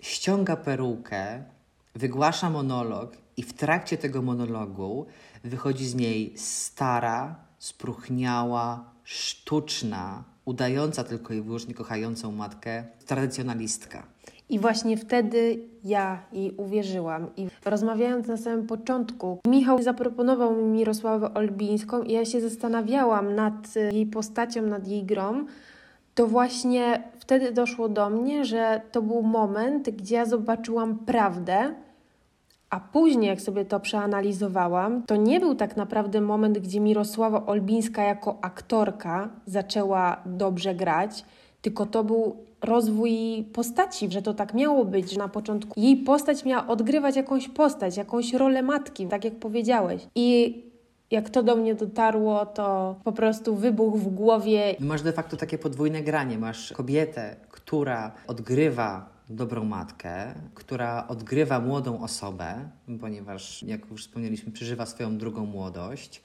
ściąga 0.00 0.56
perukę, 0.56 1.44
wygłasza 1.94 2.50
monolog 2.50 3.16
i 3.36 3.42
w 3.42 3.52
trakcie 3.52 3.98
tego 3.98 4.22
monologu 4.22 5.06
wychodzi 5.44 5.86
z 5.86 5.94
niej 5.94 6.32
stara, 6.36 7.36
spróchniała, 7.58 8.92
sztuczna, 9.04 10.24
udająca 10.44 11.04
tylko 11.04 11.34
i 11.34 11.40
wyłącznie 11.40 11.74
kochającą 11.74 12.32
matkę, 12.32 12.84
tradycjonalistka. 13.06 14.11
I 14.52 14.58
właśnie 14.58 14.96
wtedy 14.96 15.58
ja 15.84 16.22
jej 16.32 16.54
uwierzyłam. 16.56 17.26
I 17.36 17.48
rozmawiając 17.64 18.26
na 18.26 18.36
samym 18.36 18.66
początku, 18.66 19.38
Michał 19.46 19.82
zaproponował 19.82 20.56
mi 20.56 20.62
Mirosławę 20.62 21.34
Olbińską 21.34 22.02
i 22.02 22.12
ja 22.12 22.24
się 22.24 22.40
zastanawiałam 22.40 23.34
nad 23.34 23.74
jej 23.92 24.06
postacią, 24.06 24.62
nad 24.62 24.88
jej 24.88 25.04
grą. 25.04 25.44
To 26.14 26.26
właśnie 26.26 27.02
wtedy 27.18 27.52
doszło 27.52 27.88
do 27.88 28.10
mnie, 28.10 28.44
że 28.44 28.80
to 28.92 29.02
był 29.02 29.22
moment, 29.22 29.90
gdzie 29.90 30.14
ja 30.14 30.24
zobaczyłam 30.24 30.98
prawdę, 30.98 31.74
a 32.70 32.80
później, 32.80 33.28
jak 33.28 33.40
sobie 33.40 33.64
to 33.64 33.80
przeanalizowałam, 33.80 35.02
to 35.02 35.16
nie 35.16 35.40
był 35.40 35.54
tak 35.54 35.76
naprawdę 35.76 36.20
moment, 36.20 36.58
gdzie 36.58 36.80
Mirosława 36.80 37.46
Olbińska 37.46 38.02
jako 38.02 38.38
aktorka 38.40 39.28
zaczęła 39.46 40.16
dobrze 40.26 40.74
grać, 40.74 41.24
tylko 41.62 41.86
to 41.86 42.04
był 42.04 42.36
rozwój 42.62 43.44
postaci, 43.52 44.10
że 44.10 44.22
to 44.22 44.34
tak 44.34 44.54
miało 44.54 44.84
być, 44.84 45.16
na 45.16 45.28
początku 45.28 45.80
jej 45.80 45.96
postać 45.96 46.44
miała 46.44 46.66
odgrywać 46.66 47.16
jakąś 47.16 47.48
postać, 47.48 47.96
jakąś 47.96 48.32
rolę 48.32 48.62
matki, 48.62 49.06
tak 49.06 49.24
jak 49.24 49.34
powiedziałeś. 49.34 50.02
I 50.14 50.62
jak 51.10 51.30
to 51.30 51.42
do 51.42 51.56
mnie 51.56 51.74
dotarło, 51.74 52.46
to 52.46 52.96
po 53.04 53.12
prostu 53.12 53.56
wybuch 53.56 53.96
w 53.96 54.08
głowie. 54.08 54.76
Masz 54.80 55.02
de 55.02 55.12
facto 55.12 55.36
takie 55.36 55.58
podwójne 55.58 56.02
granie. 56.02 56.38
Masz 56.38 56.72
kobietę, 56.72 57.36
która 57.50 58.12
odgrywa 58.26 59.12
dobrą 59.28 59.64
matkę, 59.64 60.34
która 60.54 61.08
odgrywa 61.08 61.60
młodą 61.60 62.02
osobę, 62.02 62.54
ponieważ, 63.00 63.62
jak 63.62 63.90
już 63.90 64.02
wspomnieliśmy, 64.02 64.52
przeżywa 64.52 64.86
swoją 64.86 65.18
drugą 65.18 65.46
młodość. 65.46 66.22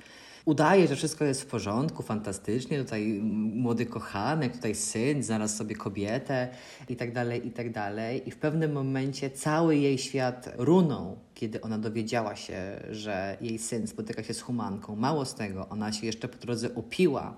Udaje, 0.48 0.88
że 0.88 0.96
wszystko 0.96 1.26
jest 1.26 1.42
w 1.42 1.46
porządku, 1.46 2.04
fantastycznie, 2.04 2.80
tutaj 2.80 3.20
młody 3.54 3.86
kochanek, 3.86 4.54
tutaj 4.54 4.76
syn, 4.76 5.24
znalazł 5.24 5.58
sobie 5.58 5.76
kobietę 5.76 6.48
i 6.90 6.96
tak 6.96 7.14
dalej, 7.14 7.48
i 7.48 7.52
tak 7.52 7.72
dalej. 7.72 8.28
I 8.28 8.32
w 8.32 8.38
pewnym 8.38 8.72
momencie 8.72 9.30
cały 9.30 9.76
jej 9.76 9.98
świat 9.98 10.50
runął, 10.58 11.20
kiedy 11.36 11.62
ona 11.62 11.78
dowiedziała 11.78 12.36
się, 12.36 12.80
że 12.90 13.38
jej 13.42 13.60
syn 13.60 13.88
spotyka 13.88 14.24
się 14.24 14.34
z 14.34 14.42
humanką. 14.42 14.96
Mało 14.96 15.26
z 15.26 15.36
tego, 15.36 15.70
ona 15.70 15.94
się 15.94 16.06
jeszcze 16.06 16.28
po 16.28 16.38
drodze 16.38 16.70
upiła, 16.70 17.38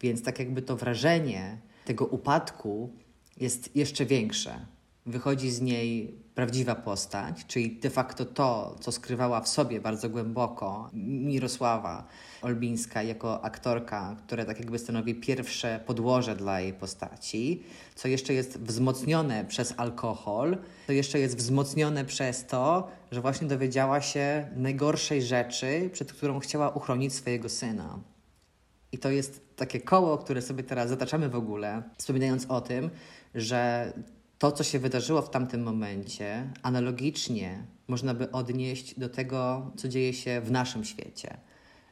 więc 0.00 0.22
tak 0.22 0.38
jakby 0.38 0.62
to 0.62 0.76
wrażenie 0.76 1.58
tego 1.84 2.06
upadku 2.06 2.90
jest 3.36 3.76
jeszcze 3.76 4.06
większe. 4.06 4.66
Wychodzi 5.06 5.50
z 5.50 5.60
niej 5.60 6.14
prawdziwa 6.36 6.74
postać, 6.74 7.46
czyli 7.46 7.70
de 7.70 7.90
facto 7.90 8.24
to, 8.24 8.76
co 8.80 8.92
skrywała 8.92 9.40
w 9.40 9.48
sobie 9.48 9.80
bardzo 9.80 10.08
głęboko 10.08 10.90
Mirosława 10.94 12.06
Olbińska 12.42 13.02
jako 13.02 13.44
aktorka, 13.44 14.16
która 14.26 14.44
tak 14.44 14.58
jakby 14.58 14.78
stanowi 14.78 15.14
pierwsze 15.14 15.80
podłoże 15.86 16.36
dla 16.36 16.60
jej 16.60 16.72
postaci, 16.72 17.62
co 17.94 18.08
jeszcze 18.08 18.34
jest 18.34 18.58
wzmocnione 18.58 19.44
przez 19.44 19.74
alkohol, 19.76 20.58
to 20.86 20.92
jeszcze 20.92 21.18
jest 21.18 21.36
wzmocnione 21.36 22.04
przez 22.04 22.46
to, 22.46 22.88
że 23.10 23.20
właśnie 23.20 23.48
dowiedziała 23.48 24.00
się 24.00 24.48
najgorszej 24.56 25.22
rzeczy, 25.22 25.90
przed 25.92 26.12
którą 26.12 26.38
chciała 26.38 26.70
uchronić 26.70 27.14
swojego 27.14 27.48
syna. 27.48 27.98
I 28.92 28.98
to 28.98 29.10
jest 29.10 29.56
takie 29.56 29.80
koło, 29.80 30.18
które 30.18 30.42
sobie 30.42 30.64
teraz 30.64 30.88
zataczamy 30.88 31.28
w 31.28 31.36
ogóle, 31.36 31.82
wspominając 31.98 32.46
o 32.46 32.60
tym, 32.60 32.90
że 33.34 33.92
to, 34.38 34.52
co 34.52 34.64
się 34.64 34.78
wydarzyło 34.78 35.22
w 35.22 35.30
tamtym 35.30 35.62
momencie, 35.62 36.50
analogicznie 36.62 37.66
można 37.88 38.14
by 38.14 38.30
odnieść 38.30 38.98
do 38.98 39.08
tego, 39.08 39.70
co 39.76 39.88
dzieje 39.88 40.12
się 40.12 40.40
w 40.40 40.50
naszym 40.50 40.84
świecie. 40.84 41.36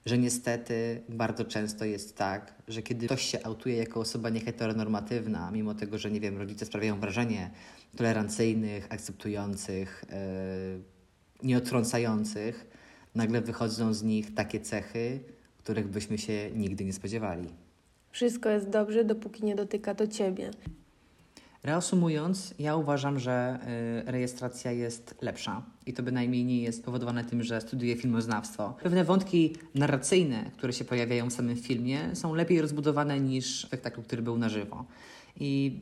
Że 0.07 0.19
niestety 0.19 1.03
bardzo 1.09 1.45
często 1.45 1.85
jest 1.85 2.17
tak, 2.17 2.55
że 2.69 2.83
kiedy 2.83 3.07
ktoś 3.07 3.23
się 3.23 3.45
autuje 3.45 3.77
jako 3.77 4.01
osoba 4.01 4.31
nieheteronormatywna, 4.31 5.51
mimo 5.51 5.75
tego, 5.75 5.99
że 5.99 6.11
nie 6.11 6.21
wiem, 6.21 6.39
rodzice 6.39 6.67
sprawiają 6.67 7.01
wrażenie 7.01 7.51
tolerancyjnych, 7.97 8.87
akceptujących, 8.91 10.05
yy, 10.11 10.83
nieotrącających, 11.49 12.67
nagle 13.15 13.41
wychodzą 13.41 13.95
z 13.95 14.03
nich 14.03 14.35
takie 14.35 14.61
cechy, 14.61 15.21
których 15.59 15.89
byśmy 15.89 16.19
się 16.19 16.51
nigdy 16.55 16.85
nie 16.85 16.93
spodziewali. 16.93 17.49
Wszystko 18.11 18.49
jest 18.49 18.69
dobrze, 18.69 19.05
dopóki 19.05 19.45
nie 19.45 19.55
dotyka 19.55 19.95
do 19.95 20.07
ciebie. 20.07 20.51
Reasumując, 21.65 22.55
ja 22.59 22.77
uważam, 22.77 23.19
że 23.19 23.59
y, 24.07 24.11
rejestracja 24.11 24.73
jest 24.73 25.15
lepsza 25.23 25.63
i 25.87 25.93
to 25.93 26.03
bynajmniej 26.03 26.45
nie 26.45 26.63
jest 26.63 26.85
powodowane 26.85 27.25
tym, 27.25 27.43
że 27.43 27.61
studiuję 27.61 27.97
filmoznawstwo. 27.97 28.75
Pewne 28.83 29.05
wątki 29.05 29.57
narracyjne, 29.75 30.51
które 30.57 30.73
się 30.73 30.85
pojawiają 30.85 31.31
w 31.31 31.33
samym 31.33 31.57
filmie, 31.57 32.01
są 32.15 32.35
lepiej 32.35 32.61
rozbudowane 32.61 33.21
niż 33.21 33.63
w 33.63 33.67
spektaklu, 33.67 34.03
który 34.03 34.23
był 34.23 34.39
na 34.39 34.49
żywo. 34.49 34.85
I 35.41 35.81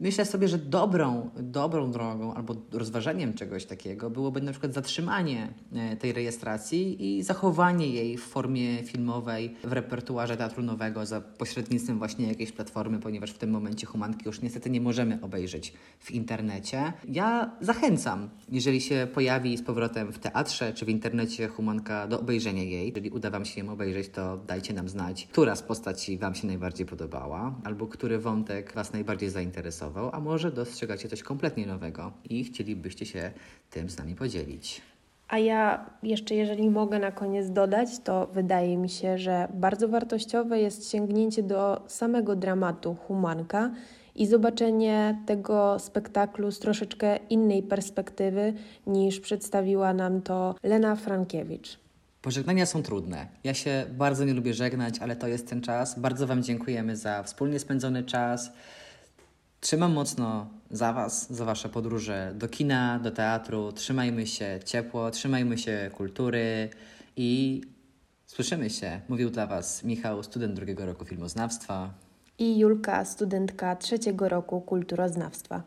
myślę 0.00 0.24
sobie, 0.24 0.48
że 0.48 0.58
dobrą, 0.58 1.30
dobrą 1.36 1.90
drogą 1.90 2.34
albo 2.34 2.56
rozważeniem 2.72 3.34
czegoś 3.34 3.64
takiego 3.64 4.10
byłoby 4.10 4.40
na 4.40 4.50
przykład 4.50 4.74
zatrzymanie 4.74 5.48
e, 5.72 5.96
tej 5.96 6.12
rejestracji 6.12 7.16
i 7.16 7.22
zachowanie 7.22 7.86
jej 7.86 8.16
w 8.16 8.22
formie 8.22 8.82
filmowej 8.84 9.54
w 9.64 9.72
repertuarze 9.72 10.36
teatru 10.36 10.62
nowego 10.62 11.06
za 11.06 11.20
pośrednictwem 11.20 11.98
właśnie 11.98 12.28
jakiejś 12.28 12.52
platformy, 12.52 12.98
ponieważ 12.98 13.30
w 13.30 13.38
tym 13.38 13.50
momencie 13.50 13.86
humanki 13.86 14.22
już 14.26 14.42
niestety 14.42 14.70
nie 14.70 14.80
możemy 14.80 15.18
obejrzeć 15.22 15.72
w 15.98 16.10
internecie. 16.10 16.92
Ja 17.08 17.50
zachęcam, 17.60 18.28
jeżeli 18.48 18.80
się 18.80 19.08
pojawi 19.14 19.56
z 19.56 19.62
powrotem 19.62 20.12
w 20.12 20.18
teatrze 20.18 20.72
czy 20.72 20.84
w 20.84 20.88
internecie 20.88 21.48
humanka 21.48 22.06
do 22.06 22.20
obejrzenia 22.20 22.62
jej. 22.62 22.86
Jeżeli 22.86 23.10
uda 23.10 23.30
Wam 23.30 23.44
się 23.44 23.60
ją 23.60 23.72
obejrzeć, 23.72 24.08
to 24.08 24.36
dajcie 24.36 24.74
nam 24.74 24.88
znać, 24.88 25.28
która 25.32 25.56
z 25.56 25.62
postaci 25.62 26.18
Wam 26.18 26.34
się 26.34 26.46
najbardziej 26.46 26.86
podobała 26.86 27.54
albo 27.64 27.86
który 27.86 28.18
wątek 28.18 28.74
Was 28.74 28.92
najbardziej 28.92 29.30
zainteresował 29.30 29.87
a 30.12 30.20
może 30.20 30.52
dostrzegacie 30.52 31.08
coś 31.08 31.22
kompletnie 31.22 31.66
nowego 31.66 32.12
i 32.30 32.44
chcielibyście 32.44 33.06
się 33.06 33.30
tym 33.70 33.90
z 33.90 33.98
nami 33.98 34.14
podzielić. 34.14 34.82
A 35.28 35.38
ja 35.38 35.90
jeszcze, 36.02 36.34
jeżeli 36.34 36.70
mogę 36.70 36.98
na 36.98 37.12
koniec 37.12 37.50
dodać, 37.50 37.88
to 38.04 38.26
wydaje 38.26 38.76
mi 38.76 38.88
się, 38.88 39.18
że 39.18 39.48
bardzo 39.54 39.88
wartościowe 39.88 40.60
jest 40.60 40.90
sięgnięcie 40.90 41.42
do 41.42 41.82
samego 41.86 42.36
dramatu 42.36 42.94
Humanka 42.94 43.70
i 44.14 44.26
zobaczenie 44.26 45.22
tego 45.26 45.78
spektaklu 45.78 46.50
z 46.50 46.58
troszeczkę 46.58 47.16
innej 47.16 47.62
perspektywy 47.62 48.54
niż 48.86 49.20
przedstawiła 49.20 49.94
nam 49.94 50.22
to 50.22 50.54
Lena 50.62 50.96
Frankiewicz. 50.96 51.78
Pożegnania 52.22 52.66
są 52.66 52.82
trudne. 52.82 53.26
Ja 53.44 53.54
się 53.54 53.86
bardzo 53.90 54.24
nie 54.24 54.34
lubię 54.34 54.54
żegnać, 54.54 54.98
ale 54.98 55.16
to 55.16 55.28
jest 55.28 55.48
ten 55.48 55.60
czas. 55.60 55.98
Bardzo 55.98 56.26
Wam 56.26 56.42
dziękujemy 56.42 56.96
za 56.96 57.22
wspólnie 57.22 57.58
spędzony 57.58 58.02
czas. 58.02 58.52
Trzymam 59.60 59.92
mocno 59.92 60.46
za 60.70 60.92
Was, 60.92 61.32
za 61.32 61.44
Wasze 61.44 61.68
podróże 61.68 62.32
do 62.34 62.48
kina, 62.48 62.98
do 62.98 63.10
teatru. 63.10 63.72
Trzymajmy 63.72 64.26
się 64.26 64.60
ciepło, 64.64 65.10
trzymajmy 65.10 65.58
się 65.58 65.90
kultury 65.96 66.70
i 67.16 67.62
słyszymy 68.26 68.70
się. 68.70 69.00
Mówił 69.08 69.30
dla 69.30 69.46
Was 69.46 69.84
Michał, 69.84 70.22
student 70.22 70.54
drugiego 70.54 70.86
roku 70.86 71.04
filmoznawstwa. 71.04 71.90
I 72.38 72.58
Julka, 72.58 73.04
studentka 73.04 73.76
trzeciego 73.76 74.28
roku 74.28 74.60
kulturoznawstwa. 74.60 75.62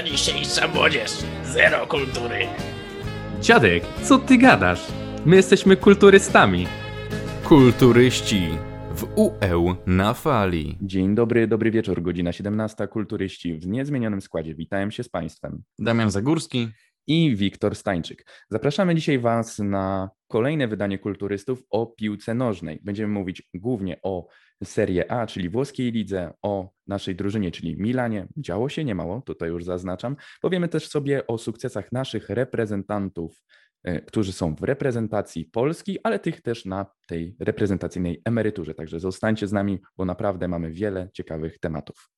Ta 0.00 0.06
dzisiejsza 0.06 0.68
młodzież. 0.68 1.10
Zero 1.44 1.86
kultury. 1.86 2.46
Dziadek, 3.40 3.84
co 4.02 4.18
ty 4.18 4.38
gadasz? 4.38 4.86
My 5.26 5.36
jesteśmy 5.36 5.76
kulturystami. 5.76 6.66
Kulturyści 7.44 8.48
w 8.96 9.04
UE 9.16 9.76
na 9.86 10.14
fali. 10.14 10.78
Dzień 10.82 11.14
dobry, 11.14 11.46
dobry 11.46 11.70
wieczór, 11.70 12.02
godzina 12.02 12.32
17. 12.32 12.88
Kulturyści 12.88 13.54
w 13.54 13.66
niezmienionym 13.66 14.20
składzie. 14.20 14.54
Witałem 14.54 14.90
się 14.90 15.02
z 15.02 15.08
Państwem. 15.08 15.62
Damian 15.78 16.10
Zagórski. 16.10 16.68
I 17.06 17.36
Wiktor 17.36 17.76
Stańczyk. 17.76 18.26
Zapraszamy 18.50 18.94
dzisiaj 18.94 19.18
Was 19.18 19.58
na 19.58 20.10
kolejne 20.28 20.68
wydanie 20.68 20.98
kulturystów 20.98 21.62
o 21.70 21.86
piłce 21.86 22.34
nożnej. 22.34 22.80
Będziemy 22.82 23.12
mówić 23.12 23.42
głównie 23.54 23.96
o 24.02 24.26
Serie 24.64 25.12
A, 25.12 25.26
czyli 25.26 25.48
włoskiej 25.48 25.92
lidze, 25.92 26.32
o 26.42 26.70
naszej 26.86 27.16
drużynie, 27.16 27.50
czyli 27.50 27.76
Milanie. 27.76 28.26
Działo 28.36 28.68
się 28.68 28.84
niemało, 28.84 29.22
tutaj 29.22 29.48
już 29.48 29.64
zaznaczam. 29.64 30.16
Powiemy 30.42 30.68
też 30.68 30.88
sobie 30.88 31.26
o 31.26 31.38
sukcesach 31.38 31.92
naszych 31.92 32.28
reprezentantów, 32.28 33.42
e, 33.82 34.00
którzy 34.00 34.32
są 34.32 34.54
w 34.54 34.62
reprezentacji 34.62 35.44
Polski, 35.44 35.98
ale 36.02 36.18
tych 36.18 36.42
też 36.42 36.64
na 36.64 36.86
tej 37.06 37.36
reprezentacyjnej 37.40 38.22
emeryturze. 38.24 38.74
Także 38.74 39.00
zostańcie 39.00 39.46
z 39.46 39.52
nami, 39.52 39.78
bo 39.96 40.04
naprawdę 40.04 40.48
mamy 40.48 40.70
wiele 40.70 41.08
ciekawych 41.12 41.58
tematów. 41.58 42.10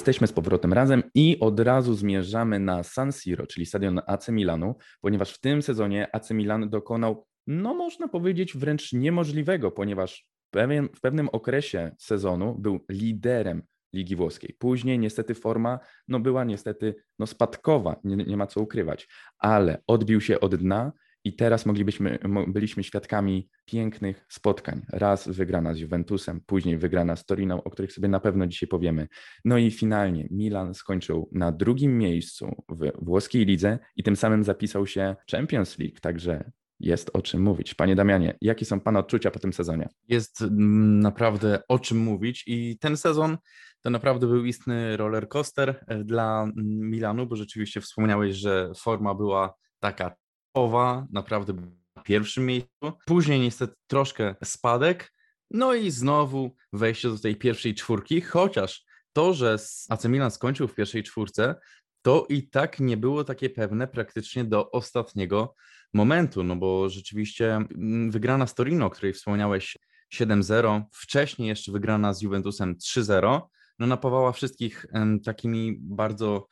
Jesteśmy 0.00 0.26
z 0.26 0.32
powrotem 0.32 0.72
razem 0.72 1.02
i 1.14 1.40
od 1.40 1.60
razu 1.60 1.94
zmierzamy 1.94 2.58
na 2.58 2.82
San 2.82 3.12
Siro, 3.12 3.46
czyli 3.46 3.66
stadion 3.66 4.00
AC 4.06 4.28
Milanu, 4.28 4.74
ponieważ 5.00 5.32
w 5.32 5.40
tym 5.40 5.62
sezonie 5.62 6.08
AC 6.12 6.30
Milan 6.30 6.70
dokonał, 6.70 7.26
no 7.46 7.74
można 7.74 8.08
powiedzieć, 8.08 8.56
wręcz 8.56 8.92
niemożliwego, 8.92 9.70
ponieważ 9.70 10.26
pewien, 10.50 10.88
w 10.94 11.00
pewnym 11.00 11.28
okresie 11.28 11.94
sezonu 11.98 12.56
był 12.58 12.80
liderem 12.90 13.62
Ligi 13.92 14.16
Włoskiej. 14.16 14.56
Później 14.58 14.98
niestety 14.98 15.34
forma 15.34 15.78
no 16.08 16.20
była 16.20 16.44
niestety 16.44 16.94
no 17.18 17.26
spadkowa, 17.26 17.96
nie, 18.04 18.16
nie 18.16 18.36
ma 18.36 18.46
co 18.46 18.60
ukrywać, 18.60 19.08
ale 19.38 19.82
odbił 19.86 20.20
się 20.20 20.40
od 20.40 20.54
dna 20.54 20.92
i 21.24 21.36
teraz 21.36 21.66
moglibyśmy, 21.66 22.18
byliśmy 22.48 22.84
świadkami 22.84 23.48
pięknych 23.64 24.26
spotkań. 24.28 24.82
Raz 24.92 25.28
wygrana 25.28 25.74
z 25.74 25.78
Juventusem, 25.78 26.40
później 26.46 26.78
wygrana 26.78 27.16
z 27.16 27.24
Toriną, 27.24 27.62
o 27.62 27.70
których 27.70 27.92
sobie 27.92 28.08
na 28.08 28.20
pewno 28.20 28.46
dzisiaj 28.46 28.68
powiemy. 28.68 29.08
No 29.44 29.58
i 29.58 29.70
finalnie 29.70 30.28
Milan 30.30 30.74
skończył 30.74 31.28
na 31.32 31.52
drugim 31.52 31.98
miejscu 31.98 32.64
w 32.68 33.04
włoskiej 33.04 33.44
lidze 33.44 33.78
i 33.96 34.02
tym 34.02 34.16
samym 34.16 34.44
zapisał 34.44 34.86
się 34.86 35.16
Champions 35.30 35.78
League, 35.78 35.96
także 36.00 36.50
jest 36.80 37.10
o 37.12 37.22
czym 37.22 37.42
mówić. 37.42 37.74
Panie 37.74 37.96
Damianie, 37.96 38.38
jakie 38.40 38.64
są 38.64 38.80
Pana 38.80 38.98
odczucia 38.98 39.30
po 39.30 39.38
tym 39.38 39.52
sezonie? 39.52 39.88
Jest 40.08 40.42
mm, 40.42 41.00
naprawdę 41.00 41.62
o 41.68 41.78
czym 41.78 41.98
mówić 41.98 42.44
i 42.46 42.78
ten 42.78 42.96
sezon 42.96 43.38
to 43.82 43.90
naprawdę 43.90 44.26
był 44.26 44.44
istny 44.44 44.96
roller 44.96 45.28
coaster 45.28 45.84
e, 45.86 46.04
dla 46.04 46.42
mm, 46.42 46.54
Milanu, 46.90 47.26
bo 47.26 47.36
rzeczywiście 47.36 47.80
wspomniałeś, 47.80 48.36
że 48.36 48.72
forma 48.76 49.14
była 49.14 49.54
taka 49.80 50.14
topowa, 50.52 51.06
naprawdę 51.10 51.52
na 51.96 52.02
pierwszym 52.02 52.46
miejscu. 52.46 52.92
Później 53.06 53.40
niestety 53.40 53.74
troszkę 53.86 54.34
spadek, 54.44 55.12
no 55.50 55.74
i 55.74 55.90
znowu 55.90 56.56
wejście 56.72 57.08
do 57.08 57.18
tej 57.18 57.36
pierwszej 57.36 57.74
czwórki, 57.74 58.20
chociaż 58.20 58.84
to, 59.12 59.34
że 59.34 59.56
AC 59.88 60.04
Milan 60.04 60.30
skończył 60.30 60.68
w 60.68 60.74
pierwszej 60.74 61.02
czwórce, 61.02 61.54
to 62.02 62.26
i 62.28 62.48
tak 62.48 62.80
nie 62.80 62.96
było 62.96 63.24
takie 63.24 63.50
pewne 63.50 63.88
praktycznie 63.88 64.44
do 64.44 64.70
ostatniego 64.70 65.54
momentu, 65.94 66.44
no 66.44 66.56
bo 66.56 66.88
rzeczywiście 66.88 67.56
mm, 67.56 68.10
wygrana 68.10 68.46
z 68.46 68.54
Torino, 68.54 68.86
o 68.86 68.90
której 68.90 69.12
wspomniałeś 69.12 69.76
7-0, 70.14 70.82
wcześniej 70.92 71.48
jeszcze 71.48 71.72
wygrana 71.72 72.14
z 72.14 72.22
Juventusem 72.22 72.76
3-0, 72.76 73.40
no 73.80 73.86
napawała 73.86 74.32
wszystkich 74.32 74.86
takimi 75.24 75.78
bardzo 75.80 76.46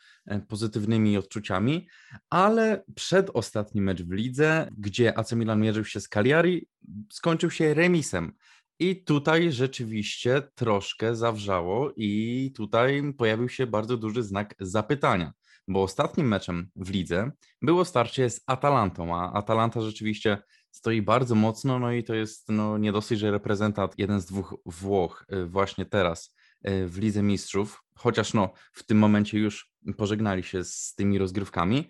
pozytywnymi 0.48 1.16
odczuciami, 1.16 1.88
ale 2.30 2.84
przedostatni 2.94 3.80
mecz 3.80 4.02
w 4.02 4.12
lidze, 4.12 4.68
gdzie 4.78 5.18
AC 5.18 5.32
Milan 5.32 5.60
mierzył 5.60 5.84
się 5.84 6.00
z 6.00 6.08
Cagliari, 6.08 6.68
skończył 7.12 7.50
się 7.50 7.74
remisem. 7.74 8.32
I 8.80 9.04
tutaj 9.04 9.52
rzeczywiście 9.52 10.42
troszkę 10.54 11.16
zawrzało 11.16 11.92
i 11.96 12.52
tutaj 12.56 13.14
pojawił 13.18 13.48
się 13.48 13.66
bardzo 13.66 13.96
duży 13.96 14.22
znak 14.22 14.54
zapytania, 14.60 15.32
bo 15.68 15.82
ostatnim 15.82 16.28
meczem 16.28 16.70
w 16.76 16.90
lidze 16.90 17.30
było 17.62 17.84
starcie 17.84 18.30
z 18.30 18.40
Atalantą, 18.46 19.16
a 19.16 19.32
Atalanta 19.32 19.80
rzeczywiście 19.80 20.38
stoi 20.70 21.02
bardzo 21.02 21.34
mocno, 21.34 21.78
no 21.78 21.92
i 21.92 22.04
to 22.04 22.14
jest 22.14 22.48
no, 22.48 22.78
nie 22.78 22.92
dosyć, 22.92 23.18
że 23.18 23.30
reprezentant, 23.30 23.98
jeden 23.98 24.20
z 24.20 24.26
dwóch 24.26 24.54
Włoch 24.66 25.26
y, 25.32 25.46
właśnie 25.46 25.86
teraz 25.86 26.37
w 26.64 26.98
Lidze 26.98 27.22
Mistrzów, 27.22 27.82
chociaż 27.94 28.34
no 28.34 28.52
w 28.72 28.86
tym 28.86 28.98
momencie 28.98 29.38
już 29.38 29.72
pożegnali 29.96 30.42
się 30.42 30.64
z 30.64 30.94
tymi 30.94 31.18
rozgrywkami, 31.18 31.88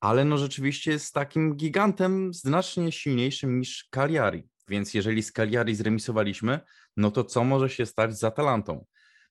ale 0.00 0.24
no 0.24 0.38
rzeczywiście 0.38 0.90
jest 0.90 1.14
takim 1.14 1.56
gigantem 1.56 2.34
znacznie 2.34 2.92
silniejszym 2.92 3.60
niż 3.60 3.88
Cagliari. 3.90 4.48
Więc 4.68 4.94
jeżeli 4.94 5.22
z 5.22 5.32
Cagliari 5.32 5.74
zremisowaliśmy, 5.74 6.60
no 6.96 7.10
to 7.10 7.24
co 7.24 7.44
może 7.44 7.68
się 7.68 7.86
stać 7.86 8.18
z 8.18 8.24
Atalantą? 8.24 8.84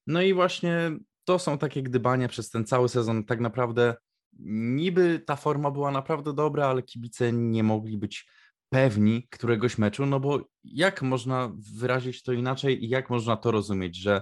No 0.07 0.21
i 0.21 0.33
właśnie 0.33 0.91
to 1.23 1.39
są 1.39 1.57
takie 1.57 1.83
gdybania 1.83 2.27
przez 2.27 2.49
ten 2.49 2.65
cały 2.65 2.89
sezon. 2.89 3.23
Tak 3.23 3.39
naprawdę 3.39 3.95
niby 4.39 5.19
ta 5.19 5.35
forma 5.35 5.71
była 5.71 5.91
naprawdę 5.91 6.33
dobra, 6.33 6.67
ale 6.67 6.83
kibice 6.83 7.33
nie 7.33 7.63
mogli 7.63 7.97
być 7.97 8.29
pewni 8.69 9.27
któregoś 9.31 9.77
meczu, 9.77 10.05
no 10.05 10.19
bo 10.19 10.49
jak 10.63 11.01
można 11.01 11.51
wyrazić 11.77 12.23
to 12.23 12.33
inaczej 12.33 12.85
i 12.85 12.89
jak 12.89 13.09
można 13.09 13.37
to 13.37 13.51
rozumieć, 13.51 13.97
że 13.97 14.21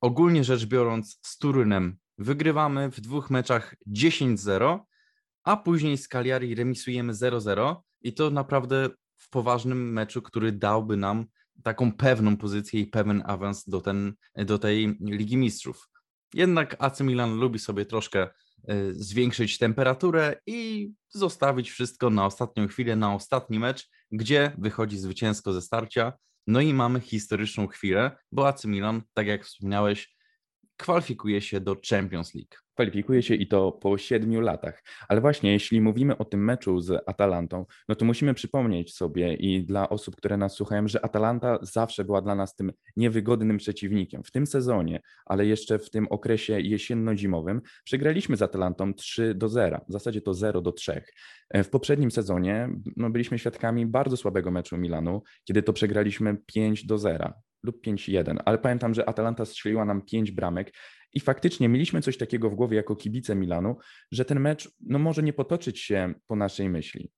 ogólnie 0.00 0.44
rzecz 0.44 0.66
biorąc 0.66 1.18
z 1.22 1.38
Turynem 1.38 1.98
wygrywamy 2.18 2.90
w 2.90 3.00
dwóch 3.00 3.30
meczach 3.30 3.74
10-0, 3.88 4.78
a 5.44 5.56
później 5.56 5.98
z 5.98 6.08
Cagliari 6.08 6.54
remisujemy 6.54 7.12
0-0 7.12 7.76
i 8.02 8.12
to 8.12 8.30
naprawdę 8.30 8.88
w 9.16 9.30
poważnym 9.30 9.92
meczu, 9.92 10.22
który 10.22 10.52
dałby 10.52 10.96
nam 10.96 11.26
taką 11.62 11.92
pewną 11.92 12.36
pozycję 12.36 12.80
i 12.80 12.86
pewien 12.86 13.22
awans 13.26 13.64
do, 13.64 13.80
ten, 13.80 14.14
do 14.36 14.58
tej 14.58 14.96
Ligi 15.00 15.36
Mistrzów. 15.36 15.88
Jednak 16.34 16.76
AC 16.78 17.00
Milan 17.00 17.34
lubi 17.34 17.58
sobie 17.58 17.86
troszkę 17.86 18.22
e, 18.22 18.28
zwiększyć 18.92 19.58
temperaturę 19.58 20.36
i 20.46 20.90
zostawić 21.08 21.70
wszystko 21.70 22.10
na 22.10 22.26
ostatnią 22.26 22.68
chwilę, 22.68 22.96
na 22.96 23.14
ostatni 23.14 23.58
mecz, 23.58 23.88
gdzie 24.12 24.52
wychodzi 24.58 24.98
zwycięsko 24.98 25.52
ze 25.52 25.62
starcia. 25.62 26.12
No 26.48 26.60
i 26.60 26.74
mamy 26.74 27.00
historyczną 27.00 27.66
chwilę, 27.66 28.16
bo 28.32 28.48
AC 28.48 28.64
Milan, 28.64 29.02
tak 29.14 29.26
jak 29.26 29.44
wspomniałeś, 29.44 30.17
kwalifikuje 30.78 31.40
się 31.40 31.60
do 31.60 31.76
Champions 31.90 32.34
League 32.34 32.56
kwalifikuje 32.78 33.22
się 33.22 33.34
i 33.34 33.46
to 33.46 33.72
po 33.72 33.98
siedmiu 33.98 34.40
latach. 34.40 34.82
Ale 35.08 35.20
właśnie, 35.20 35.52
jeśli 35.52 35.80
mówimy 35.80 36.18
o 36.18 36.24
tym 36.24 36.44
meczu 36.44 36.80
z 36.80 37.02
Atalantą, 37.06 37.66
no 37.88 37.94
to 37.94 38.04
musimy 38.04 38.34
przypomnieć 38.34 38.94
sobie 38.94 39.34
i 39.34 39.64
dla 39.64 39.88
osób, 39.88 40.16
które 40.16 40.36
nas 40.36 40.54
słuchają, 40.54 40.88
że 40.88 41.04
Atalanta 41.04 41.58
zawsze 41.62 42.04
była 42.04 42.22
dla 42.22 42.34
nas 42.34 42.54
tym 42.54 42.72
niewygodnym 42.96 43.56
przeciwnikiem. 43.56 44.22
W 44.24 44.30
tym 44.30 44.46
sezonie, 44.46 45.00
ale 45.26 45.46
jeszcze 45.46 45.78
w 45.78 45.90
tym 45.90 46.06
okresie 46.10 46.60
jesienno-zimowym, 46.60 47.60
przegraliśmy 47.84 48.36
z 48.36 48.42
Atalantą 48.42 48.94
3 48.94 49.34
do 49.34 49.48
0, 49.48 49.80
w 49.88 49.92
zasadzie 49.92 50.20
to 50.20 50.34
0 50.34 50.60
do 50.60 50.72
3. 50.72 51.02
E, 51.50 51.64
w 51.64 51.70
poprzednim 51.70 52.10
sezonie 52.10 52.68
no, 52.96 53.10
byliśmy 53.10 53.38
świadkami 53.38 53.86
bardzo 53.86 54.16
słabego 54.16 54.50
meczu 54.50 54.76
Milanu, 54.76 55.22
kiedy 55.44 55.62
to 55.62 55.72
przegraliśmy 55.72 56.36
5 56.46 56.86
do 56.86 56.98
0 56.98 57.32
lub 57.62 57.86
5-1, 57.86 58.36
ale 58.44 58.58
pamiętam, 58.58 58.94
że 58.94 59.08
Atalanta 59.08 59.44
strzeliła 59.44 59.84
nam 59.84 60.02
5 60.02 60.30
bramek 60.30 60.72
i 61.14 61.20
faktycznie 61.20 61.68
mieliśmy 61.68 62.02
coś 62.02 62.18
takiego 62.18 62.50
w 62.50 62.54
głowie 62.54 62.76
jako 62.76 62.96
kibice 62.96 63.34
Milanu, 63.34 63.76
że 64.12 64.24
ten 64.24 64.40
mecz 64.40 64.70
no, 64.80 64.98
może 64.98 65.22
nie 65.22 65.32
potoczyć 65.32 65.80
się 65.80 66.14
po 66.26 66.36
naszej 66.36 66.68
myśli. 66.68 67.10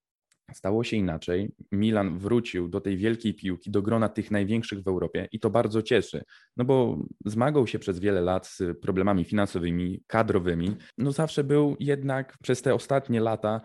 Stało 0.55 0.85
się 0.85 0.97
inaczej. 0.97 1.55
Milan 1.73 2.19
wrócił 2.19 2.69
do 2.69 2.81
tej 2.81 2.97
wielkiej 2.97 3.35
piłki, 3.35 3.71
do 3.71 3.83
grona 3.83 4.09
tych 4.09 4.31
największych 4.31 4.83
w 4.83 4.89
Europie 4.89 5.29
i 5.33 5.41
to 5.41 5.51
bardzo 5.51 5.83
cieszy, 5.83 6.25
no 6.57 6.65
bo 6.65 6.99
zmagał 7.25 7.67
się 7.67 7.79
przez 7.79 7.99
wiele 7.99 8.21
lat 8.21 8.47
z 8.47 8.63
problemami 8.83 9.25
finansowymi, 9.25 10.03
kadrowymi. 10.07 10.77
No 10.99 11.13
zawsze 11.13 11.45
był 11.45 11.77
jednak 11.81 12.39
przez 12.43 12.63
te 12.63 12.75
ostatnie 12.75 13.21
lata 13.21 13.61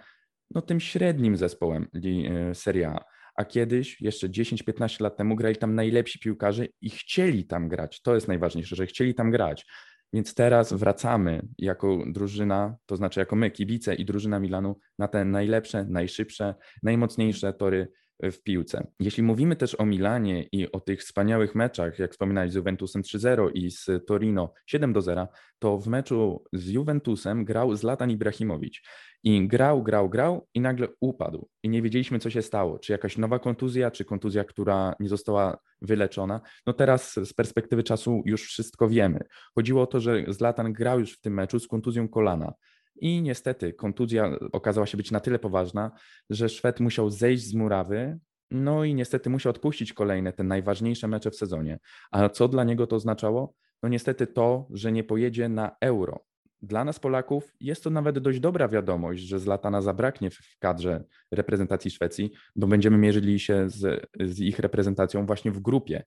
no 0.52 0.62
tym 0.62 0.80
średnim 0.80 1.38
zespołem 1.38 1.88
e, 1.94 2.56
Serie 2.56 2.90
A. 2.90 3.15
A 3.36 3.46
kiedyś, 3.46 4.02
jeszcze 4.02 4.30
10-15 4.30 5.02
lat 5.02 5.18
temu, 5.18 5.36
grali 5.36 5.56
tam 5.56 5.76
najlepsi 5.76 6.20
piłkarze 6.20 6.66
i 6.82 6.90
chcieli 6.90 7.46
tam 7.46 7.68
grać. 7.68 8.02
To 8.02 8.16
jest 8.16 8.28
najważniejsze, 8.28 8.76
że 8.76 8.86
chcieli 8.86 9.16
tam 9.16 9.32
grać. 9.32 9.66
Więc 10.14 10.34
teraz 10.34 10.74
wracamy 10.74 11.48
jako 11.58 12.04
drużyna, 12.08 12.76
to 12.86 12.96
znaczy 12.96 13.20
jako 13.20 13.36
my, 13.36 13.52
kibice 13.52 13.96
i 13.96 14.06
drużyna 14.06 14.40
Milanu, 14.40 14.80
na 15.00 15.08
te 15.08 15.26
najlepsze, 15.26 15.86
najszybsze, 15.90 16.56
najmocniejsze 16.84 17.54
tory 17.54 17.88
w 18.24 18.44
piłce. 18.44 18.88
Jeśli 19.00 19.24
mówimy 19.24 19.56
też 19.56 19.80
o 19.80 19.86
Milanie 19.86 20.44
i 20.52 20.72
o 20.72 20.80
tych 20.80 21.00
wspaniałych 21.00 21.56
meczach, 21.56 22.00
jak 22.00 22.12
wspominałeś 22.12 22.52
z 22.52 22.56
Juventusem 22.56 23.02
3-0 23.02 23.50
i 23.54 23.72
z 23.72 23.90
Torino 24.08 24.54
7-0, 24.74 25.28
to 25.60 25.78
w 25.78 25.88
meczu 25.88 26.44
z 26.54 26.70
Juventusem 26.70 27.46
grał 27.46 27.76
Zlatan 27.76 28.12
Ibrahimowicz. 28.12 28.84
I 29.24 29.48
grał, 29.48 29.84
grał, 29.84 30.10
grał 30.10 30.48
i 30.54 30.62
nagle 30.62 30.88
upadł. 31.00 31.50
I 31.64 31.70
nie 31.70 31.82
wiedzieliśmy, 31.82 32.20
co 32.20 32.30
się 32.30 32.42
stało. 32.42 32.80
Czy 32.80 32.92
jakaś 32.92 33.18
nowa 33.18 33.40
kontuzja, 33.40 33.92
czy 33.92 34.06
kontuzja, 34.06 34.44
która 34.44 34.96
nie 35.00 35.10
została 35.10 35.58
wyleczona. 35.82 36.42
No 36.66 36.74
teraz 36.74 37.14
z 37.14 37.34
perspektywy 37.34 37.84
czasu 37.84 38.22
już 38.26 38.44
wszystko 38.44 38.90
wiemy. 38.90 39.20
Chodziło 39.56 39.82
o 39.82 39.88
to, 39.88 40.00
że 40.00 40.24
Zlatan 40.28 40.74
grał 40.74 41.00
już 41.00 41.14
w 41.14 41.22
tym 41.22 41.34
meczu 41.34 41.60
z 41.60 41.68
kontuzją 41.68 42.08
kolana. 42.08 42.54
I 42.96 43.22
niestety 43.22 43.74
kontuzja 43.74 44.32
okazała 44.52 44.88
się 44.88 44.98
być 44.98 45.12
na 45.12 45.20
tyle 45.20 45.40
poważna, 45.40 45.92
że 46.30 46.50
Szwed 46.50 46.80
musiał 46.80 47.10
zejść 47.10 47.44
z 47.44 47.54
murawy, 47.54 48.20
no 48.52 48.84
i 48.84 48.96
niestety 48.96 49.30
musiał 49.30 49.50
odpuścić 49.50 49.94
kolejne, 49.94 50.34
te 50.34 50.44
najważniejsze 50.44 51.08
mecze 51.08 51.32
w 51.32 51.36
sezonie. 51.36 51.80
A 52.12 52.30
co 52.30 52.48
dla 52.48 52.64
niego 52.64 52.88
to 52.88 52.96
oznaczało? 52.96 53.54
No 53.84 53.90
niestety 53.90 54.28
to, 54.28 54.68
że 54.74 54.92
nie 54.92 55.04
pojedzie 55.04 55.50
na 55.50 55.76
euro. 55.82 56.26
Dla 56.62 56.86
nas 56.86 57.00
Polaków 57.00 57.54
jest 57.60 57.84
to 57.84 57.90
nawet 57.90 58.20
dość 58.20 58.40
dobra 58.40 58.68
wiadomość, 58.68 59.24
że 59.24 59.40
Zlatana 59.40 59.82
zabraknie 59.82 60.30
w 60.30 60.40
kadrze 60.60 61.04
reprezentacji 61.32 61.92
Szwecji, 61.92 62.32
bo 62.56 62.68
będziemy 62.68 62.98
mierzyli 62.98 63.40
się 63.40 63.70
z, 63.70 64.08
z 64.20 64.40
ich 64.40 64.60
reprezentacją 64.60 65.26
właśnie 65.26 65.52
w 65.52 65.60
grupie. 65.60 66.04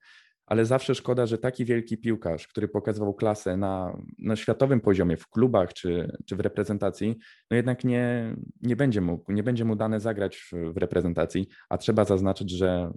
Ale 0.49 0.67
zawsze 0.67 0.95
szkoda, 0.95 1.27
że 1.27 1.39
taki 1.39 1.65
wielki 1.65 1.99
piłkarz, 1.99 2.49
który 2.49 2.69
pokazywał 2.69 3.15
klasę 3.15 3.57
na, 3.57 3.99
na 4.19 4.37
światowym 4.37 4.81
poziomie, 4.81 5.17
w 5.17 5.29
klubach 5.29 5.75
czy, 5.75 6.19
czy 6.27 6.37
w 6.37 6.41
reprezentacji, 6.41 7.17
no 7.51 7.57
jednak 7.57 7.85
nie, 7.85 8.37
nie, 8.63 8.77
będzie 8.77 9.01
mógł, 9.01 9.33
nie 9.33 9.43
będzie 9.43 9.65
mu 9.65 9.77
dane 9.77 10.01
zagrać 10.01 10.51
w, 10.53 10.77
reprezentacji, 10.77 11.49
a 11.69 11.79
trzeba 11.79 12.05
zaznaczyć, 12.05 12.51
że 12.51 12.93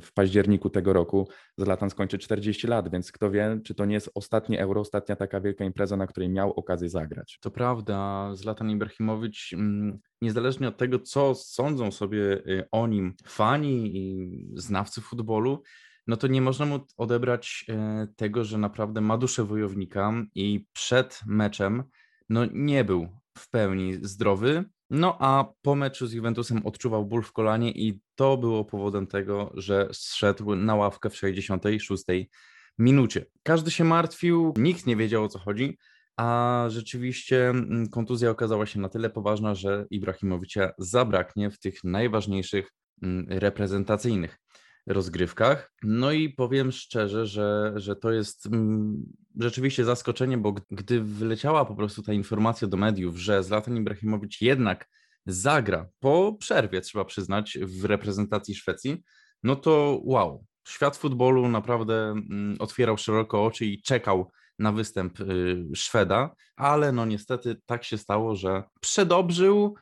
w 0.00 0.12
październiku 0.12 0.70
tego 0.70 0.92
roku 0.92 1.28
Zlatan 1.58 1.90
skończy 1.90 2.18
40 2.18 2.66
lat, 2.66 2.90
więc 2.90 3.12
kto 3.12 3.30
wie, 3.30 3.60
czy 3.64 3.74
to 3.74 3.84
nie 3.84 3.94
jest 3.94 4.10
ostatnie 4.14 4.60
euro, 4.60 4.80
ostatnia 4.80 5.16
taka 5.16 5.40
wielka 5.40 5.64
impreza, 5.64 5.96
na 5.96 6.06
której 6.06 6.28
miał 6.28 6.52
okazję 6.52 6.88
zagrać. 6.88 7.38
To 7.40 7.50
prawda, 7.50 8.30
Zlatan 8.34 8.70
Ibrahimowicz, 8.70 9.52
mm, 9.52 9.98
niezależnie 10.22 10.68
od 10.68 10.76
tego, 10.76 10.98
co 10.98 11.34
sądzą 11.34 11.92
sobie 11.92 12.20
y, 12.20 12.68
o 12.72 12.86
nim 12.86 13.14
fani 13.24 13.96
i 13.96 14.30
znawcy 14.54 15.00
futbolu, 15.00 15.62
no 16.06 16.16
to 16.16 16.26
nie 16.26 16.42
można 16.42 16.66
mu 16.66 16.80
odebrać 16.96 17.64
e, 17.68 18.06
tego, 18.16 18.44
że 18.44 18.58
naprawdę 18.58 19.00
ma 19.00 19.18
duszę 19.18 19.44
wojownika 19.44 20.12
i 20.34 20.66
przed 20.72 21.20
meczem 21.26 21.84
no 22.28 22.40
nie 22.52 22.84
był 22.84 23.08
w 23.38 23.50
pełni 23.50 23.94
zdrowy, 24.02 24.64
no 24.90 25.16
a 25.20 25.44
po 25.62 25.74
meczu 25.74 26.06
z 26.06 26.12
Juventusem 26.12 26.66
odczuwał 26.66 27.06
ból 27.06 27.22
w 27.22 27.32
kolanie 27.32 27.70
i 27.70 28.00
to 28.14 28.36
było 28.36 28.64
powodem 28.64 29.06
tego, 29.06 29.52
że 29.54 29.88
zszedł 29.92 30.54
na 30.56 30.74
ławkę 30.74 31.10
w 31.10 31.16
66 31.16 32.04
minucie. 32.78 33.26
Każdy 33.42 33.70
się 33.70 33.84
martwił, 33.84 34.54
nikt 34.56 34.86
nie 34.86 34.96
wiedział 34.96 35.24
o 35.24 35.28
co 35.28 35.38
chodzi, 35.38 35.78
a 36.16 36.64
rzeczywiście 36.68 37.48
mm, 37.48 37.88
kontuzja 37.88 38.30
okazała 38.30 38.66
się 38.66 38.80
na 38.80 38.88
tyle 38.88 39.10
poważna, 39.10 39.54
że 39.54 39.86
Ibrahimowicza 39.90 40.70
zabraknie 40.78 41.50
w 41.50 41.58
tych 41.58 41.84
najważniejszych 41.84 42.70
mm, 43.02 43.26
reprezentacyjnych 43.28 44.38
rozgrywkach. 44.86 45.72
No 45.82 46.12
i 46.12 46.30
powiem 46.30 46.72
szczerze, 46.72 47.26
że, 47.26 47.72
że 47.76 47.96
to 47.96 48.12
jest 48.12 48.46
mm, 48.46 49.02
rzeczywiście 49.40 49.84
zaskoczenie, 49.84 50.38
bo 50.38 50.54
gdy 50.70 51.00
wyleciała 51.00 51.64
po 51.64 51.74
prostu 51.74 52.02
ta 52.02 52.12
informacja 52.12 52.68
do 52.68 52.76
mediów, 52.76 53.16
że 53.16 53.42
Zlatan 53.42 53.76
Ibrahimowicz 53.76 54.40
jednak 54.40 54.88
zagra 55.26 55.88
po 56.00 56.36
przerwie, 56.40 56.80
trzeba 56.80 57.04
przyznać, 57.04 57.58
w 57.62 57.84
reprezentacji 57.84 58.54
Szwecji, 58.54 59.02
no 59.42 59.56
to 59.56 60.00
wow, 60.04 60.44
świat 60.68 60.96
futbolu 60.96 61.48
naprawdę 61.48 61.94
mm, 62.10 62.56
otwierał 62.58 62.98
szeroko 62.98 63.44
oczy 63.44 63.66
i 63.66 63.82
czekał 63.82 64.30
na 64.58 64.72
występ 64.72 65.20
y, 65.20 65.64
Szweda, 65.74 66.34
ale 66.56 66.92
no 66.92 67.06
niestety 67.06 67.56
tak 67.66 67.84
się 67.84 67.98
stało, 67.98 68.36
że 68.36 68.62
przedobrzył, 68.80 69.74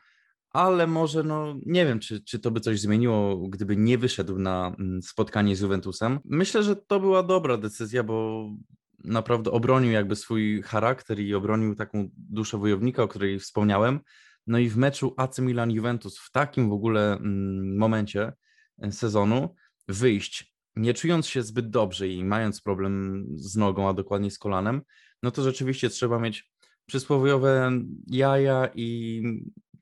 ale 0.53 0.87
może, 0.87 1.23
no 1.23 1.55
nie 1.65 1.85
wiem, 1.85 1.99
czy, 1.99 2.23
czy 2.23 2.39
to 2.39 2.51
by 2.51 2.59
coś 2.59 2.79
zmieniło, 2.79 3.47
gdyby 3.47 3.77
nie 3.77 3.97
wyszedł 3.97 4.39
na 4.39 4.75
mm, 4.79 5.01
spotkanie 5.01 5.55
z 5.55 5.61
Juventusem. 5.61 6.19
Myślę, 6.25 6.63
że 6.63 6.75
to 6.75 6.99
była 6.99 7.23
dobra 7.23 7.57
decyzja, 7.57 8.03
bo 8.03 8.49
naprawdę 9.03 9.51
obronił 9.51 9.91
jakby 9.91 10.15
swój 10.15 10.61
charakter 10.61 11.19
i 11.19 11.35
obronił 11.35 11.75
taką 11.75 12.09
duszę 12.17 12.57
wojownika, 12.57 13.03
o 13.03 13.07
której 13.07 13.39
wspomniałem. 13.39 13.99
No 14.47 14.59
i 14.59 14.69
w 14.69 14.77
meczu 14.77 15.13
AC 15.17 15.39
Milan-Juventus 15.39 16.19
w 16.19 16.31
takim 16.31 16.69
w 16.69 16.73
ogóle 16.73 17.13
mm, 17.13 17.77
momencie 17.77 18.33
e, 18.81 18.91
sezonu 18.91 19.55
wyjść, 19.87 20.53
nie 20.75 20.93
czując 20.93 21.27
się 21.27 21.43
zbyt 21.43 21.69
dobrze 21.69 22.07
i 22.07 22.23
mając 22.23 22.61
problem 22.61 23.25
z 23.35 23.55
nogą, 23.55 23.89
a 23.89 23.93
dokładnie 23.93 24.31
z 24.31 24.39
kolanem, 24.39 24.81
no 25.23 25.31
to 25.31 25.43
rzeczywiście 25.43 25.89
trzeba 25.89 26.19
mieć 26.19 26.51
przysłowiowe 26.85 27.71
jaja 28.07 28.69
i 28.75 29.21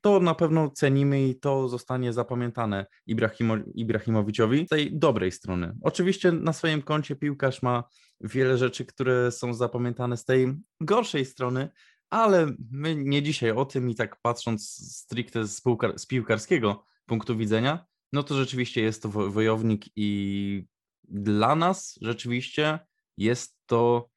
to 0.02 0.20
na 0.20 0.34
pewno 0.34 0.70
cenimy 0.70 1.28
i 1.28 1.40
to 1.40 1.68
zostanie 1.68 2.12
zapamiętane 2.12 2.86
Ibrahimo, 3.06 3.56
Ibrahimowiczowi 3.74 4.66
z 4.66 4.68
tej 4.68 4.98
dobrej 4.98 5.32
strony. 5.32 5.74
Oczywiście 5.82 6.32
na 6.32 6.52
swoim 6.52 6.82
koncie 6.82 7.16
piłkarz 7.16 7.62
ma 7.62 7.84
wiele 8.20 8.58
rzeczy, 8.58 8.84
które 8.84 9.32
są 9.32 9.54
zapamiętane 9.54 10.16
z 10.16 10.24
tej 10.24 10.54
gorszej 10.80 11.24
strony, 11.24 11.68
ale 12.10 12.46
my 12.70 12.96
nie 12.96 13.22
dzisiaj 13.22 13.50
o 13.50 13.64
tym 13.64 13.90
i 13.90 13.94
tak 13.94 14.16
patrząc 14.22 14.70
stricte 14.96 15.46
z, 15.46 15.60
piłkar 15.60 15.98
z 15.98 16.06
piłkarskiego 16.06 16.84
punktu 17.06 17.36
widzenia, 17.36 17.86
no 18.12 18.22
to 18.22 18.34
rzeczywiście 18.34 18.82
jest 18.82 19.02
to 19.02 19.08
wojownik 19.08 19.84
i 19.96 20.64
dla 21.08 21.56
nas 21.56 21.98
rzeczywiście 22.02 22.78
jest 23.16 23.58
to 23.66 24.08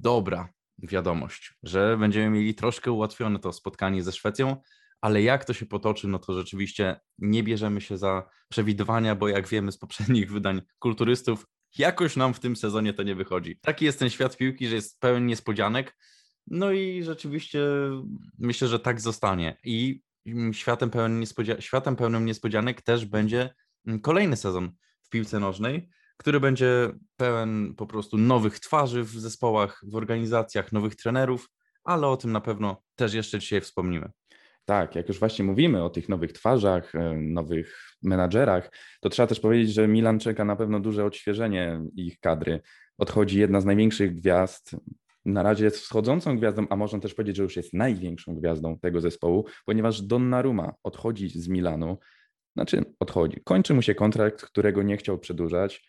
dobra 0.00 0.48
wiadomość, 0.78 1.54
że 1.62 1.96
będziemy 1.96 2.30
mieli 2.30 2.54
troszkę 2.54 2.92
ułatwione 2.92 3.38
to 3.38 3.52
spotkanie 3.52 4.02
ze 4.02 4.12
Szwecją, 4.12 4.56
ale 5.06 5.22
jak 5.22 5.44
to 5.44 5.52
się 5.52 5.66
potoczy, 5.66 6.08
no 6.08 6.18
to 6.18 6.34
rzeczywiście 6.34 7.00
nie 7.18 7.42
bierzemy 7.42 7.80
się 7.80 7.98
za 7.98 8.30
przewidywania, 8.48 9.14
bo 9.14 9.28
jak 9.28 9.48
wiemy 9.48 9.72
z 9.72 9.78
poprzednich 9.78 10.32
wydań 10.32 10.62
kulturystów, 10.78 11.46
jakoś 11.78 12.16
nam 12.16 12.34
w 12.34 12.40
tym 12.40 12.56
sezonie 12.56 12.92
to 12.92 13.02
nie 13.02 13.14
wychodzi. 13.14 13.58
Taki 13.60 13.84
jest 13.84 13.98
ten 13.98 14.10
świat 14.10 14.36
piłki, 14.36 14.68
że 14.68 14.74
jest 14.74 15.00
pełen 15.00 15.26
niespodzianek. 15.26 15.96
No 16.46 16.72
i 16.72 17.02
rzeczywiście 17.02 17.60
myślę, 18.38 18.68
że 18.68 18.80
tak 18.80 19.00
zostanie. 19.00 19.56
I 19.64 20.02
światem, 20.52 20.90
pełen 20.90 21.20
niespodzia- 21.20 21.60
światem 21.60 21.96
pełnym 21.96 22.26
niespodzianek 22.26 22.82
też 22.82 23.04
będzie 23.04 23.54
kolejny 24.02 24.36
sezon 24.36 24.72
w 25.02 25.08
piłce 25.08 25.40
nożnej, 25.40 25.88
który 26.16 26.40
będzie 26.40 26.92
pełen 27.16 27.74
po 27.74 27.86
prostu 27.86 28.18
nowych 28.18 28.60
twarzy 28.60 29.02
w 29.02 29.10
zespołach, 29.10 29.80
w 29.82 29.96
organizacjach, 29.96 30.72
nowych 30.72 30.96
trenerów, 30.96 31.48
ale 31.84 32.06
o 32.06 32.16
tym 32.16 32.32
na 32.32 32.40
pewno 32.40 32.82
też 32.94 33.14
jeszcze 33.14 33.38
dzisiaj 33.38 33.60
wspomnimy. 33.60 34.10
Tak, 34.66 34.94
jak 34.94 35.08
już 35.08 35.18
właśnie 35.18 35.44
mówimy 35.44 35.84
o 35.84 35.90
tych 35.90 36.08
nowych 36.08 36.32
twarzach, 36.32 36.94
e, 36.94 37.14
nowych 37.16 37.96
menadżerach, 38.02 38.70
to 39.00 39.08
trzeba 39.08 39.26
też 39.26 39.40
powiedzieć, 39.40 39.74
że 39.74 39.88
Milan 39.88 40.18
czeka 40.18 40.44
na 40.44 40.56
pewno 40.56 40.80
duże 40.80 41.04
odświeżenie 41.04 41.80
ich 41.96 42.20
kadry. 42.20 42.60
Odchodzi 42.98 43.38
jedna 43.38 43.60
z 43.60 43.64
największych 43.64 44.14
gwiazd, 44.14 44.76
na 45.24 45.42
razie 45.42 45.64
jest 45.64 45.78
wschodzącą 45.78 46.36
gwiazdą, 46.38 46.66
a 46.70 46.76
można 46.76 47.00
też 47.00 47.14
powiedzieć, 47.14 47.36
że 47.36 47.42
już 47.42 47.56
jest 47.56 47.74
największą 47.74 48.34
gwiazdą 48.34 48.78
tego 48.78 49.00
zespołu, 49.00 49.46
ponieważ 49.66 50.02
Donnarumma 50.02 50.74
odchodzi 50.82 51.28
z 51.28 51.48
Milanu, 51.48 51.98
znaczy 52.56 52.84
odchodzi, 53.00 53.40
kończy 53.44 53.74
mu 53.74 53.82
się 53.82 53.94
kontrakt, 53.94 54.42
którego 54.42 54.82
nie 54.82 54.96
chciał 54.96 55.18
przedłużać. 55.18 55.88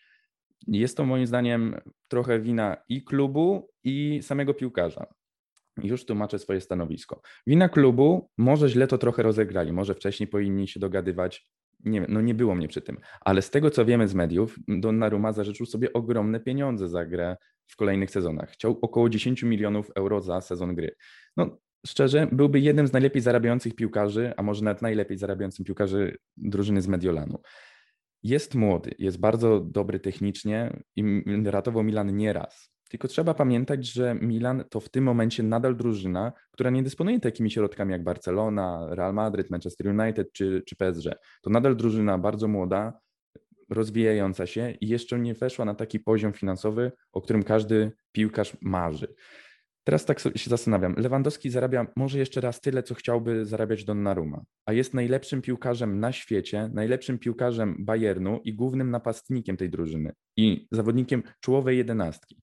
Jest 0.66 0.96
to 0.96 1.04
moim 1.04 1.26
zdaniem 1.26 1.76
trochę 2.08 2.40
wina 2.40 2.76
i 2.88 3.04
klubu, 3.04 3.70
i 3.84 4.20
samego 4.22 4.54
piłkarza 4.54 5.06
już 5.82 6.04
tłumaczę 6.04 6.38
swoje 6.38 6.60
stanowisko. 6.60 7.20
Wina 7.46 7.68
klubu, 7.68 8.30
może 8.38 8.68
źle 8.68 8.86
to 8.86 8.98
trochę 8.98 9.22
rozegrali, 9.22 9.72
może 9.72 9.94
wcześniej 9.94 10.26
powinni 10.26 10.68
się 10.68 10.80
dogadywać. 10.80 11.46
Nie, 11.84 12.06
no 12.08 12.20
nie 12.20 12.34
było 12.34 12.54
mnie 12.54 12.68
przy 12.68 12.82
tym, 12.82 12.98
ale 13.20 13.42
z 13.42 13.50
tego 13.50 13.70
co 13.70 13.84
wiemy 13.84 14.08
z 14.08 14.14
mediów, 14.14 14.58
Donnarumma 14.68 15.32
zażyczył 15.32 15.66
sobie 15.66 15.92
ogromne 15.92 16.40
pieniądze 16.40 16.88
za 16.88 17.06
grę 17.06 17.36
w 17.66 17.76
kolejnych 17.76 18.10
sezonach. 18.10 18.50
Chciał 18.50 18.78
około 18.82 19.08
10 19.08 19.42
milionów 19.42 19.90
euro 19.94 20.20
za 20.20 20.40
sezon 20.40 20.74
gry. 20.74 20.94
No 21.36 21.58
szczerze, 21.86 22.28
byłby 22.32 22.60
jednym 22.60 22.86
z 22.86 22.92
najlepiej 22.92 23.22
zarabiających 23.22 23.74
piłkarzy, 23.74 24.32
a 24.36 24.42
może 24.42 24.64
nawet 24.64 24.82
najlepiej 24.82 25.18
zarabiającym 25.18 25.64
piłkarzy 25.64 26.16
drużyny 26.36 26.82
z 26.82 26.88
Mediolanu. 26.88 27.38
Jest 28.22 28.54
młody, 28.54 28.94
jest 28.98 29.20
bardzo 29.20 29.60
dobry 29.60 30.00
technicznie 30.00 30.82
i 30.96 31.22
ratował 31.44 31.84
Milan 31.84 32.16
nieraz. 32.16 32.77
Tylko 32.88 33.08
trzeba 33.08 33.34
pamiętać, 33.34 33.86
że 33.86 34.14
Milan 34.14 34.64
to 34.70 34.80
w 34.80 34.88
tym 34.88 35.04
momencie 35.04 35.42
nadal 35.42 35.76
drużyna, 35.76 36.32
która 36.50 36.70
nie 36.70 36.82
dysponuje 36.82 37.20
takimi 37.20 37.50
środkami 37.50 37.92
jak 37.92 38.04
Barcelona, 38.04 38.88
Real 38.90 39.14
Madrid, 39.14 39.50
Manchester 39.50 39.86
United 40.00 40.32
czy, 40.32 40.62
czy 40.66 40.76
PSG. 40.76 41.10
To 41.42 41.50
nadal 41.50 41.76
drużyna 41.76 42.18
bardzo 42.18 42.48
młoda, 42.48 43.00
rozwijająca 43.70 44.46
się 44.46 44.70
i 44.80 44.88
jeszcze 44.88 45.18
nie 45.18 45.34
weszła 45.34 45.64
na 45.64 45.74
taki 45.74 46.00
poziom 46.00 46.32
finansowy, 46.32 46.92
o 47.12 47.20
którym 47.20 47.42
każdy 47.42 47.92
piłkarz 48.12 48.56
marzy. 48.60 49.14
Teraz 49.84 50.04
tak 50.04 50.20
się 50.20 50.50
zastanawiam. 50.50 50.94
Lewandowski 50.96 51.50
zarabia 51.50 51.86
może 51.96 52.18
jeszcze 52.18 52.40
raz 52.40 52.60
tyle, 52.60 52.82
co 52.82 52.94
chciałby 52.94 53.46
zarabiać 53.46 53.84
Donnarumma, 53.84 54.42
a 54.66 54.72
jest 54.72 54.94
najlepszym 54.94 55.42
piłkarzem 55.42 56.00
na 56.00 56.12
świecie, 56.12 56.70
najlepszym 56.72 57.18
piłkarzem 57.18 57.76
Bayernu 57.78 58.40
i 58.44 58.54
głównym 58.54 58.90
napastnikiem 58.90 59.56
tej 59.56 59.70
drużyny 59.70 60.12
i 60.36 60.68
zawodnikiem 60.72 61.22
czołowej 61.40 61.78
jedenastki. 61.78 62.42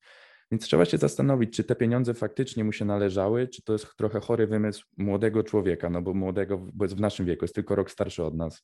Więc 0.56 0.66
trzeba 0.66 0.86
się 0.86 0.98
zastanowić, 0.98 1.56
czy 1.56 1.64
te 1.64 1.76
pieniądze 1.76 2.14
faktycznie 2.14 2.64
mu 2.64 2.72
się 2.72 2.86
należały, 2.86 3.48
czy 3.48 3.64
to 3.64 3.74
jest 3.74 3.96
trochę 3.98 4.20
chory 4.20 4.48
wymysł 4.48 4.86
młodego 4.98 5.44
człowieka, 5.44 5.90
no 5.90 6.02
bo 6.02 6.14
młodego, 6.14 6.58
bo 6.74 6.86
jest 6.86 6.98
w 6.98 7.00
naszym 7.00 7.26
wieku, 7.26 7.46
jest 7.46 7.56
tylko 7.56 7.76
rok 7.76 7.92
starszy 7.92 8.24
od 8.24 8.36
nas. 8.36 8.64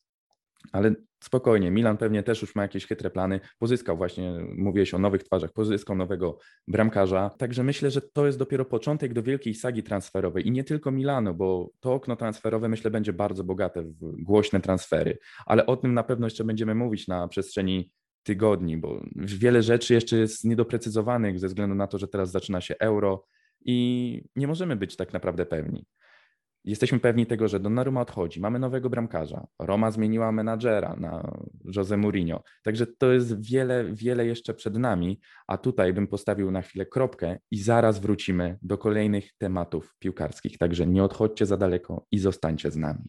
Ale 0.71 0.95
spokojnie, 1.23 1.71
Milan 1.71 1.97
pewnie 1.97 2.23
też 2.23 2.41
już 2.41 2.55
ma 2.55 2.61
jakieś 2.61 2.87
chytre 2.87 3.09
plany. 3.09 3.39
Pozyskał 3.59 3.97
właśnie, 3.97 4.45
mówiłeś 4.57 4.93
o 4.93 4.99
nowych 4.99 5.23
twarzach, 5.23 5.53
pozyskał 5.53 5.95
nowego 5.95 6.37
bramkarza. 6.67 7.29
Także 7.37 7.63
myślę, 7.63 7.91
że 7.91 8.01
to 8.01 8.25
jest 8.25 8.37
dopiero 8.37 8.65
początek 8.65 9.13
do 9.13 9.23
wielkiej 9.23 9.53
sagi 9.53 9.83
transferowej. 9.83 10.47
I 10.47 10.51
nie 10.51 10.63
tylko 10.63 10.91
Milano, 10.91 11.33
bo 11.33 11.69
to 11.79 11.93
okno 11.93 12.15
transferowe 12.15 12.69
myślę 12.69 12.91
będzie 12.91 13.13
bardzo 13.13 13.43
bogate 13.43 13.83
w 13.83 14.23
głośne 14.23 14.61
transfery. 14.61 15.17
Ale 15.45 15.65
o 15.65 15.77
tym 15.77 15.93
na 15.93 16.03
pewno 16.03 16.27
jeszcze 16.27 16.43
będziemy 16.43 16.75
mówić 16.75 17.07
na 17.07 17.27
przestrzeni 17.27 17.91
tygodni, 18.23 18.77
bo 18.77 19.03
wiele 19.15 19.63
rzeczy 19.63 19.93
jeszcze 19.93 20.17
jest 20.17 20.45
niedoprecyzowanych 20.45 21.39
ze 21.39 21.47
względu 21.47 21.75
na 21.75 21.87
to, 21.87 21.97
że 21.97 22.07
teraz 22.07 22.31
zaczyna 22.31 22.61
się 22.61 22.75
euro 22.79 23.25
i 23.65 24.23
nie 24.35 24.47
możemy 24.47 24.75
być 24.75 24.95
tak 24.95 25.13
naprawdę 25.13 25.45
pewni. 25.45 25.85
Jesteśmy 26.65 26.99
pewni 26.99 27.25
tego, 27.25 27.47
że 27.47 27.59
Donnarumma 27.59 28.01
odchodzi, 28.01 28.39
mamy 28.39 28.59
nowego 28.59 28.89
bramkarza, 28.89 29.47
Roma 29.59 29.91
zmieniła 29.91 30.31
menadżera 30.31 30.95
na 30.99 31.41
Jose 31.75 31.97
Mourinho, 31.97 32.43
także 32.63 32.87
to 32.87 33.11
jest 33.11 33.45
wiele, 33.49 33.85
wiele 33.93 34.25
jeszcze 34.25 34.53
przed 34.53 34.77
nami, 34.77 35.19
a 35.47 35.57
tutaj 35.57 35.93
bym 35.93 36.07
postawił 36.07 36.51
na 36.51 36.61
chwilę 36.61 36.85
kropkę 36.85 37.39
i 37.51 37.57
zaraz 37.57 37.99
wrócimy 37.99 38.57
do 38.61 38.77
kolejnych 38.77 39.37
tematów 39.37 39.95
piłkarskich, 39.99 40.57
także 40.57 40.87
nie 40.87 41.03
odchodźcie 41.03 41.45
za 41.45 41.57
daleko 41.57 42.05
i 42.11 42.19
zostańcie 42.19 42.71
z 42.71 42.77
nami. 42.77 43.03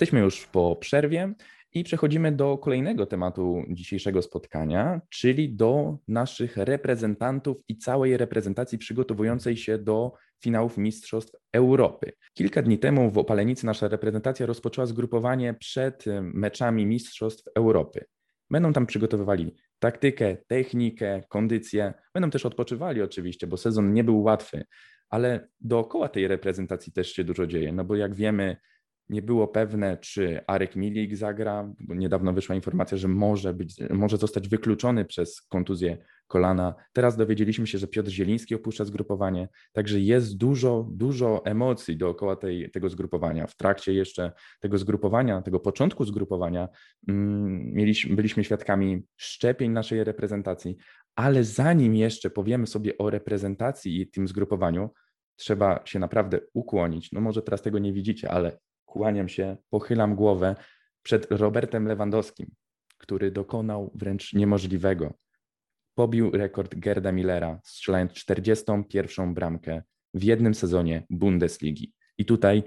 Jesteśmy 0.00 0.20
już 0.20 0.46
po 0.46 0.76
przerwie 0.76 1.34
i 1.72 1.84
przechodzimy 1.84 2.32
do 2.32 2.58
kolejnego 2.58 3.06
tematu 3.06 3.64
dzisiejszego 3.68 4.22
spotkania, 4.22 5.00
czyli 5.08 5.54
do 5.54 5.98
naszych 6.08 6.56
reprezentantów 6.56 7.56
i 7.68 7.76
całej 7.76 8.16
reprezentacji 8.16 8.78
przygotowującej 8.78 9.56
się 9.56 9.78
do 9.78 10.12
finałów 10.42 10.78
Mistrzostw 10.78 11.36
Europy. 11.52 12.12
Kilka 12.34 12.62
dni 12.62 12.78
temu 12.78 13.10
w 13.10 13.18
Opalenicy 13.18 13.66
nasza 13.66 13.88
reprezentacja 13.88 14.46
rozpoczęła 14.46 14.86
zgrupowanie 14.86 15.54
przed 15.54 16.04
meczami 16.20 16.86
Mistrzostw 16.86 17.44
Europy. 17.54 18.04
Będą 18.50 18.72
tam 18.72 18.86
przygotowywali 18.86 19.54
taktykę, 19.78 20.36
technikę, 20.46 21.22
kondycję. 21.28 21.94
Będą 22.14 22.30
też 22.30 22.46
odpoczywali 22.46 23.02
oczywiście, 23.02 23.46
bo 23.46 23.56
sezon 23.56 23.92
nie 23.92 24.04
był 24.04 24.22
łatwy, 24.22 24.64
ale 25.08 25.48
dookoła 25.60 26.08
tej 26.08 26.28
reprezentacji 26.28 26.92
też 26.92 27.12
się 27.12 27.24
dużo 27.24 27.46
dzieje, 27.46 27.72
no 27.72 27.84
bo 27.84 27.96
jak 27.96 28.14
wiemy, 28.14 28.56
nie 29.10 29.22
było 29.22 29.48
pewne, 29.48 29.98
czy 29.98 30.40
Arek 30.46 30.76
Milik 30.76 31.16
zagra, 31.16 31.72
bo 31.80 31.94
niedawno 31.94 32.32
wyszła 32.32 32.54
informacja, 32.54 32.98
że 32.98 33.08
może, 33.08 33.54
być, 33.54 33.74
może 33.90 34.16
zostać 34.16 34.48
wykluczony 34.48 35.04
przez 35.04 35.40
kontuzję 35.40 35.98
kolana. 36.26 36.74
Teraz 36.92 37.16
dowiedzieliśmy 37.16 37.66
się, 37.66 37.78
że 37.78 37.86
Piotr 37.86 38.10
Zieliński 38.10 38.54
opuszcza 38.54 38.84
zgrupowanie, 38.84 39.48
także 39.72 40.00
jest 40.00 40.36
dużo, 40.36 40.88
dużo 40.90 41.44
emocji 41.44 41.96
dookoła 41.96 42.36
tej, 42.36 42.70
tego 42.70 42.88
zgrupowania. 42.88 43.46
W 43.46 43.56
trakcie 43.56 43.94
jeszcze 43.94 44.32
tego 44.60 44.78
zgrupowania, 44.78 45.42
tego 45.42 45.60
początku 45.60 46.04
zgrupowania, 46.04 46.68
mm, 47.08 47.72
mieliśmy, 47.72 48.16
byliśmy 48.16 48.44
świadkami 48.44 49.02
szczepień 49.16 49.72
naszej 49.72 50.04
reprezentacji, 50.04 50.76
ale 51.14 51.44
zanim 51.44 51.94
jeszcze 51.94 52.30
powiemy 52.30 52.66
sobie 52.66 52.98
o 52.98 53.10
reprezentacji 53.10 54.00
i 54.00 54.10
tym 54.10 54.28
zgrupowaniu, 54.28 54.90
trzeba 55.36 55.80
się 55.84 55.98
naprawdę 55.98 56.40
ukłonić. 56.54 57.12
No 57.12 57.20
może 57.20 57.42
teraz 57.42 57.62
tego 57.62 57.78
nie 57.78 57.92
widzicie, 57.92 58.30
ale 58.30 58.58
kłaniam 58.90 59.28
się, 59.28 59.56
pochylam 59.70 60.14
głowę 60.14 60.56
przed 61.02 61.26
Robertem 61.30 61.86
Lewandowskim, 61.86 62.54
który 62.98 63.30
dokonał 63.30 63.90
wręcz 63.94 64.34
niemożliwego. 64.34 65.14
Pobił 65.94 66.30
rekord 66.30 66.74
Gerda 66.74 67.12
Millera, 67.12 67.60
strzelając 67.64 68.12
41 68.12 69.34
bramkę 69.34 69.82
w 70.14 70.22
jednym 70.22 70.54
sezonie 70.54 71.06
Bundesligi. 71.10 71.92
I 72.18 72.24
tutaj 72.24 72.62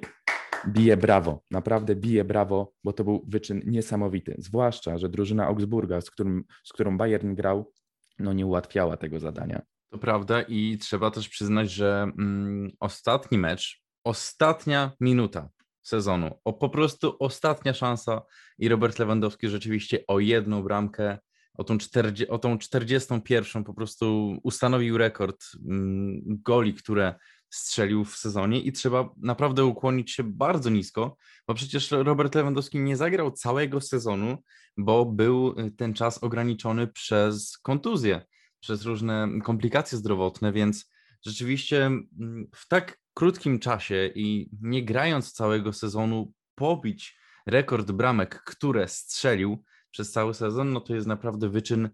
bije 0.68 0.98
brawo, 0.98 1.44
naprawdę 1.52 1.96
bije 1.96 2.24
brawo, 2.24 2.74
bo 2.84 2.94
to 2.94 3.04
był 3.04 3.26
wyczyn 3.28 3.62
niesamowity. 3.66 4.36
Zwłaszcza, 4.38 4.98
że 4.98 5.10
drużyna 5.10 5.46
Augsburga, 5.46 6.02
z, 6.02 6.12
którym, 6.12 6.44
z 6.64 6.74
którą 6.74 6.98
Bayern 6.98 7.36
grał, 7.36 7.72
no 8.20 8.34
nie 8.34 8.46
ułatwiała 8.46 8.98
tego 8.98 9.20
zadania. 9.20 9.62
To 9.90 9.98
prawda 9.98 10.42
i 10.42 10.78
trzeba 10.78 11.12
też 11.12 11.30
przyznać, 11.30 11.72
że 11.72 12.12
mm, 12.18 12.72
ostatni 12.80 13.38
mecz, 13.38 13.84
ostatnia 14.04 14.92
minuta 15.00 15.50
sezonu. 15.84 16.40
O 16.44 16.54
po 16.54 16.70
prostu 16.70 17.16
ostatnia 17.20 17.74
szansa 17.74 18.22
i 18.58 18.70
Robert 18.70 19.00
Lewandowski 19.00 19.50
rzeczywiście 19.50 20.04
o 20.08 20.20
jedną 20.20 20.64
bramkę, 20.64 21.18
o 21.58 21.64
tą, 21.64 21.78
40, 21.78 22.28
o 22.28 22.38
tą 22.38 22.58
41 22.58 23.64
po 23.64 23.74
prostu 23.74 24.38
ustanowił 24.44 24.98
rekord 24.98 25.46
mm, 25.70 26.22
goli, 26.26 26.74
które 26.74 27.16
strzelił 27.50 28.06
w 28.06 28.16
sezonie 28.16 28.62
i 28.62 28.72
trzeba 28.72 29.10
naprawdę 29.18 29.66
ukłonić 29.66 30.12
się 30.12 30.24
bardzo 30.24 30.70
nisko, 30.70 31.18
bo 31.48 31.54
przecież 31.54 31.92
Robert 31.92 32.36
Lewandowski 32.36 32.80
nie 32.80 32.98
zagrał 32.98 33.32
całego 33.32 33.82
sezonu, 33.82 34.38
bo 34.78 35.06
był 35.06 35.56
ten 35.78 35.94
czas 35.94 36.24
ograniczony 36.24 36.88
przez 36.88 37.58
kontuzję, 37.58 38.26
przez 38.60 38.86
różne 38.86 39.28
komplikacje 39.44 39.98
zdrowotne, 39.98 40.54
więc 40.54 40.92
rzeczywiście 41.26 41.86
mm, 41.86 42.48
w 42.56 42.68
tak 42.68 43.03
krótkim 43.14 43.60
czasie 43.60 44.10
i 44.16 44.50
nie 44.62 44.86
grając 44.86 45.34
całego 45.34 45.74
sezonu 45.74 46.34
pobić 46.56 47.18
rekord 47.48 47.92
bramek, 47.92 48.44
które 48.46 48.88
strzelił 48.88 49.64
przez 49.92 50.12
cały 50.12 50.34
sezon, 50.34 50.74
no 50.74 50.82
to 50.82 50.96
jest 50.96 51.08
naprawdę 51.08 51.50
wyczyn 51.50 51.90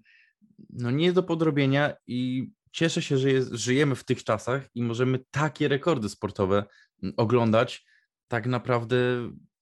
no 0.70 0.92
nie 0.92 1.14
do 1.14 1.24
podrobienia 1.24 1.94
i 2.08 2.52
cieszę 2.72 3.02
się, 3.02 3.18
że 3.18 3.32
jest, 3.32 3.54
żyjemy 3.54 3.96
w 3.96 4.04
tych 4.04 4.24
czasach 4.24 4.68
i 4.76 4.84
możemy 4.84 5.20
takie 5.32 5.68
rekordy 5.68 6.10
sportowe 6.10 6.64
mm, 7.04 7.14
oglądać 7.18 7.86
tak 8.28 8.48
naprawdę 8.48 8.98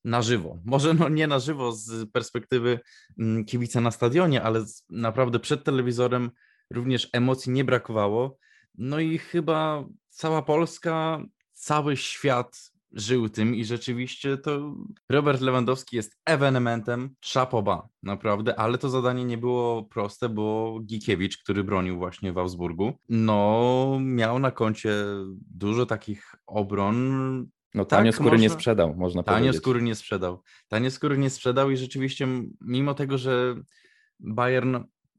na 0.05 0.21
żywo. 0.21 0.59
Może 0.65 0.93
no 0.93 1.09
nie 1.09 1.27
na 1.27 1.39
żywo 1.39 1.71
z 1.71 2.11
perspektywy 2.11 2.79
mm, 3.19 3.45
kibica 3.45 3.81
na 3.81 3.91
stadionie, 3.91 4.43
ale 4.43 4.65
naprawdę 4.89 5.39
przed 5.39 5.63
telewizorem 5.63 6.31
również 6.73 7.09
emocji 7.13 7.51
nie 7.51 7.63
brakowało. 7.63 8.37
No 8.77 8.99
i 8.99 9.17
chyba 9.17 9.85
cała 10.09 10.41
Polska 10.41 11.21
cały 11.57 11.97
świat 11.97 12.71
żył 12.93 13.29
tym 13.29 13.55
i 13.55 13.65
rzeczywiście 13.65 14.37
to 14.37 14.75
Robert 15.09 15.41
Lewandowski 15.41 15.95
jest 15.95 16.17
ewenementem 16.25 17.09
szapoba, 17.21 17.87
naprawdę, 18.03 18.59
ale 18.59 18.77
to 18.77 18.89
zadanie 18.89 19.25
nie 19.25 19.37
było 19.37 19.83
proste, 19.83 20.29
bo 20.29 20.79
Gikiewicz, 20.85 21.37
który 21.37 21.63
bronił 21.63 21.97
właśnie 21.97 22.33
w 22.33 22.37
Augsburgu, 22.37 22.93
no 23.09 23.97
miał 24.01 24.39
na 24.39 24.51
koncie 24.51 24.93
dużo 25.51 25.85
takich 25.85 26.35
obron 26.47 27.47
No 27.73 27.85
tanio 27.85 28.11
Tak, 28.11 28.15
skóry 28.15 28.37
nie 28.37 28.43
można- 28.47 28.53
sprzedał, 28.59 28.95
można 28.95 29.23
Tanio 29.23 29.39
powiedzieć. 29.39 29.61
skóry 29.61 29.81
nie 29.81 29.95
sprzedał. 29.95 30.43
Tanio 30.67 30.91
skóry 30.91 31.17
nie 31.17 31.29
sprzedał 31.29 31.71
i 31.71 31.77
rzeczywiście, 31.77 32.27
mimo 32.61 32.93
tego, 32.93 33.17
że 33.17 33.55
Bayern 34.19 34.77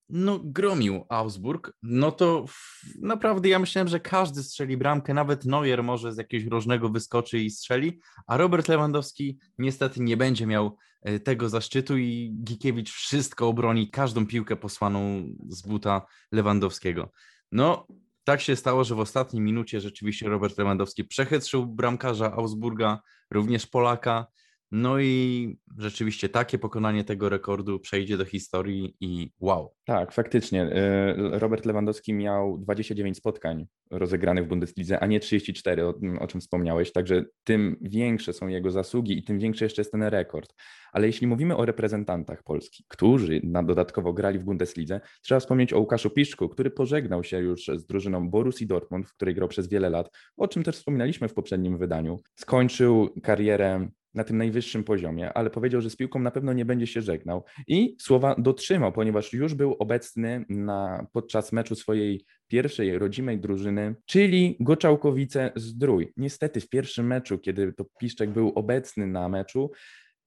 no, 0.08 0.40
gromił 0.44 1.04
Augsburg, 1.08 1.72
no 1.82 2.12
to 2.12 2.44
f- 2.44 2.82
naprawdę 3.02 3.48
ja 3.48 3.58
myślałem, 3.58 3.88
że 3.88 4.00
każdy 4.00 4.42
strzeli 4.42 4.76
bramkę, 4.76 5.14
nawet 5.14 5.44
Neuer 5.44 5.82
może 5.82 6.12
z 6.12 6.16
jakiegoś 6.16 6.50
różnego 6.50 6.88
wyskoczy 6.88 7.38
i 7.38 7.50
strzeli, 7.50 8.00
a 8.26 8.36
Robert 8.36 8.68
Lewandowski 8.68 9.38
niestety 9.58 10.00
nie 10.00 10.16
będzie 10.16 10.46
miał 10.46 10.76
e, 11.02 11.20
tego 11.20 11.48
zaszczytu 11.48 11.98
i 11.98 12.36
Gikiewicz 12.44 12.90
wszystko 12.90 13.48
obroni, 13.48 13.90
każdą 13.90 14.26
piłkę 14.26 14.56
posłaną 14.56 15.28
z 15.48 15.62
buta 15.62 16.06
Lewandowskiego. 16.32 17.12
No, 17.52 17.86
tak 18.24 18.40
się 18.40 18.56
stało, 18.56 18.84
że 18.84 18.94
w 18.94 19.00
ostatniej 19.00 19.42
minucie 19.42 19.80
rzeczywiście 19.80 20.28
Robert 20.28 20.58
Lewandowski 20.58 21.04
przechytrzył 21.04 21.66
bramkarza 21.66 22.32
Augsburga, 22.32 23.00
również 23.30 23.66
Polaka. 23.66 24.26
No 24.70 25.00
i 25.00 25.56
rzeczywiście 25.78 26.28
takie 26.28 26.58
pokonanie 26.58 27.04
tego 27.04 27.28
rekordu 27.28 27.80
przejdzie 27.80 28.16
do 28.16 28.24
historii 28.24 28.96
i 29.00 29.30
wow. 29.40 29.74
Tak, 29.84 30.12
faktycznie. 30.12 30.62
y, 30.64 31.38
Robert 31.38 31.64
Lewandowski 31.64 32.14
miał 32.14 32.58
29 32.58 33.16
spotkań 33.16 33.66
rozegranych 33.90 34.44
w 34.44 34.48
Bundeslidze, 34.48 35.00
a 35.00 35.06
nie 35.06 35.20
34, 35.20 35.86
o, 35.86 35.94
o 36.20 36.26
czym 36.26 36.40
wspomniałeś. 36.40 36.92
Także 36.92 37.24
tym 37.44 37.76
większe 37.80 38.32
są 38.32 38.48
jego 38.48 38.70
zasługi 38.70 39.18
i 39.18 39.22
tym 39.22 39.38
większy 39.38 39.64
jeszcze 39.64 39.80
jest 39.80 39.92
ten 39.92 40.02
rekord. 40.02 40.54
Ale 40.92 41.06
jeśli 41.06 41.26
mówimy 41.26 41.56
o 41.56 41.64
reprezentantach 41.64 42.42
Polski, 42.42 42.84
którzy 42.88 43.40
na 43.44 43.62
dodatkowo 43.62 44.12
grali 44.12 44.38
w 44.38 44.44
Bundeslidze, 44.44 45.00
trzeba 45.22 45.40
wspomnieć 45.40 45.72
o 45.72 45.78
Łukaszu 45.78 46.10
Piszczku, 46.10 46.48
który 46.48 46.70
pożegnał 46.70 47.24
się 47.24 47.38
już 47.38 47.66
z 47.66 47.86
drużyną 47.86 48.30
Borussii 48.30 48.66
Dortmund, 48.66 49.06
w 49.06 49.14
której 49.14 49.34
grał 49.34 49.48
przez 49.48 49.68
wiele 49.68 49.90
lat, 49.90 50.10
o 50.36 50.48
czym 50.48 50.62
też 50.62 50.76
wspominaliśmy 50.76 51.28
w 51.28 51.34
poprzednim 51.34 51.78
wydaniu. 51.78 52.16
Skończył 52.34 53.08
karierę 53.22 53.88
na 54.18 54.24
tym 54.24 54.38
najwyższym 54.38 54.84
poziomie, 54.84 55.32
ale 55.32 55.50
powiedział, 55.50 55.80
że 55.80 55.90
z 55.90 55.96
piłką 55.96 56.20
na 56.20 56.30
pewno 56.30 56.52
nie 56.52 56.64
będzie 56.64 56.86
się 56.86 57.02
żegnał 57.02 57.44
i 57.68 57.96
słowa 58.00 58.34
dotrzymał, 58.38 58.92
ponieważ 58.92 59.32
już 59.32 59.54
był 59.54 59.76
obecny 59.78 60.44
na, 60.48 61.06
podczas 61.12 61.52
meczu 61.52 61.74
swojej 61.74 62.24
pierwszej 62.48 62.98
rodzimej 62.98 63.38
drużyny, 63.38 63.94
czyli 64.06 64.56
Goczałkowice 64.60 65.52
Zdrój. 65.56 66.12
Niestety 66.16 66.60
w 66.60 66.68
pierwszym 66.68 67.06
meczu, 67.06 67.38
kiedy 67.38 67.72
to 67.72 67.84
Piszczek 68.00 68.30
był 68.30 68.52
obecny 68.54 69.06
na 69.06 69.28
meczu, 69.28 69.70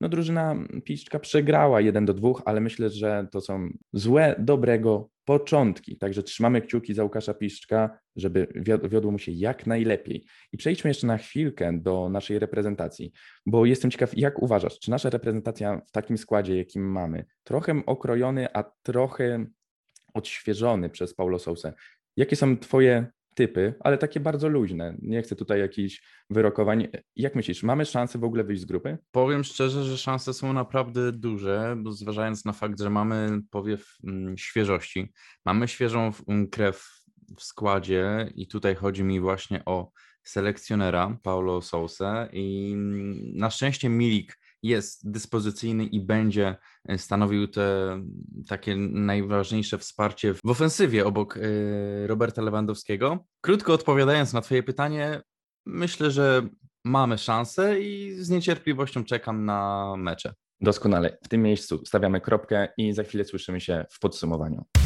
no 0.01 0.09
drużyna 0.09 0.55
Piszczka 0.83 1.19
przegrała 1.19 1.81
1 1.81 2.05
do 2.05 2.13
2, 2.13 2.29
ale 2.45 2.61
myślę, 2.61 2.89
że 2.89 3.27
to 3.31 3.41
są 3.41 3.69
złe, 3.93 4.35
dobrego 4.39 5.09
początki. 5.25 5.97
Także 5.97 6.23
trzymamy 6.23 6.61
kciuki 6.61 6.93
za 6.93 7.03
Łukasza 7.03 7.33
Piszczka, 7.33 7.99
żeby 8.15 8.47
wiod- 8.55 8.89
wiodło 8.89 9.11
mu 9.11 9.19
się 9.19 9.31
jak 9.31 9.67
najlepiej. 9.67 10.25
I 10.51 10.57
przejdźmy 10.57 10.89
jeszcze 10.89 11.07
na 11.07 11.17
chwilkę 11.17 11.79
do 11.81 12.09
naszej 12.09 12.39
reprezentacji, 12.39 13.11
bo 13.45 13.65
jestem 13.65 13.91
ciekaw, 13.91 14.17
jak 14.17 14.43
uważasz, 14.43 14.79
czy 14.79 14.91
nasza 14.91 15.09
reprezentacja 15.09 15.81
w 15.87 15.91
takim 15.91 16.17
składzie, 16.17 16.57
jakim 16.57 16.91
mamy, 16.91 17.25
trochę 17.43 17.81
okrojony, 17.85 18.47
a 18.53 18.63
trochę 18.83 19.45
odświeżony 20.13 20.89
przez 20.89 21.13
Paulo 21.13 21.39
Sousę, 21.39 21.73
jakie 22.17 22.35
są 22.35 22.57
twoje 22.57 23.07
typy, 23.35 23.73
ale 23.79 23.97
takie 23.97 24.19
bardzo 24.19 24.49
luźne, 24.49 24.97
nie 25.01 25.21
chcę 25.21 25.35
tutaj 25.35 25.59
jakichś 25.59 26.01
wyrokowań. 26.29 26.87
Jak 27.15 27.35
myślisz, 27.35 27.63
mamy 27.63 27.85
szansę 27.85 28.19
w 28.19 28.23
ogóle 28.23 28.43
wyjść 28.43 28.61
z 28.61 28.65
grupy? 28.65 28.97
Powiem 29.11 29.43
szczerze, 29.43 29.83
że 29.83 29.97
szanse 29.97 30.33
są 30.33 30.53
naprawdę 30.53 31.11
duże, 31.11 31.75
bo 31.77 31.91
zważając 31.91 32.45
na 32.45 32.53
fakt, 32.53 32.79
że 32.79 32.89
mamy 32.89 33.41
powiew 33.51 33.97
mm, 34.03 34.37
świeżości, 34.37 35.13
mamy 35.45 35.67
świeżą 35.67 36.11
mm, 36.27 36.49
krew 36.49 37.01
w 37.37 37.43
składzie 37.43 38.31
i 38.35 38.47
tutaj 38.47 38.75
chodzi 38.75 39.03
mi 39.03 39.19
właśnie 39.19 39.65
o 39.65 39.91
selekcjonera 40.23 41.17
Paulo 41.23 41.61
Sousa 41.61 42.27
i 42.33 42.71
mm, 42.73 43.37
na 43.37 43.49
szczęście 43.49 43.89
Milik 43.89 44.40
jest 44.63 45.11
dyspozycyjny 45.11 45.85
i 45.85 45.99
będzie 45.99 46.55
e, 46.87 46.97
stanowił 46.97 47.47
te 47.47 47.97
takie 48.47 48.75
najważniejsze 48.75 49.77
wsparcie 49.77 50.33
w 50.33 50.49
ofensywie 50.49 51.05
obok 51.05 51.37
e, 51.37 51.41
Roberta 52.07 52.41
Lewandowskiego. 52.41 53.25
Krótko 53.41 53.73
odpowiadając 53.73 54.33
na 54.33 54.41
twoje 54.41 54.63
pytanie, 54.63 55.21
myślę, 55.65 56.11
że 56.11 56.47
mamy 56.85 57.17
szansę 57.17 57.81
i 57.81 58.13
z 58.13 58.29
niecierpliwością 58.29 59.03
czekam 59.03 59.45
na 59.45 59.93
mecze. 59.97 60.33
Doskonale. 60.61 61.17
W 61.23 61.27
tym 61.27 61.41
miejscu 61.41 61.85
stawiamy 61.85 62.21
kropkę 62.21 62.67
i 62.77 62.93
za 62.93 63.03
chwilę 63.03 63.25
słyszymy 63.25 63.61
się 63.61 63.85
w 63.91 63.99
podsumowaniu. 63.99 64.80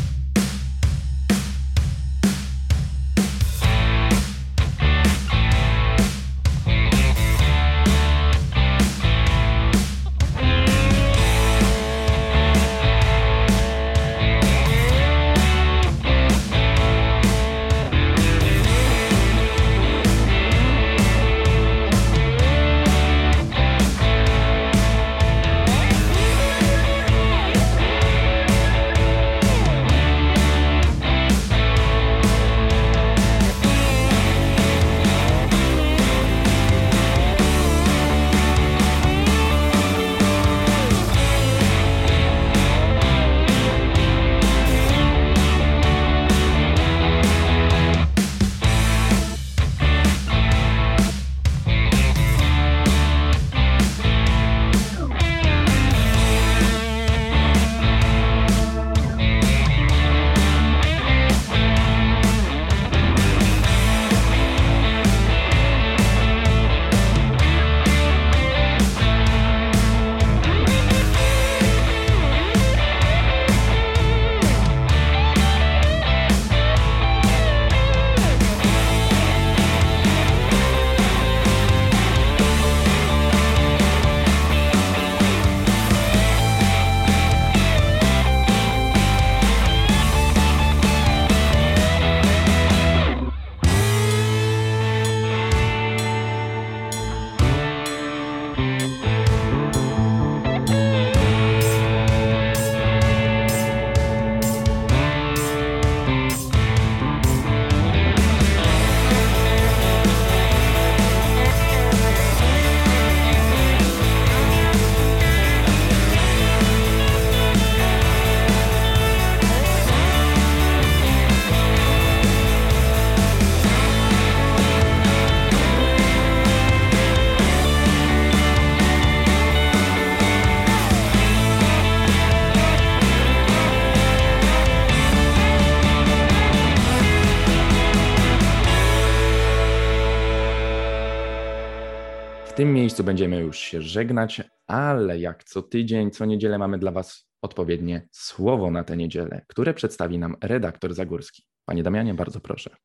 Miejscu 142.96 143.04
będziemy 143.04 143.40
już 143.40 143.58
się 143.58 143.82
żegnać, 143.82 144.42
ale 144.68 145.20
jak 145.20 145.44
co 145.44 145.62
tydzień, 145.62 146.12
co 146.12 146.26
niedzielę 146.26 146.58
mamy 146.58 146.80
dla 146.80 146.92
Was 146.92 147.28
odpowiednie 147.42 148.08
słowo 148.12 148.72
na 148.72 148.84
tę 148.84 148.98
niedzielę, 148.98 149.46
które 149.48 149.74
przedstawi 149.74 150.20
nam 150.20 150.36
redaktor 150.42 150.94
Zagórski. 150.94 151.44
Panie 151.66 151.84
Damianie, 151.84 152.14
bardzo 152.14 152.40
proszę. 152.40 152.76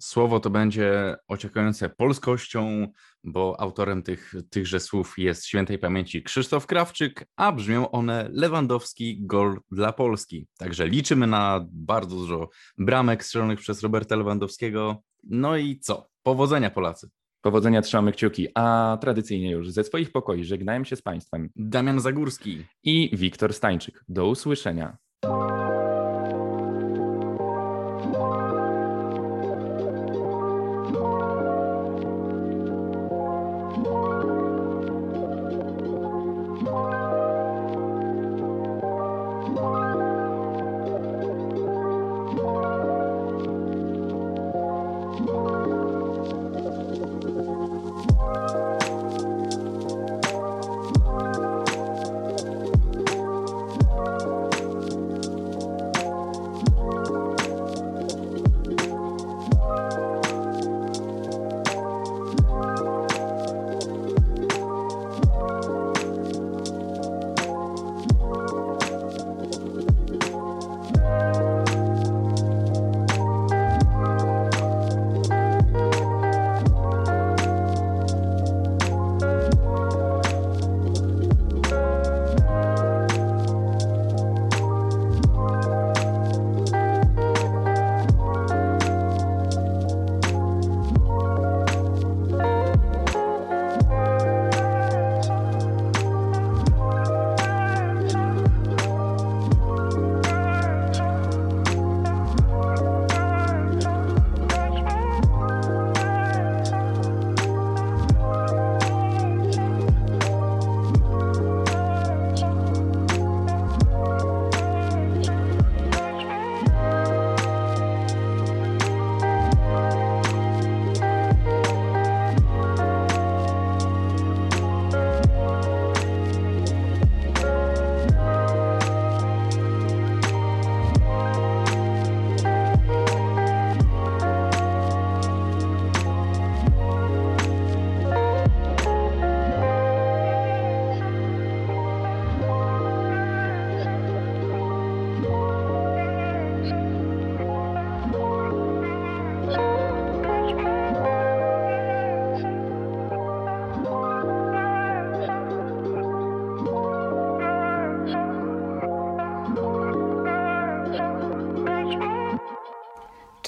Słowo 0.00 0.40
to 0.40 0.50
będzie 0.50 1.16
ociekające 1.28 1.88
polskością, 1.88 2.88
bo 3.24 3.60
autorem 3.60 4.02
tych, 4.02 4.34
tychże 4.50 4.80
słów 4.80 5.14
jest 5.18 5.46
świętej 5.46 5.78
pamięci 5.78 6.22
Krzysztof 6.22 6.66
Krawczyk, 6.66 7.26
a 7.36 7.52
brzmią 7.52 7.90
one 7.90 8.28
Lewandowski 8.32 9.26
gol 9.26 9.60
dla 9.70 9.92
Polski. 9.92 10.46
Także 10.58 10.86
liczymy 10.88 11.26
na 11.26 11.66
bardzo 11.72 12.16
dużo 12.16 12.48
bramek 12.78 13.24
strzelonych 13.24 13.58
przez 13.58 13.82
Roberta 13.82 14.16
Lewandowskiego. 14.16 15.02
No 15.24 15.56
i 15.56 15.78
co? 15.78 16.08
Powodzenia 16.22 16.70
Polacy. 16.70 17.10
Powodzenia 17.44 17.82
trzymamy 17.82 18.12
kciuki, 18.12 18.48
a 18.54 18.98
tradycyjnie 19.00 19.50
już 19.50 19.70
ze 19.70 19.84
swoich 19.84 20.12
pokoi 20.12 20.44
żegnają 20.44 20.84
się 20.84 20.96
z 20.96 21.02
Państwem 21.02 21.50
Damian 21.56 22.00
Zagórski 22.00 22.64
i 22.84 23.10
Wiktor 23.12 23.54
Stańczyk. 23.54 24.04
Do 24.08 24.26
usłyszenia. 24.26 24.96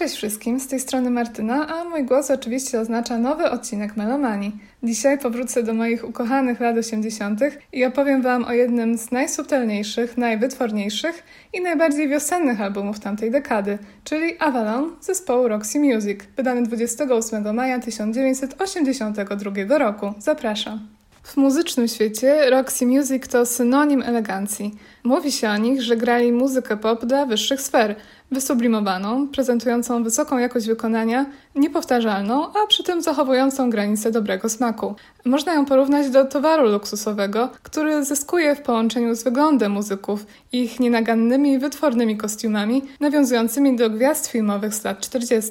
Cześć 0.06 0.16
wszystkim, 0.16 0.60
z 0.60 0.68
tej 0.68 0.80
strony 0.80 1.10
Martyna, 1.10 1.66
a 1.68 1.84
mój 1.84 2.04
głos 2.04 2.30
oczywiście 2.30 2.80
oznacza 2.80 3.18
nowy 3.18 3.50
odcinek 3.50 3.96
Melomanii. 3.96 4.58
Dzisiaj 4.82 5.18
powrócę 5.18 5.62
do 5.62 5.74
moich 5.74 6.08
ukochanych 6.08 6.60
lat 6.60 6.76
80. 6.76 7.40
i 7.72 7.84
opowiem 7.84 8.22
Wam 8.22 8.44
o 8.44 8.52
jednym 8.52 8.98
z 8.98 9.10
najsubtelniejszych, 9.10 10.18
najwytworniejszych 10.18 11.22
i 11.52 11.60
najbardziej 11.60 12.08
wiosennych 12.08 12.60
albumów 12.60 13.00
tamtej 13.00 13.30
dekady, 13.30 13.78
czyli 14.04 14.38
Avalon 14.38 14.96
zespołu 15.00 15.48
Roxy 15.48 15.80
Music, 15.80 16.20
wydany 16.36 16.62
28 16.62 17.54
maja 17.54 17.78
1982 17.78 19.78
roku. 19.78 20.12
Zapraszam. 20.18 20.88
W 21.26 21.36
muzycznym 21.36 21.88
świecie 21.88 22.50
Roxy 22.50 22.86
Music 22.86 23.28
to 23.28 23.46
synonim 23.46 24.02
elegancji. 24.02 24.74
Mówi 25.04 25.32
się 25.32 25.50
o 25.50 25.56
nich, 25.56 25.82
że 25.82 25.96
grali 25.96 26.32
muzykę 26.32 26.76
pop 26.76 27.04
dla 27.04 27.26
wyższych 27.26 27.60
sfer, 27.60 27.96
wysublimowaną, 28.30 29.28
prezentującą 29.28 30.04
wysoką 30.04 30.38
jakość 30.38 30.66
wykonania, 30.66 31.26
niepowtarzalną, 31.54 32.46
a 32.52 32.66
przy 32.66 32.82
tym 32.82 33.02
zachowującą 33.02 33.70
granice 33.70 34.10
dobrego 34.10 34.48
smaku. 34.48 34.94
Można 35.24 35.54
ją 35.54 35.64
porównać 35.64 36.10
do 36.10 36.24
towaru 36.24 36.68
luksusowego, 36.68 37.48
który 37.62 38.04
zyskuje 38.04 38.54
w 38.54 38.62
połączeniu 38.62 39.14
z 39.14 39.24
wyglądem 39.24 39.72
muzyków, 39.72 40.26
ich 40.52 40.80
nienagannymi, 40.80 41.58
wytwornymi 41.58 42.16
kostiumami, 42.16 42.82
nawiązującymi 43.00 43.76
do 43.76 43.90
gwiazd 43.90 44.26
filmowych 44.26 44.74
z 44.74 44.84
lat 44.84 45.00
40. 45.00 45.50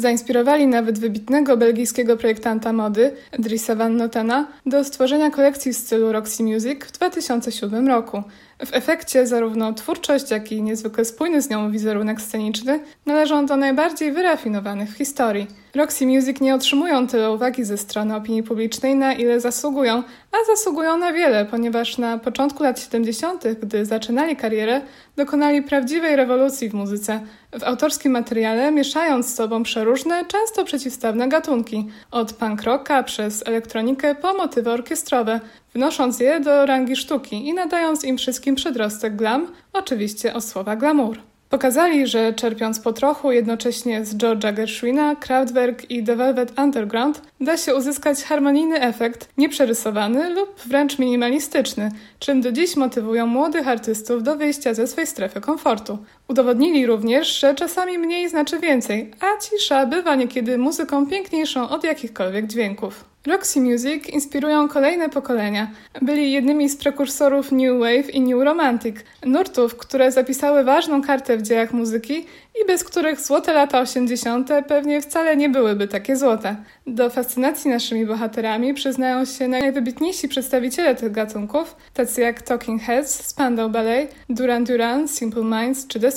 Zainspirowali 0.00 0.66
nawet 0.66 0.98
wybitnego 0.98 1.56
belgijskiego 1.56 2.16
projektanta 2.16 2.72
mody, 2.72 3.12
Drissa 3.38 3.74
Van 3.74 3.96
Notena, 3.96 4.46
do 4.66 4.84
stworzenia 4.84 5.30
kolekcji 5.30 5.72
w 5.72 5.76
stylu 5.76 6.12
Roxy 6.12 6.42
Music 6.42 6.84
w 6.84 6.92
2007 6.92 7.88
roku. 7.88 8.22
W 8.66 8.74
efekcie 8.74 9.26
zarówno 9.26 9.72
twórczość, 9.72 10.30
jak 10.30 10.52
i 10.52 10.62
niezwykle 10.62 11.04
spójny 11.04 11.42
z 11.42 11.50
nią 11.50 11.70
wizerunek 11.70 12.20
sceniczny 12.20 12.80
należą 13.06 13.46
do 13.46 13.56
najbardziej 13.56 14.12
wyrafinowanych 14.12 14.90
w 14.90 14.96
historii. 14.96 15.46
Roxy 15.74 16.06
Music 16.06 16.40
nie 16.40 16.54
otrzymują 16.54 17.06
tyle 17.06 17.30
uwagi 17.30 17.64
ze 17.64 17.78
strony 17.78 18.16
opinii 18.16 18.42
publicznej, 18.42 18.96
na 18.96 19.12
ile 19.12 19.40
zasługują, 19.40 20.02
a 20.32 20.36
zasługują 20.46 20.98
na 20.98 21.12
wiele, 21.12 21.44
ponieważ 21.44 21.98
na 21.98 22.18
początku 22.18 22.62
lat 22.62 22.80
70., 22.80 23.44
gdy 23.62 23.84
zaczynali 23.84 24.36
karierę, 24.36 24.80
dokonali 25.16 25.62
prawdziwej 25.62 26.16
rewolucji 26.16 26.68
w 26.68 26.74
muzyce, 26.74 27.20
w 27.58 27.62
autorskim 27.62 28.12
materiale 28.12 28.70
mieszając 28.70 29.26
z 29.26 29.34
sobą 29.34 29.62
przeróżne, 29.62 30.24
często 30.24 30.64
przeciwstawne 30.64 31.28
gatunki, 31.28 31.88
od 32.10 32.32
punk 32.32 32.62
rocka 32.62 33.02
przez 33.02 33.46
elektronikę 33.46 34.14
po 34.14 34.34
motywy 34.34 34.70
orkiestrowe, 34.70 35.40
wnosząc 35.74 36.20
je 36.20 36.40
do 36.40 36.66
rangi 36.66 36.96
sztuki 36.96 37.48
i 37.48 37.54
nadając 37.54 38.04
im 38.04 38.18
wszystkim 38.18 38.54
przedrostek 38.54 39.16
glam, 39.16 39.52
oczywiście 39.72 40.34
od 40.34 40.44
słowa 40.44 40.76
glamour. 40.76 41.18
Pokazali, 41.50 42.06
że 42.06 42.32
czerpiąc 42.32 42.80
po 42.80 42.92
trochu 42.92 43.32
jednocześnie 43.32 44.04
z 44.04 44.16
George'a 44.16 44.54
Gershwina, 44.54 45.16
Kraftwerk 45.16 45.90
i 45.90 46.04
The 46.04 46.16
Velvet 46.16 46.58
Underground, 46.58 47.22
da 47.40 47.56
się 47.56 47.74
uzyskać 47.74 48.22
harmonijny 48.22 48.80
efekt, 48.80 49.28
nieprzerysowany 49.36 50.30
lub 50.34 50.60
wręcz 50.66 50.98
minimalistyczny, 50.98 51.90
czym 52.18 52.40
do 52.40 52.52
dziś 52.52 52.76
motywują 52.76 53.26
młodych 53.26 53.68
artystów 53.68 54.22
do 54.22 54.36
wyjścia 54.36 54.74
ze 54.74 54.86
swej 54.86 55.06
strefy 55.06 55.40
komfortu. 55.40 55.98
Udowodnili 56.30 56.86
również, 56.86 57.40
że 57.40 57.54
czasami 57.54 57.98
mniej 57.98 58.28
znaczy 58.28 58.58
więcej, 58.58 59.10
a 59.20 59.26
cisza 59.40 59.86
bywa 59.86 60.14
niekiedy 60.14 60.58
muzyką 60.58 61.06
piękniejszą 61.06 61.68
od 61.68 61.84
jakichkolwiek 61.84 62.46
dźwięków. 62.46 63.04
Roxy 63.26 63.60
Music 63.60 64.08
inspirują 64.08 64.68
kolejne 64.68 65.08
pokolenia. 65.08 65.70
Byli 66.02 66.32
jednymi 66.32 66.68
z 66.68 66.76
prekursorów 66.76 67.52
New 67.52 67.80
Wave 67.80 68.14
i 68.14 68.20
New 68.20 68.44
Romantic, 68.44 68.96
nurtów, 69.26 69.76
które 69.76 70.12
zapisały 70.12 70.64
ważną 70.64 71.02
kartę 71.02 71.36
w 71.36 71.42
dziejach 71.42 71.72
muzyki 71.72 72.26
i 72.62 72.66
bez 72.66 72.84
których 72.84 73.20
złote 73.20 73.52
lata 73.52 73.80
80. 73.80 74.50
pewnie 74.68 75.00
wcale 75.00 75.36
nie 75.36 75.48
byłyby 75.48 75.88
takie 75.88 76.16
złote. 76.16 76.56
Do 76.86 77.10
fascynacji 77.10 77.70
naszymi 77.70 78.06
bohaterami 78.06 78.74
przyznają 78.74 79.24
się 79.24 79.48
najwybitniejsi 79.48 80.28
przedstawiciele 80.28 80.94
tych 80.94 81.12
gatunków, 81.12 81.76
tacy 81.94 82.20
jak 82.20 82.42
Talking 82.42 82.82
Heads, 82.82 83.26
Spandau 83.26 83.70
Ballet, 83.70 84.14
Duran 84.28 84.64
Duran, 84.64 85.08
Simple 85.08 85.44
Minds 85.44 85.86
czy 85.86 86.00
The 86.00 86.10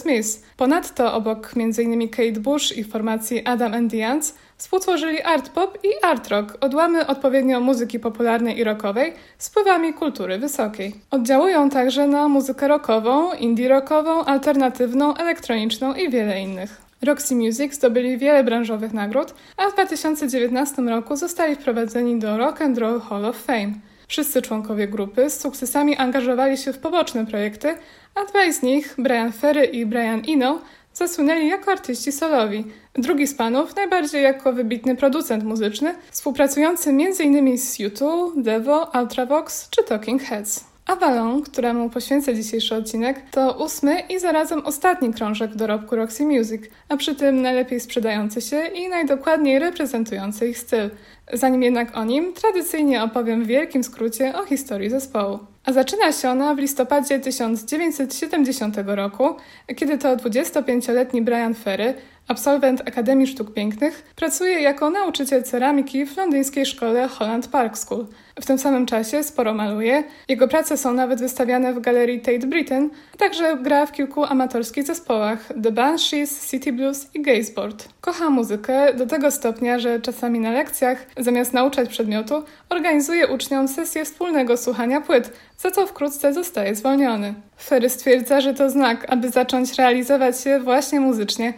Ponadto 0.58 1.14
obok 1.14 1.52
m.in. 1.56 2.10
Kate 2.10 2.40
Bush 2.40 2.78
i 2.78 2.84
formacji 2.84 3.46
Adam 3.46 3.74
and 3.74 3.92
the 3.92 4.08
Ants 4.08 4.34
Współtworzyli 4.64 5.22
art 5.22 5.50
pop 5.50 5.78
i 5.84 5.90
art 6.02 6.28
rock, 6.28 6.58
odłamy 6.62 7.08
odpowiednio 7.08 7.60
muzyki 7.60 8.00
popularnej 8.00 8.60
i 8.60 8.64
rockowej 8.64 9.14
z 9.38 9.50
wpływami 9.50 9.94
kultury 9.94 10.38
wysokiej. 10.38 10.96
Oddziałują 11.12 11.70
także 11.70 12.08
na 12.08 12.28
muzykę 12.28 12.68
rockową, 12.68 13.34
indie 13.34 13.70
rockową, 13.70 14.26
alternatywną, 14.26 15.16
elektroniczną 15.16 15.94
i 15.94 16.10
wiele 16.10 16.42
innych. 16.42 16.82
Roxy 17.02 17.36
Music 17.36 17.74
zdobyli 17.74 18.18
wiele 18.18 18.44
branżowych 18.44 18.94
nagród, 18.94 19.34
a 19.58 19.70
w 19.70 19.74
2019 19.74 20.82
roku 20.82 21.16
zostali 21.16 21.56
wprowadzeni 21.56 22.20
do 22.20 22.38
Rock 22.38 22.62
and 22.62 22.78
Roll 22.78 23.02
Hall 23.02 23.26
of 23.26 23.38
Fame. 23.38 23.72
Wszyscy 24.14 24.42
członkowie 24.42 24.88
grupy 24.88 25.30
z 25.30 25.40
sukcesami 25.40 25.96
angażowali 25.98 26.58
się 26.58 26.74
w 26.74 26.80
poboczne 26.80 27.26
projekty, 27.26 27.76
a 28.16 28.26
dwaj 28.26 28.54
z 28.54 28.62
nich, 28.62 28.96
Brian 28.98 29.32
Ferry 29.32 29.66
i 29.66 29.86
Brian 29.86 30.22
Eno, 30.30 30.62
zasłynęli 30.94 31.48
jako 31.48 31.72
artyści 31.72 32.12
solowi. 32.12 32.66
Drugi 32.94 33.28
z 33.28 33.36
panów 33.36 33.76
najbardziej 33.76 34.24
jako 34.24 34.54
wybitny 34.54 34.96
producent 34.96 35.44
muzyczny, 35.44 35.96
współpracujący 36.12 36.90
m.in. 36.90 37.58
z 37.58 37.78
U2, 37.78 38.32
Devo, 38.42 38.92
Ultravox 39.02 39.70
czy 39.70 39.84
Talking 39.84 40.24
Heads. 40.24 40.73
Avalon, 40.86 41.44
któremu 41.44 41.90
poświęcę 41.90 42.36
dzisiejszy 42.36 42.76
odcinek, 42.76 43.22
to 43.32 43.64
ósmy 43.66 44.00
i 44.00 44.20
zarazem 44.20 44.66
ostatni 44.66 45.14
krążek 45.14 45.56
dorobku 45.56 45.96
Roxy 45.96 46.26
Music, 46.26 46.62
a 46.90 46.98
przy 46.98 47.16
tym 47.16 47.42
najlepiej 47.42 47.80
sprzedający 47.80 48.42
się 48.42 48.68
i 48.68 48.90
najdokładniej 48.90 49.60
reprezentujący 49.60 50.48
ich 50.48 50.58
styl. 50.58 50.90
Zanim 51.34 51.64
jednak 51.64 51.98
o 51.98 52.04
nim, 52.04 52.34
tradycyjnie 52.34 53.04
opowiem 53.04 53.44
w 53.44 53.48
wielkim 53.48 53.84
skrócie 53.84 54.36
o 54.36 54.46
historii 54.46 54.90
zespołu. 54.90 55.40
A 55.66 55.74
zaczyna 55.74 56.12
się 56.12 56.30
ona 56.30 56.56
w 56.56 56.58
listopadzie 56.58 57.20
1970 57.20 58.76
roku, 58.86 59.36
kiedy 59.76 59.98
to 59.98 60.18
25-letni 60.18 61.22
Brian 61.22 61.54
Ferry 61.54 61.94
absolwent 62.28 62.82
Akademii 62.88 63.28
Sztuk 63.28 63.54
Pięknych, 63.54 64.14
pracuje 64.16 64.62
jako 64.62 64.90
nauczyciel 64.90 65.44
ceramiki 65.44 66.06
w 66.06 66.18
londyńskiej 66.18 66.66
szkole 66.66 67.08
Holland 67.08 67.48
Park 67.48 67.78
School. 67.78 68.08
W 68.42 68.46
tym 68.46 68.60
samym 68.60 68.86
czasie 68.86 69.24
sporo 69.24 69.54
maluje. 69.54 70.04
Jego 70.30 70.48
prace 70.48 70.78
są 70.78 70.94
nawet 70.94 71.20
wystawiane 71.20 71.74
w 71.74 71.80
galerii 71.80 72.20
Tate 72.20 72.48
Britain, 72.48 72.90
a 73.14 73.18
także 73.18 73.58
gra 73.58 73.86
w 73.86 73.92
kilku 73.92 74.24
amatorskich 74.24 74.86
zespołach 74.86 75.48
The 75.64 75.72
Banshees, 75.72 76.52
City 76.52 76.74
Blues 76.74 77.08
i 77.14 77.22
Gazeboard. 77.22 77.90
Kocha 78.02 78.30
muzykę 78.30 78.94
do 78.94 79.06
tego 79.06 79.32
stopnia, 79.32 79.80
że 79.80 80.00
czasami 80.00 80.40
na 80.40 80.52
lekcjach, 80.52 81.06
zamiast 81.18 81.54
nauczać 81.54 81.90
przedmiotu, 81.90 82.44
organizuje 82.70 83.28
uczniom 83.28 83.68
sesję 83.68 84.06
wspólnego 84.06 84.58
słuchania 84.58 85.02
płyt, 85.02 85.34
za 85.58 85.72
co 85.72 85.88
wkrótce 85.88 86.34
zostaje 86.34 86.76
zwolniony. 86.76 87.34
Ferry 87.64 87.90
stwierdza, 87.90 88.42
że 88.42 88.54
to 88.54 88.70
znak, 88.70 89.06
aby 89.10 89.30
zacząć 89.30 89.74
realizować 89.74 90.42
się 90.42 90.60
właśnie 90.60 91.00
muzycznie. 91.00 91.54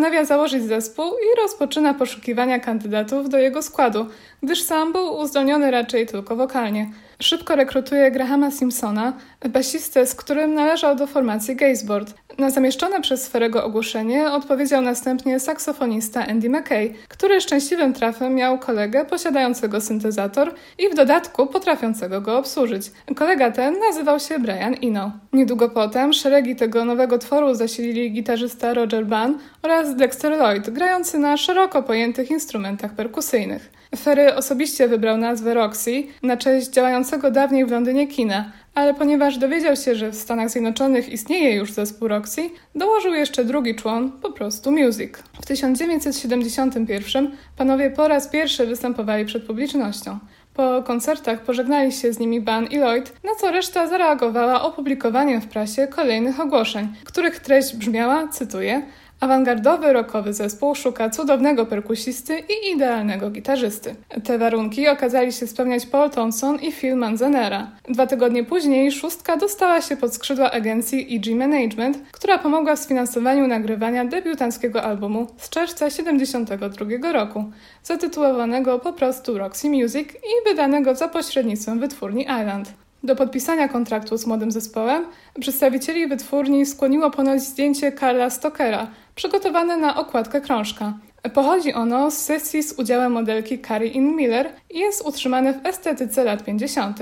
Postanawia 0.00 0.24
założyć 0.24 0.64
zespół 0.64 1.04
i 1.12 1.40
rozpoczyna 1.42 1.94
poszukiwania 1.94 2.58
kandydatów 2.58 3.28
do 3.28 3.38
jego 3.38 3.62
składu, 3.62 4.06
gdyż 4.42 4.62
sam 4.62 4.92
był 4.92 5.18
uzdolniony 5.18 5.70
raczej 5.70 6.06
tylko 6.06 6.36
wokalnie. 6.36 6.90
Szybko 7.22 7.56
rekrutuje 7.56 8.10
Grahama 8.10 8.50
Simpsona, 8.50 9.12
basistę, 9.48 10.06
z 10.06 10.14
którym 10.14 10.54
należał 10.54 10.96
do 10.96 11.06
formacji 11.06 11.56
Gazeboard. 11.56 12.14
Na 12.38 12.50
zamieszczone 12.50 13.00
przez 13.00 13.22
Sferego 13.22 13.64
ogłoszenie 13.64 14.32
odpowiedział 14.32 14.82
następnie 14.82 15.40
saksofonista 15.40 16.26
Andy 16.26 16.50
McKay, 16.50 16.94
który 17.08 17.40
szczęśliwym 17.40 17.92
trafem 17.92 18.34
miał 18.34 18.58
kolegę 18.58 19.04
posiadającego 19.04 19.80
syntezator 19.80 20.54
i 20.78 20.88
w 20.88 20.94
dodatku 20.94 21.46
potrafiącego 21.46 22.20
go 22.20 22.38
obsłużyć. 22.38 22.90
Kolega 23.16 23.50
ten 23.50 23.74
nazywał 23.88 24.20
się 24.20 24.38
Brian 24.38 24.74
Eno. 24.82 25.12
Niedługo 25.32 25.68
potem 25.68 26.12
szeregi 26.12 26.56
tego 26.56 26.84
nowego 26.84 27.18
tworu 27.18 27.54
zasilili 27.54 28.12
gitarzysta 28.12 28.74
Roger 28.74 29.06
Bunn 29.06 29.38
oraz 29.62 29.96
Dexter 29.96 30.32
Lloyd, 30.32 30.70
grający 30.70 31.18
na 31.18 31.36
szeroko 31.36 31.82
pojętych 31.82 32.30
instrumentach 32.30 32.94
perkusyjnych. 32.94 33.79
Ferry 33.96 34.34
osobiście 34.34 34.88
wybrał 34.88 35.16
nazwę 35.16 35.54
Roxy 35.54 36.02
na 36.22 36.36
cześć 36.36 36.70
działającego 36.70 37.30
dawniej 37.30 37.66
w 37.66 37.70
Londynie 37.70 38.06
kina, 38.06 38.52
ale 38.74 38.94
ponieważ 38.94 39.38
dowiedział 39.38 39.76
się, 39.76 39.94
że 39.94 40.10
w 40.10 40.14
Stanach 40.14 40.50
Zjednoczonych 40.50 41.08
istnieje 41.08 41.56
już 41.56 41.72
zespół 41.72 42.08
Roxy, 42.08 42.50
dołożył 42.74 43.14
jeszcze 43.14 43.44
drugi 43.44 43.74
człon, 43.74 44.12
po 44.12 44.32
prostu 44.32 44.72
Music. 44.72 45.12
W 45.42 45.46
1971 45.46 47.30
panowie 47.56 47.90
po 47.90 48.08
raz 48.08 48.28
pierwszy 48.28 48.66
występowali 48.66 49.24
przed 49.24 49.46
publicznością. 49.46 50.18
Po 50.54 50.82
koncertach 50.82 51.42
pożegnali 51.42 51.92
się 51.92 52.12
z 52.12 52.18
nimi 52.18 52.40
Ban 52.40 52.66
i 52.66 52.78
Lloyd, 52.78 53.12
na 53.24 53.34
co 53.34 53.50
reszta 53.50 53.86
zareagowała 53.86 54.62
opublikowaniem 54.62 55.40
w 55.40 55.46
prasie 55.46 55.88
kolejnych 55.88 56.40
ogłoszeń, 56.40 56.88
których 57.04 57.38
treść 57.38 57.76
brzmiała, 57.76 58.28
cytuję, 58.28 58.82
Awangardowy 59.20 59.92
rockowy 59.92 60.32
zespół 60.32 60.74
szuka 60.74 61.10
cudownego 61.10 61.66
perkusisty 61.66 62.38
i 62.38 62.72
idealnego 62.72 63.30
gitarzysty. 63.30 63.94
Te 64.24 64.38
warunki 64.38 64.88
okazali 64.88 65.32
się 65.32 65.46
spełniać 65.46 65.86
Paul 65.86 66.10
Thompson 66.10 66.56
i 66.56 66.72
Phil 66.72 66.96
Manzanera. 66.96 67.70
Dwa 67.88 68.06
tygodnie 68.06 68.44
później 68.44 68.92
szóstka 68.92 69.36
dostała 69.36 69.80
się 69.80 69.96
pod 69.96 70.14
skrzydła 70.14 70.50
agencji 70.50 71.16
EG 71.16 71.36
Management, 71.36 71.98
która 72.12 72.38
pomogła 72.38 72.76
w 72.76 72.78
sfinansowaniu 72.78 73.46
nagrywania 73.46 74.04
debiutanckiego 74.04 74.82
albumu 74.82 75.26
z 75.38 75.48
czerwca 75.48 75.86
1972 75.86 77.12
roku, 77.12 77.44
zatytułowanego 77.82 78.78
po 78.78 78.92
prostu 78.92 79.38
Roxy 79.38 79.70
Music 79.70 80.08
i 80.12 80.48
wydanego 80.48 80.94
za 80.94 81.08
pośrednictwem 81.08 81.80
wytwórni 81.80 82.22
Island. 82.22 82.72
Do 83.02 83.16
podpisania 83.16 83.68
kontraktu 83.68 84.16
z 84.16 84.26
młodym 84.26 84.50
zespołem 84.50 85.04
przedstawicieli 85.40 86.06
wytwórni 86.06 86.66
skłoniło 86.66 87.10
ponoć 87.10 87.42
zdjęcie 87.42 87.92
Karla 87.92 88.30
Stokera, 88.30 88.90
przygotowane 89.14 89.76
na 89.76 89.96
okładkę 89.96 90.40
krążka. 90.40 90.94
Pochodzi 91.34 91.74
ono 91.74 92.10
z 92.10 92.18
sesji 92.18 92.62
z 92.62 92.72
udziałem 92.72 93.12
modelki 93.12 93.58
Carrie 93.58 93.92
Ann 93.96 94.16
Miller 94.16 94.52
i 94.70 94.78
jest 94.78 95.06
utrzymane 95.06 95.52
w 95.52 95.66
estetyce 95.66 96.24
lat 96.24 96.44
50. 96.44 96.98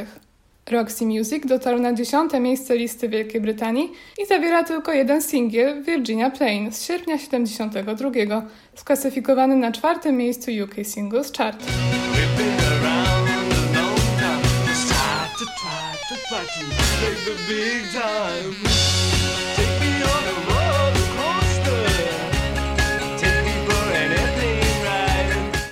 Roxy 0.71 1.07
Music 1.07 1.47
dotarł 1.47 1.79
na 1.79 1.93
dziesiąte 1.93 2.41
miejsce 2.41 2.77
listy 2.77 3.09
Wielkiej 3.09 3.41
Brytanii 3.41 3.93
i 4.23 4.27
zawiera 4.27 4.65
tylko 4.65 4.93
jeden 4.93 5.23
singiel 5.23 5.83
Virginia 5.83 6.31
Plain 6.31 6.73
z 6.73 6.87
sierpnia 6.87 7.19
72, 7.19 8.43
sklasyfikowany 8.75 9.57
na 9.57 9.73
czwartym 9.73 10.17
miejscu 10.17 10.51
UK 10.65 10.75
Singles 10.87 11.33
Chart. 11.33 11.65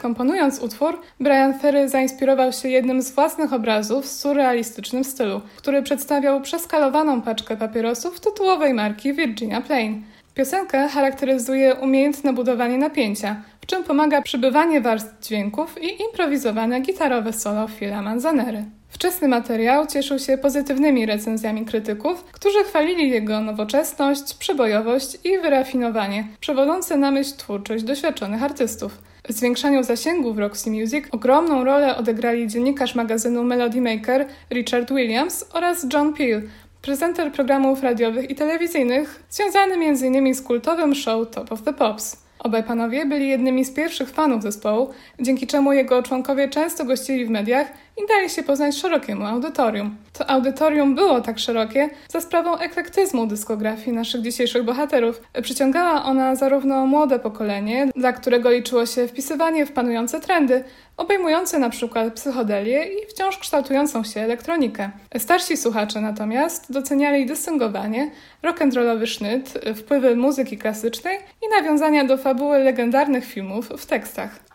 Komponując 0.03 0.59
utwór, 0.59 1.01
Brian 1.21 1.59
Ferry 1.59 1.89
zainspirował 1.89 2.53
się 2.53 2.69
jednym 2.69 3.03
z 3.03 3.11
własnych 3.11 3.53
obrazów 3.53 4.05
w 4.05 4.09
surrealistycznym 4.09 5.05
stylu, 5.05 5.41
który 5.57 5.83
przedstawiał 5.83 6.41
przeskalowaną 6.41 7.23
paczkę 7.23 7.57
papierosów 7.57 8.21
tytułowej 8.21 8.75
marki 8.75 9.13
Virginia 9.15 9.61
Plain. 9.61 10.03
Piosenkę 10.35 10.89
charakteryzuje 10.89 11.75
umiejętne 11.75 12.33
budowanie 12.33 12.79
napięcia, 12.79 13.43
w 13.61 13.67
czym 13.67 13.85
pomaga 13.85 14.23
przybywanie 14.23 14.81
warstw 14.81 15.27
dźwięków 15.27 15.83
i 15.83 16.03
improwizowane 16.03 16.81
gitarowe 16.81 17.33
solo 17.33 17.69
Phila 17.69 18.03
Manzanery. 18.03 18.65
Wczesny 18.97 19.29
materiał 19.29 19.87
cieszył 19.87 20.19
się 20.19 20.39
pozytywnymi 20.39 21.07
recenzjami 21.07 21.65
krytyków, 21.65 22.25
którzy 22.25 22.65
chwalili 22.65 23.11
jego 23.11 23.41
nowoczesność, 23.41 24.35
przebojowość 24.35 25.19
i 25.25 25.39
wyrafinowanie, 25.39 26.25
przewodzące 26.41 26.97
na 26.97 27.11
myśl 27.11 27.37
twórczość 27.37 27.85
doświadczonych 27.85 28.43
artystów. 28.43 28.99
W 29.29 29.33
zwiększaniu 29.33 29.83
zasięgu 29.83 30.35
w 30.35 30.39
Roxy 30.39 30.71
Music 30.71 31.05
ogromną 31.11 31.65
rolę 31.65 31.97
odegrali 31.97 32.49
dziennikarz 32.49 32.95
magazynu 32.95 33.45
Melody 33.45 33.81
Maker 33.81 34.27
Richard 34.51 34.93
Williams 34.93 35.45
oraz 35.53 35.87
John 35.93 36.15
Peel, 36.15 36.43
prezenter 36.83 37.33
programów 37.33 37.83
radiowych 37.83 38.31
i 38.31 38.35
telewizyjnych, 38.35 39.23
związany 39.31 39.75
m.in. 39.75 40.35
z 40.35 40.43
kultowym 40.43 40.95
show 40.95 41.31
Top 41.31 41.53
of 41.53 41.63
the 41.63 41.73
Pops. 41.73 42.27
Obaj 42.39 42.65
panowie 42.65 43.07
byli 43.07 43.29
jednymi 43.29 43.65
z 43.65 43.75
pierwszych 43.75 44.11
fanów 44.11 44.43
zespołu, 44.43 44.91
dzięki 45.21 45.47
czemu 45.47 45.73
jego 45.73 46.03
członkowie 46.03 46.49
często 46.49 46.85
gościli 46.85 47.27
w 47.27 47.31
mediach 47.31 47.67
i 47.97 48.07
dali 48.09 48.31
się 48.31 48.43
poznać 48.43 48.77
szerokiemu 48.77 49.25
audytorium. 49.25 49.97
To 50.13 50.31
audytorium 50.31 50.95
było 50.95 51.21
tak 51.21 51.39
szerokie 51.39 51.91
za 52.09 52.21
sprawą 52.21 52.59
eklektyzmu 52.59 53.27
dyskografii 53.27 53.97
naszych 53.97 54.23
dzisiejszych 54.23 54.65
bohaterów. 54.65 55.23
Przyciągała 55.43 56.05
ona 56.05 56.37
zarówno 56.37 56.87
młode 56.87 57.19
pokolenie, 57.19 57.89
dla 57.97 58.13
którego 58.13 58.51
liczyło 58.51 58.87
się 58.87 59.09
wpisywanie 59.09 59.67
w 59.67 59.73
panujące 59.73 60.21
trendy, 60.21 60.65
obejmujące 60.97 61.59
na 61.59 61.71
przykład 61.71 62.13
psychodelię 62.15 62.85
i 62.85 63.07
wciąż 63.07 63.39
kształtującą 63.39 64.05
się 64.05 64.21
elektronikę. 64.21 64.91
Starsi 65.19 65.57
słuchacze 65.57 66.01
natomiast 66.01 66.73
doceniali 66.73 67.27
dystyngowanie, 67.27 68.11
rock'n'rollowy 68.43 69.07
sznyt, 69.07 69.55
wpływy 69.77 70.17
muzyki 70.17 70.59
klasycznej 70.59 71.19
i 71.19 71.63
nawiązania 71.63 72.05
do 72.05 72.17
fabuły 72.17 72.59
legendarnych 72.59 73.25
filmów 73.25 73.69
w 73.69 73.87
tekstach. 73.87 74.47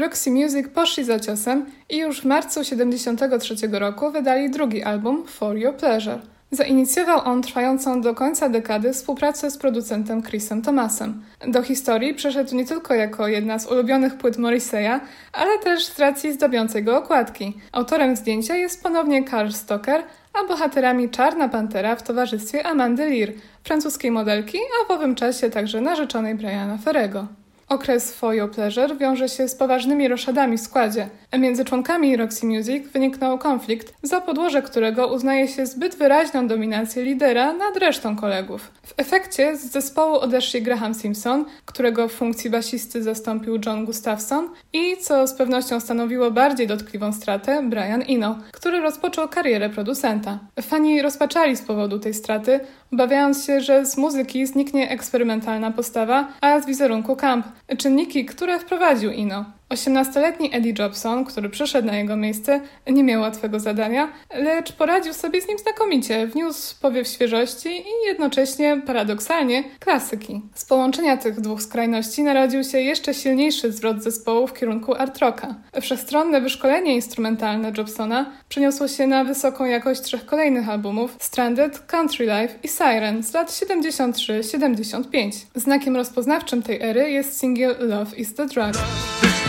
Roxy 0.00 0.30
Music 0.30 0.68
poszli 0.74 1.04
za 1.04 1.20
ciosem 1.20 1.66
i 1.88 1.98
już 1.98 2.20
w 2.20 2.24
marcu 2.24 2.60
1973 2.60 3.68
roku 3.78 4.10
wydali 4.10 4.50
drugi 4.50 4.82
album 4.82 5.26
For 5.26 5.56
Your 5.56 5.76
Pleasure. 5.76 6.18
Zainicjował 6.50 7.20
on 7.24 7.42
trwającą 7.42 8.00
do 8.00 8.14
końca 8.14 8.48
dekady 8.48 8.92
współpracę 8.92 9.50
z 9.50 9.58
producentem 9.58 10.22
Chrisem 10.22 10.62
Thomasem. 10.62 11.22
Do 11.48 11.62
historii 11.62 12.14
przeszedł 12.14 12.56
nie 12.56 12.64
tylko 12.64 12.94
jako 12.94 13.28
jedna 13.28 13.58
z 13.58 13.66
ulubionych 13.66 14.14
płyt 14.14 14.36
Morrissey'a, 14.36 15.00
ale 15.32 15.58
też 15.58 15.86
z 15.86 15.98
racji 15.98 16.32
zdobiącej 16.32 16.84
go 16.84 16.98
okładki. 16.98 17.56
Autorem 17.72 18.16
zdjęcia 18.16 18.56
jest 18.56 18.82
ponownie 18.82 19.24
Karl 19.24 19.50
Stoker, 19.50 20.02
a 20.32 20.48
bohaterami 20.48 21.10
Czarna 21.10 21.48
Pantera 21.48 21.96
w 21.96 22.02
towarzystwie 22.02 22.66
Amandy 22.66 23.10
Lear, 23.10 23.28
francuskiej 23.64 24.10
modelki, 24.10 24.58
a 24.58 24.88
w 24.88 24.90
owym 24.90 25.14
czasie 25.14 25.50
także 25.50 25.80
narzeczonej 25.80 26.34
Briana 26.34 26.78
Ferrego. 26.78 27.39
Okres 27.70 28.14
For 28.14 28.34
Your 28.34 28.50
Pleasure 28.50 28.96
wiąże 28.96 29.28
się 29.28 29.48
z 29.48 29.54
poważnymi 29.54 30.08
roszadami 30.08 30.58
w 30.58 30.60
składzie. 30.60 31.08
Między 31.38 31.64
członkami 31.64 32.16
Roxy 32.16 32.46
Music 32.46 32.88
wyniknął 32.92 33.38
konflikt, 33.38 33.94
za 34.02 34.20
podłoże 34.20 34.62
którego 34.62 35.06
uznaje 35.06 35.48
się 35.48 35.66
zbyt 35.66 35.96
wyraźną 35.96 36.48
dominację 36.48 37.02
lidera 37.04 37.52
nad 37.52 37.76
resztą 37.76 38.16
kolegów. 38.16 38.70
W 38.82 38.94
efekcie 38.96 39.56
z 39.56 39.70
zespołu 39.70 40.14
odeszli 40.14 40.62
Graham 40.62 40.94
Simpson, 40.94 41.44
którego 41.64 42.08
w 42.08 42.12
funkcji 42.12 42.50
basisty 42.50 43.02
zastąpił 43.02 43.60
John 43.66 43.84
Gustafson 43.84 44.48
i, 44.72 44.96
co 44.96 45.26
z 45.26 45.34
pewnością 45.34 45.80
stanowiło 45.80 46.30
bardziej 46.30 46.66
dotkliwą 46.66 47.12
stratę, 47.12 47.62
Brian 47.62 48.02
Eno, 48.08 48.38
który 48.52 48.80
rozpoczął 48.80 49.28
karierę 49.28 49.68
producenta. 49.68 50.38
Fani 50.62 51.02
rozpaczali 51.02 51.56
z 51.56 51.62
powodu 51.62 51.98
tej 51.98 52.14
straty, 52.14 52.60
obawiając 52.92 53.44
się, 53.44 53.60
że 53.60 53.86
z 53.86 53.96
muzyki 53.96 54.46
zniknie 54.46 54.90
eksperymentalna 54.90 55.70
postawa, 55.70 56.28
a 56.40 56.60
z 56.60 56.66
wizerunku 56.66 57.16
camp, 57.16 57.46
czynniki, 57.78 58.24
które 58.24 58.58
wprowadził 58.58 59.10
Ino. 59.10 59.59
18-letni 59.70 60.54
Eddie 60.54 60.74
Jobson, 60.78 61.24
który 61.24 61.48
przyszedł 61.48 61.86
na 61.88 61.96
jego 61.96 62.16
miejsce, 62.16 62.60
nie 62.86 63.04
miał 63.04 63.20
łatwego 63.20 63.60
zadania, 63.60 64.12
lecz 64.34 64.72
poradził 64.72 65.12
sobie 65.12 65.42
z 65.42 65.48
nim 65.48 65.58
znakomicie, 65.58 66.26
wniósł 66.26 66.80
powiew 66.80 67.08
świeżości 67.08 67.68
i 67.68 68.06
jednocześnie, 68.06 68.82
paradoksalnie, 68.86 69.64
klasyki. 69.78 70.42
Z 70.54 70.64
połączenia 70.64 71.16
tych 71.16 71.40
dwóch 71.40 71.62
skrajności 71.62 72.22
narodził 72.22 72.64
się 72.64 72.80
jeszcze 72.80 73.14
silniejszy 73.14 73.72
zwrot 73.72 74.02
zespołu 74.02 74.46
w 74.46 74.54
kierunku 74.54 74.94
art 74.94 75.18
rocka. 75.18 75.54
Wszechstronne 75.80 76.40
wyszkolenie 76.40 76.94
instrumentalne 76.94 77.72
Jobsona 77.78 78.32
przeniosło 78.48 78.88
się 78.88 79.06
na 79.06 79.24
wysoką 79.24 79.64
jakość 79.64 80.00
trzech 80.00 80.26
kolejnych 80.26 80.68
albumów 80.68 81.16
Stranded, 81.18 81.78
Country 81.78 82.26
Life 82.26 82.54
i 82.62 82.68
Siren 82.68 83.22
z 83.22 83.32
lat 83.32 83.50
73-75. 83.50 85.32
Znakiem 85.54 85.96
rozpoznawczym 85.96 86.62
tej 86.62 86.82
ery 86.82 87.10
jest 87.10 87.40
singiel 87.40 87.76
Love 87.80 88.16
is 88.16 88.34
the 88.34 88.46
Drug. 88.46 88.72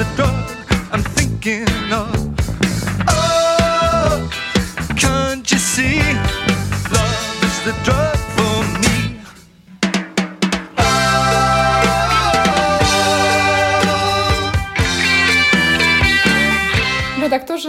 The 0.02 0.16
drug 0.16 0.34
I'm 0.92 1.04
thinking 1.04 1.68
of. 1.92 2.41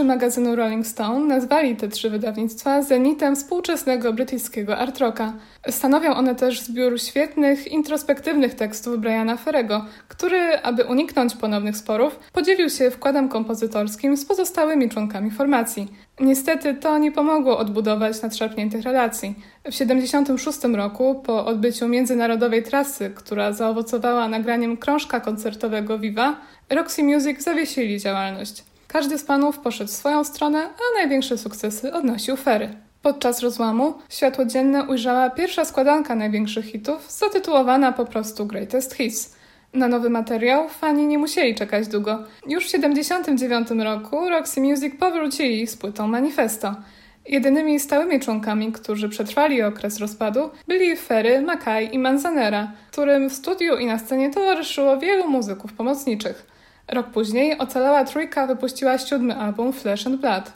Redaktorzy 0.02 0.18
magazynu 0.18 0.56
Rolling 0.56 0.86
Stone 0.86 1.26
nazwali 1.26 1.76
te 1.76 1.88
trzy 1.88 2.10
wydawnictwa 2.10 2.82
zenitem 2.82 3.36
współczesnego 3.36 4.12
brytyjskiego 4.12 4.78
art 4.78 4.98
rocka. 4.98 5.32
Stanowią 5.70 6.14
one 6.14 6.34
też 6.34 6.60
zbiór 6.60 7.00
świetnych, 7.00 7.72
introspektywnych 7.72 8.54
tekstów 8.54 9.00
Briana 9.00 9.36
Ferrego, 9.36 9.84
który, 10.08 10.58
aby 10.62 10.84
uniknąć 10.84 11.36
ponownych 11.36 11.76
sporów, 11.76 12.18
podzielił 12.32 12.70
się 12.70 12.90
wkładem 12.90 13.28
kompozytorskim 13.28 14.16
z 14.16 14.24
pozostałymi 14.24 14.88
członkami 14.88 15.30
formacji. 15.30 15.88
Niestety 16.20 16.74
to 16.74 16.98
nie 16.98 17.12
pomogło 17.12 17.58
odbudować 17.58 18.22
nadszarpniętych 18.22 18.82
relacji. 18.82 19.34
W 19.64 19.70
1976 19.70 20.64
roku, 20.76 21.22
po 21.26 21.46
odbyciu 21.46 21.88
międzynarodowej 21.88 22.62
trasy, 22.62 23.10
która 23.14 23.52
zaowocowała 23.52 24.28
nagraniem 24.28 24.76
krążka 24.76 25.20
koncertowego 25.20 25.98
Viva, 25.98 26.36
Roxy 26.70 27.02
Music 27.02 27.42
zawiesili 27.42 28.00
działalność. 28.00 28.71
Każdy 28.92 29.18
z 29.18 29.24
panów 29.24 29.58
poszedł 29.58 29.90
w 29.90 29.94
swoją 29.94 30.24
stronę, 30.24 30.58
a 30.58 30.98
największe 30.98 31.38
sukcesy 31.38 31.92
odnosił 31.92 32.36
Ferry. 32.36 32.68
Podczas 33.02 33.40
rozłamu 33.40 33.94
światło 34.08 34.44
dzienne 34.44 34.84
ujrzała 34.84 35.30
pierwsza 35.30 35.64
składanka 35.64 36.14
największych 36.14 36.64
hitów, 36.64 37.12
zatytułowana 37.12 37.92
po 37.92 38.04
prostu 38.04 38.46
Greatest 38.46 38.94
Hits. 38.94 39.36
Na 39.74 39.88
nowy 39.88 40.10
materiał 40.10 40.68
fani 40.68 41.06
nie 41.06 41.18
musieli 41.18 41.54
czekać 41.54 41.88
długo. 41.88 42.18
Już 42.46 42.64
w 42.64 42.72
1979 42.72 43.84
roku 43.84 44.28
Roxy 44.28 44.60
Music 44.60 44.94
powrócili 44.98 45.66
z 45.66 45.76
płytą 45.76 46.08
Manifesto. 46.08 46.74
Jedynymi 47.28 47.80
stałymi 47.80 48.20
członkami, 48.20 48.72
którzy 48.72 49.08
przetrwali 49.08 49.62
okres 49.62 49.98
rozpadu, 49.98 50.50
byli 50.68 50.96
Ferry, 50.96 51.42
Mackay 51.42 51.94
i 51.94 51.98
Manzanera, 51.98 52.72
którym 52.90 53.30
w 53.30 53.32
studiu 53.32 53.76
i 53.76 53.86
na 53.86 53.98
scenie 53.98 54.30
towarzyszyło 54.30 54.96
wielu 54.96 55.28
muzyków 55.28 55.72
pomocniczych. 55.72 56.51
Rok 56.88 57.06
później 57.06 57.58
ocalała 57.58 58.04
trójka 58.04 58.46
wypuściła 58.46 58.98
siódmy 58.98 59.36
album 59.36 59.72
Flesh 59.72 60.06
and 60.06 60.16
Blood. 60.16 60.52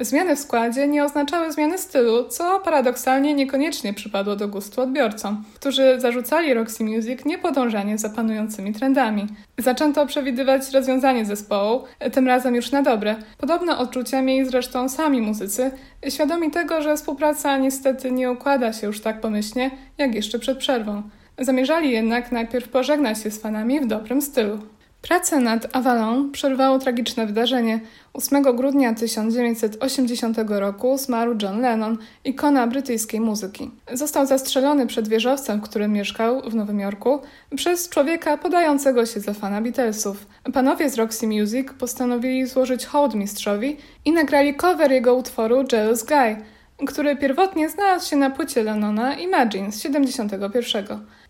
Zmiany 0.00 0.36
w 0.36 0.38
składzie 0.38 0.88
nie 0.88 1.04
oznaczały 1.04 1.52
zmiany 1.52 1.78
stylu, 1.78 2.28
co 2.28 2.60
paradoksalnie 2.60 3.34
niekoniecznie 3.34 3.94
przypadło 3.94 4.36
do 4.36 4.48
gustu 4.48 4.80
odbiorcom, 4.80 5.44
którzy 5.54 6.00
zarzucali 6.00 6.54
Roxy 6.54 6.84
Music 6.84 7.24
niepodążanie 7.24 7.98
za 7.98 8.08
panującymi 8.08 8.72
trendami. 8.72 9.26
Zaczęto 9.58 10.06
przewidywać 10.06 10.70
rozwiązanie 10.72 11.24
zespołu, 11.24 11.84
tym 12.12 12.26
razem 12.26 12.54
już 12.54 12.70
na 12.70 12.82
dobre. 12.82 13.16
Podobne 13.38 13.78
odczucia 13.78 14.22
mieli 14.22 14.46
zresztą 14.46 14.88
sami 14.88 15.20
muzycy, 15.20 15.70
świadomi 16.08 16.50
tego, 16.50 16.82
że 16.82 16.96
współpraca 16.96 17.58
niestety 17.58 18.12
nie 18.12 18.30
układa 18.30 18.72
się 18.72 18.86
już 18.86 19.00
tak 19.00 19.20
pomyślnie, 19.20 19.70
jak 19.98 20.14
jeszcze 20.14 20.38
przed 20.38 20.58
przerwą. 20.58 21.02
Zamierzali 21.38 21.90
jednak 21.90 22.32
najpierw 22.32 22.68
pożegnać 22.68 23.22
się 23.22 23.30
z 23.30 23.40
fanami 23.40 23.80
w 23.80 23.86
dobrym 23.86 24.22
stylu. 24.22 24.58
Pracę 25.02 25.40
nad 25.40 25.76
Avalon 25.76 26.32
przerwało 26.32 26.78
tragiczne 26.78 27.26
wydarzenie. 27.26 27.80
8 28.12 28.42
grudnia 28.42 28.94
1980 28.94 30.38
roku 30.48 30.98
zmarł 30.98 31.36
John 31.42 31.60
Lennon, 31.60 31.98
ikona 32.24 32.66
brytyjskiej 32.66 33.20
muzyki. 33.20 33.70
Został 33.92 34.26
zastrzelony 34.26 34.86
przed 34.86 35.08
wieżowcem, 35.08 35.60
w 35.60 35.62
którym 35.62 35.92
mieszkał 35.92 36.50
w 36.50 36.54
Nowym 36.54 36.80
Jorku, 36.80 37.20
przez 37.56 37.88
człowieka 37.88 38.36
podającego 38.36 39.06
się 39.06 39.20
za 39.20 39.34
fana 39.34 39.60
Beatlesów. 39.60 40.26
Panowie 40.52 40.90
z 40.90 40.94
Roxy 40.94 41.26
Music 41.26 41.68
postanowili 41.78 42.46
złożyć 42.46 42.86
hołd 42.86 43.14
mistrzowi 43.14 43.76
i 44.04 44.12
nagrali 44.12 44.54
cover 44.54 44.92
jego 44.92 45.14
utworu 45.14 45.64
Jealous 45.72 46.04
Guy– 46.04 46.36
który 46.86 47.16
pierwotnie 47.16 47.68
znalazł 47.68 48.10
się 48.10 48.16
na 48.16 48.30
płycie 48.30 48.62
Lennona 48.62 49.14
Imagine 49.14 49.72
z 49.72 49.82
71. 49.82 50.84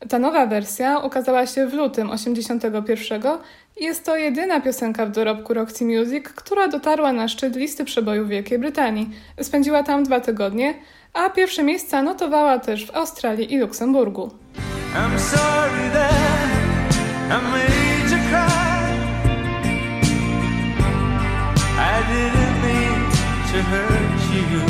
Ta 0.08 0.18
nowa 0.18 0.46
wersja 0.46 0.98
ukazała 0.98 1.46
się 1.46 1.66
w 1.66 1.74
lutym 1.74 2.10
81 2.10 3.22
i 3.76 3.84
jest 3.84 4.04
to 4.04 4.16
jedyna 4.16 4.60
piosenka 4.60 5.06
w 5.06 5.10
dorobku 5.10 5.54
Roxy 5.54 5.84
Music, 5.84 6.24
która 6.24 6.68
dotarła 6.68 7.12
na 7.12 7.28
szczyt 7.28 7.56
listy 7.56 7.84
przebojów 7.84 8.28
Wielkiej 8.28 8.58
Brytanii. 8.58 9.10
Spędziła 9.42 9.82
tam 9.82 10.04
dwa 10.04 10.20
tygodnie, 10.20 10.74
a 11.12 11.30
pierwsze 11.30 11.62
miejsca 11.62 12.02
notowała 12.02 12.58
też 12.58 12.86
w 12.86 12.96
Australii 12.96 13.54
i 13.54 13.58
Luksemburgu. 13.58 14.30
I'm 24.52 24.69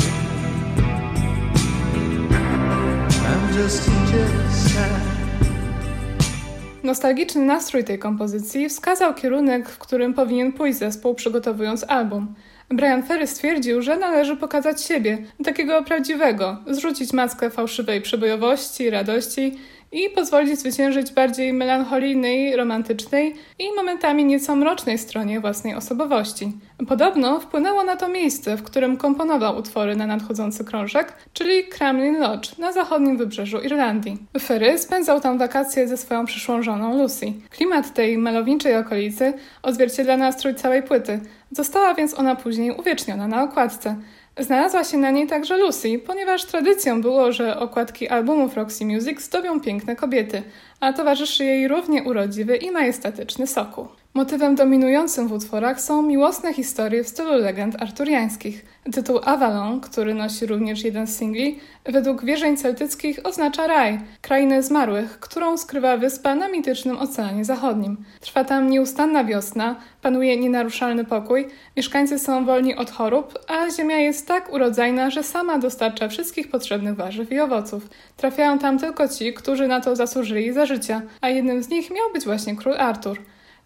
Nostalgiczny 6.83 7.45
nastrój 7.45 7.83
tej 7.83 7.99
kompozycji 7.99 8.69
wskazał 8.69 9.13
kierunek, 9.13 9.69
w 9.69 9.77
którym 9.77 10.13
powinien 10.13 10.53
pójść 10.53 10.79
zespół 10.79 11.15
przygotowując 11.15 11.85
album. 11.87 12.33
Brian 12.69 13.03
Ferry 13.03 13.27
stwierdził, 13.27 13.81
że 13.81 13.97
należy 13.97 14.35
pokazać 14.37 14.83
siebie, 14.83 15.17
takiego 15.43 15.83
prawdziwego, 15.83 16.57
zrzucić 16.67 17.13
maskę 17.13 17.49
fałszywej 17.49 18.01
przebojowości, 18.01 18.89
radości 18.89 19.57
i 19.91 20.09
pozwolić 20.09 20.59
zwyciężyć 20.59 21.11
bardziej 21.11 21.53
melancholijnej, 21.53 22.55
romantycznej 22.55 23.35
i 23.59 23.75
momentami 23.75 24.25
nieco 24.25 24.55
mrocznej 24.55 24.97
stronie 24.97 25.39
własnej 25.39 25.75
osobowości. 25.75 26.51
Podobno 26.87 27.39
wpłynęło 27.39 27.83
na 27.83 27.95
to 27.95 28.07
miejsce, 28.07 28.57
w 28.57 28.63
którym 28.63 28.97
komponował 28.97 29.57
utwory 29.57 29.95
na 29.95 30.07
nadchodzący 30.07 30.65
krążek, 30.65 31.13
czyli 31.33 31.63
Kremlin 31.63 32.19
Lodge 32.19 32.57
na 32.57 32.71
zachodnim 32.71 33.17
wybrzeżu 33.17 33.57
Irlandii. 33.57 34.17
Ferry 34.41 34.77
spędzał 34.77 35.21
tam 35.21 35.37
wakacje 35.37 35.87
ze 35.87 35.97
swoją 35.97 36.25
przyszłą 36.25 36.63
żoną 36.63 36.97
Lucy. 36.97 37.25
Klimat 37.49 37.93
tej 37.93 38.17
malowniczej 38.17 38.77
okolicy 38.77 39.33
odzwierciedla 39.63 40.17
nastrój 40.17 40.55
całej 40.55 40.83
płyty. 40.83 41.19
Została 41.51 41.93
więc 41.93 42.19
ona 42.19 42.35
później 42.35 42.71
uwieczniona 42.71 43.27
na 43.27 43.43
okładce. 43.43 43.95
Znalazła 44.39 44.83
się 44.83 44.97
na 44.97 45.11
niej 45.11 45.27
także 45.27 45.57
Lucy, 45.57 45.99
ponieważ 45.99 46.45
tradycją 46.45 47.01
było, 47.01 47.31
że 47.31 47.59
okładki 47.59 48.07
albumów 48.07 48.55
Roxy 48.55 48.85
Music 48.85 49.21
zdobią 49.21 49.61
piękne 49.61 49.95
kobiety, 49.95 50.43
a 50.79 50.93
towarzyszy 50.93 51.45
jej 51.45 51.67
równie 51.67 52.03
urodziwy 52.03 52.57
i 52.57 52.71
majestatyczny 52.71 53.47
soku. 53.47 53.87
Motywem 54.13 54.55
dominującym 54.55 55.27
w 55.27 55.31
utworach 55.31 55.81
są 55.81 56.01
miłosne 56.01 56.53
historie 56.53 57.03
w 57.03 57.07
stylu 57.07 57.33
legend 57.33 57.81
arturiańskich. 57.81 58.65
Tytuł 58.93 59.19
Avalon, 59.23 59.81
który 59.81 60.13
nosi 60.13 60.45
również 60.45 60.83
jeden 60.83 61.07
z 61.07 61.17
singli, 61.17 61.59
według 61.85 62.25
wierzeń 62.25 62.57
celtyckich 62.57 63.19
oznacza 63.23 63.67
raj, 63.67 63.99
krainę 64.21 64.63
zmarłych, 64.63 65.19
którą 65.19 65.57
skrywa 65.57 65.97
wyspa 65.97 66.35
na 66.35 66.47
mitycznym 66.47 66.97
Oceanie 66.97 67.45
Zachodnim. 67.45 67.97
Trwa 68.19 68.43
tam 68.43 68.69
nieustanna 68.69 69.23
wiosna, 69.23 69.75
panuje 70.01 70.37
nienaruszalny 70.37 71.05
pokój, 71.05 71.47
mieszkańcy 71.77 72.19
są 72.19 72.45
wolni 72.45 72.75
od 72.75 72.91
chorób, 72.91 73.39
a 73.47 73.69
ziemia 73.69 73.97
jest 73.97 74.27
tak 74.27 74.53
urodzajna, 74.53 75.09
że 75.09 75.23
sama 75.23 75.57
dostarcza 75.59 76.07
wszystkich 76.07 76.49
potrzebnych 76.49 76.95
warzyw 76.95 77.31
i 77.31 77.39
owoców. 77.39 77.89
Trafiają 78.17 78.59
tam 78.59 78.79
tylko 78.79 79.07
ci, 79.07 79.33
którzy 79.33 79.67
na 79.67 79.81
to 79.81 79.95
zasłużyli 79.95 80.53
za 80.53 80.65
życia, 80.65 81.01
a 81.21 81.29
jednym 81.29 81.63
z 81.63 81.69
nich 81.69 81.91
miał 81.91 82.13
być 82.13 82.25
właśnie 82.25 82.55
król 82.55 82.75
Artur. 82.77 83.17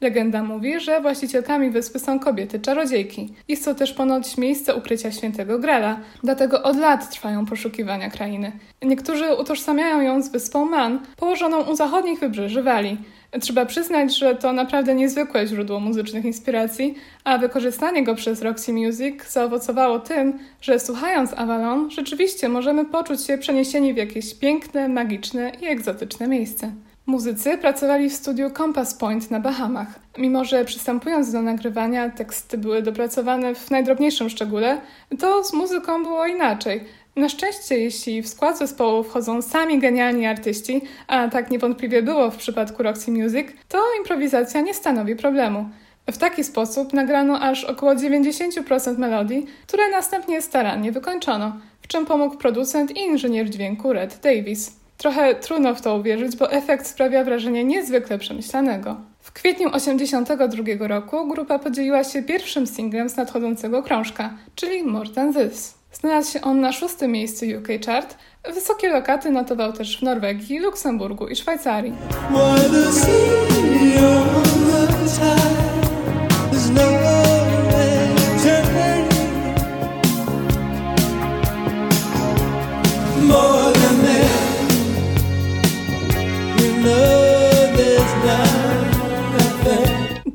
Legenda 0.01 0.43
mówi, 0.43 0.79
że 0.79 1.01
właścicielkami 1.01 1.69
wyspy 1.69 1.99
są 1.99 2.19
kobiety 2.19 2.59
czarodziejki. 2.59 3.33
Jest 3.47 3.65
to 3.65 3.75
też 3.75 3.93
ponoć 3.93 4.37
miejsce 4.37 4.75
ukrycia 4.75 5.11
świętego 5.11 5.59
Grala, 5.59 5.99
dlatego 6.23 6.63
od 6.63 6.77
lat 6.77 7.09
trwają 7.09 7.45
poszukiwania 7.45 8.09
krainy. 8.09 8.51
Niektórzy 8.81 9.35
utożsamiają 9.35 10.01
ją 10.01 10.21
z 10.21 10.29
wyspą 10.29 10.65
Man, 10.65 10.99
położoną 11.17 11.61
u 11.61 11.75
zachodnich 11.75 12.19
wybrzeży 12.19 12.63
Walii. 12.63 12.97
Trzeba 13.41 13.65
przyznać, 13.65 14.17
że 14.17 14.35
to 14.35 14.53
naprawdę 14.53 14.95
niezwykłe 14.95 15.47
źródło 15.47 15.79
muzycznych 15.79 16.25
inspiracji, 16.25 16.95
a 17.23 17.37
wykorzystanie 17.37 18.03
go 18.03 18.15
przez 18.15 18.41
Roxy 18.41 18.73
Music 18.73 19.31
zaowocowało 19.31 19.99
tym, 19.99 20.39
że 20.61 20.79
słuchając 20.79 21.33
Avalon 21.33 21.91
rzeczywiście 21.91 22.49
możemy 22.49 22.85
poczuć 22.85 23.21
się 23.21 23.37
przeniesieni 23.37 23.93
w 23.93 23.97
jakieś 23.97 24.33
piękne, 24.33 24.89
magiczne 24.89 25.51
i 25.61 25.65
egzotyczne 25.65 26.27
miejsce. 26.27 26.71
Muzycy 27.07 27.57
pracowali 27.57 28.09
w 28.09 28.13
studiu 28.13 28.49
Compass 28.49 28.93
Point 28.93 29.31
na 29.31 29.39
Bahamach. 29.39 29.87
Mimo, 30.17 30.45
że 30.45 30.65
przystępując 30.65 31.31
do 31.31 31.41
nagrywania 31.41 32.09
teksty 32.09 32.57
były 32.57 32.81
dopracowane 32.81 33.55
w 33.55 33.71
najdrobniejszym 33.71 34.29
szczególe, 34.29 34.81
to 35.19 35.43
z 35.43 35.53
muzyką 35.53 36.03
było 36.03 36.25
inaczej. 36.25 36.83
Na 37.15 37.29
szczęście, 37.29 37.77
jeśli 37.77 38.21
w 38.21 38.27
skład 38.27 38.57
zespołu 38.57 39.03
wchodzą 39.03 39.41
sami 39.41 39.79
genialni 39.79 40.25
artyści, 40.25 40.81
a 41.07 41.27
tak 41.27 41.51
niewątpliwie 41.51 42.03
było 42.03 42.31
w 42.31 42.37
przypadku 42.37 42.83
Roxy 42.83 43.11
Music, 43.11 43.47
to 43.69 43.77
improwizacja 43.97 44.61
nie 44.61 44.73
stanowi 44.73 45.15
problemu. 45.15 45.69
W 46.11 46.17
taki 46.17 46.43
sposób 46.43 46.93
nagrano 46.93 47.39
aż 47.39 47.63
około 47.63 47.95
90% 47.95 48.97
melodii, 48.97 49.45
które 49.67 49.89
następnie 49.91 50.41
starannie 50.41 50.91
wykończono, 50.91 51.55
w 51.81 51.87
czym 51.87 52.05
pomógł 52.05 52.37
producent 52.37 52.91
i 52.91 52.99
inżynier 52.99 53.49
dźwięku 53.49 53.93
Red 53.93 54.19
Davis. 54.23 54.84
Trochę 54.97 55.35
trudno 55.35 55.75
w 55.75 55.81
to 55.81 55.95
uwierzyć, 55.95 56.35
bo 56.35 56.51
efekt 56.51 56.87
sprawia 56.87 57.23
wrażenie 57.23 57.63
niezwykle 57.63 58.17
przemyślanego. 58.17 58.95
W 59.19 59.31
kwietniu 59.31 59.71
1982 59.71 60.87
roku 60.87 61.27
grupa 61.27 61.59
podzieliła 61.59 62.03
się 62.03 62.23
pierwszym 62.23 62.67
singlem 62.67 63.09
z 63.09 63.17
nadchodzącego 63.17 63.83
krążka, 63.83 64.33
czyli 64.55 64.83
More 64.83 65.09
Than 65.09 65.33
This. 65.33 65.73
Znalazł 65.91 66.31
się 66.31 66.41
on 66.41 66.61
na 66.61 66.71
szóstym 66.71 67.11
miejscu 67.11 67.45
UK 67.45 67.85
Chart. 67.85 68.17
Wysokie 68.53 68.89
lokaty 68.89 69.31
notował 69.31 69.73
też 69.73 69.99
w 69.99 70.01
Norwegii, 70.01 70.59
Luksemburgu 70.59 71.27
i 71.27 71.35
Szwajcarii. 71.35 71.93
More 72.29 72.69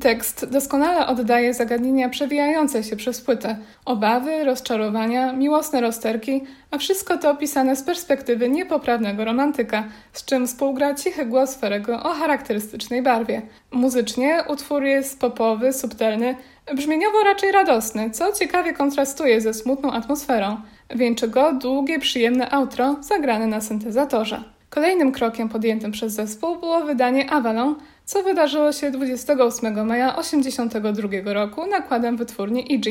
Tekst 0.01 0.45
doskonale 0.45 1.07
oddaje 1.07 1.53
zagadnienia 1.53 2.09
przewijające 2.09 2.83
się 2.83 2.95
przez 2.95 3.21
płytę. 3.21 3.57
Obawy, 3.85 4.43
rozczarowania, 4.43 5.33
miłosne 5.33 5.81
rozterki, 5.81 6.43
a 6.71 6.77
wszystko 6.77 7.17
to 7.17 7.31
opisane 7.31 7.75
z 7.75 7.83
perspektywy 7.83 8.49
niepoprawnego 8.49 9.25
romantyka, 9.25 9.83
z 10.13 10.25
czym 10.25 10.47
współgra 10.47 10.95
cichy 10.95 11.25
głos 11.25 11.55
Ferego 11.55 12.03
o 12.03 12.09
charakterystycznej 12.09 13.01
barwie. 13.01 13.41
Muzycznie 13.71 14.43
utwór 14.47 14.83
jest 14.83 15.19
popowy, 15.19 15.73
subtelny, 15.73 16.35
brzmieniowo 16.75 17.23
raczej 17.23 17.51
radosny, 17.51 18.09
co 18.11 18.33
ciekawie 18.33 18.73
kontrastuje 18.73 19.41
ze 19.41 19.53
smutną 19.53 19.91
atmosferą. 19.91 20.57
Wieńczy 20.95 21.27
go 21.27 21.53
długie, 21.53 21.99
przyjemne 21.99 22.51
outro 22.51 22.95
zagrane 23.01 23.47
na 23.47 23.61
syntezatorze. 23.61 24.43
Kolejnym 24.73 25.11
krokiem 25.11 25.49
podjętym 25.49 25.91
przez 25.91 26.13
zespół 26.13 26.55
było 26.55 26.81
wydanie 26.81 27.31
Avalon, 27.31 27.75
co 28.05 28.23
wydarzyło 28.23 28.71
się 28.71 28.91
28 28.91 29.87
maja 29.87 30.11
1982 30.11 31.33
roku 31.33 31.67
nakładem 31.67 32.17
wytwórni 32.17 32.75
EG 32.75 32.85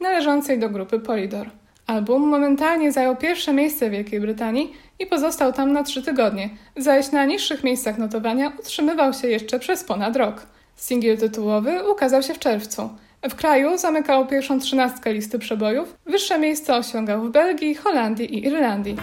należącej 0.00 0.58
do 0.58 0.68
grupy 0.68 0.98
Polydor. 0.98 1.50
Album 1.86 2.28
momentalnie 2.28 2.92
zajął 2.92 3.16
pierwsze 3.16 3.52
miejsce 3.52 3.88
w 3.88 3.92
Wielkiej 3.92 4.20
Brytanii 4.20 4.72
i 4.98 5.06
pozostał 5.06 5.52
tam 5.52 5.72
na 5.72 5.82
trzy 5.82 6.02
tygodnie, 6.02 6.50
zaś 6.76 7.12
na 7.12 7.24
niższych 7.24 7.64
miejscach 7.64 7.98
notowania 7.98 8.52
utrzymywał 8.60 9.12
się 9.12 9.28
jeszcze 9.28 9.58
przez 9.58 9.84
ponad 9.84 10.16
rok. 10.16 10.46
Singiel 10.76 11.18
tytułowy 11.18 11.90
ukazał 11.90 12.22
się 12.22 12.34
w 12.34 12.38
czerwcu. 12.38 12.90
W 13.30 13.34
kraju 13.34 13.78
zamykał 13.78 14.26
pierwszą 14.26 14.60
trzynastkę 14.60 15.12
listy 15.12 15.38
przebojów, 15.38 15.96
wyższe 16.06 16.38
miejsce 16.38 16.76
osiągał 16.76 17.22
w 17.22 17.30
Belgii, 17.30 17.74
Holandii 17.74 18.34
i 18.34 18.46
Irlandii. 18.46 18.96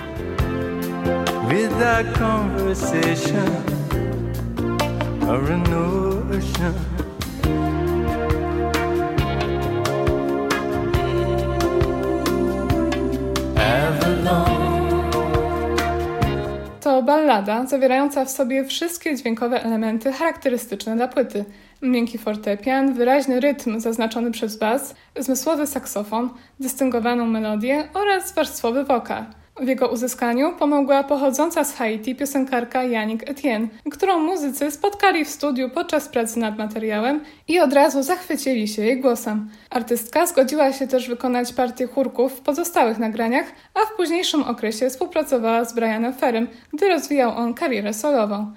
With 1.54 1.80
that 1.80 2.06
conversation 2.14 3.48
or 5.30 5.52
a 5.52 5.58
notion. 5.58 6.74
To 16.82 17.04
ballada 17.04 17.66
zawierająca 17.66 18.26
w 18.26 18.30
sobie 18.30 18.66
wszystkie 18.66 19.16
dźwiękowe 19.16 19.64
elementy 19.64 20.14
charakterystyczne 20.14 20.96
dla 20.96 21.08
płyty. 21.08 21.46
Miękki 21.82 22.18
fortepian, 22.18 22.94
wyraźny 22.94 23.40
rytm 23.40 23.80
zaznaczony 23.80 24.32
przez 24.32 24.58
bas, 24.58 24.96
zmysłowy 25.20 25.68
saksofon, 25.68 26.30
dystyngowaną 26.60 27.26
melodię 27.26 27.88
oraz 27.94 28.34
warstwowy 28.34 28.84
wokal. 28.84 29.26
W 29.60 29.68
jego 29.68 29.88
uzyskaniu 29.88 30.54
pomogła 30.60 31.04
pochodząca 31.04 31.64
z 31.64 31.76
Haiti 31.76 32.16
piosenkarka 32.16 32.84
Yannick 32.84 33.30
Etienne, 33.30 33.68
którą 33.92 34.20
muzycy 34.20 34.72
spotkali 34.72 35.26
w 35.26 35.30
studiu 35.30 35.70
podczas 35.70 36.10
pracy 36.10 36.40
nad 36.40 36.58
materiałem 36.58 37.22
i 37.48 37.60
od 37.60 37.74
razu 37.74 38.04
zachwycili 38.04 38.68
się 38.68 38.82
jej 38.82 39.02
głosem. 39.02 39.50
Artystka 39.70 40.26
zgodziła 40.26 40.74
się 40.74 40.88
też 40.88 41.10
wykonać 41.10 41.54
partię 41.54 41.88
chórków 41.88 42.34
w 42.34 42.42
pozostałych 42.42 42.98
nagraniach, 42.98 43.46
a 43.74 43.80
w 43.80 43.96
późniejszym 43.98 44.44
okresie 44.44 44.90
współpracowała 44.90 45.66
z 45.66 45.76
Brianem 45.76 46.14
Ferrym, 46.14 46.48
gdy 46.74 46.90
rozwijał 46.90 47.38
on 47.38 47.54
karierę 47.54 47.94
solową. 47.94 48.54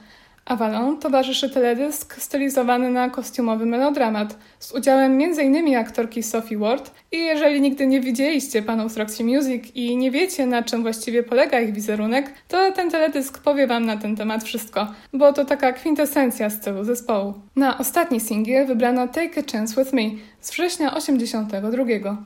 Avalon 0.46 0.98
towarzyszy 0.98 1.50
teledysk 1.50 2.14
stylizowany 2.20 2.90
na 2.90 3.10
kostiumowy 3.10 3.66
melodramat 3.66 4.38
z 4.58 4.72
udziałem 4.72 5.12
m.in. 5.22 5.76
aktorki 5.76 6.22
Sophie 6.22 6.58
Ward 6.58 6.90
i 7.12 7.18
jeżeli 7.18 7.60
nigdy 7.60 7.86
nie 7.86 8.00
widzieliście 8.00 8.62
panów 8.62 8.92
z 8.92 8.96
Roxy 8.96 9.24
Music 9.24 9.64
i 9.74 9.96
nie 9.96 10.10
wiecie 10.10 10.46
na 10.46 10.62
czym 10.62 10.82
właściwie 10.82 11.22
polega 11.22 11.60
ich 11.60 11.74
wizerunek, 11.74 12.32
to 12.48 12.72
ten 12.72 12.90
teledysk 12.90 13.38
powie 13.38 13.66
wam 13.66 13.86
na 13.86 13.96
ten 13.96 14.16
temat 14.16 14.44
wszystko, 14.44 14.92
bo 15.12 15.32
to 15.32 15.44
taka 15.44 15.72
kwintesencja 15.72 16.50
stylu 16.50 16.84
zespołu. 16.84 17.34
Na 17.56 17.78
ostatni 17.78 18.20
singiel 18.20 18.66
wybrano 18.66 19.08
Take 19.08 19.40
a 19.40 19.52
Chance 19.52 19.82
With 19.82 19.92
Me 19.92 20.02
z 20.40 20.50
września 20.50 20.94
82. 20.94 22.16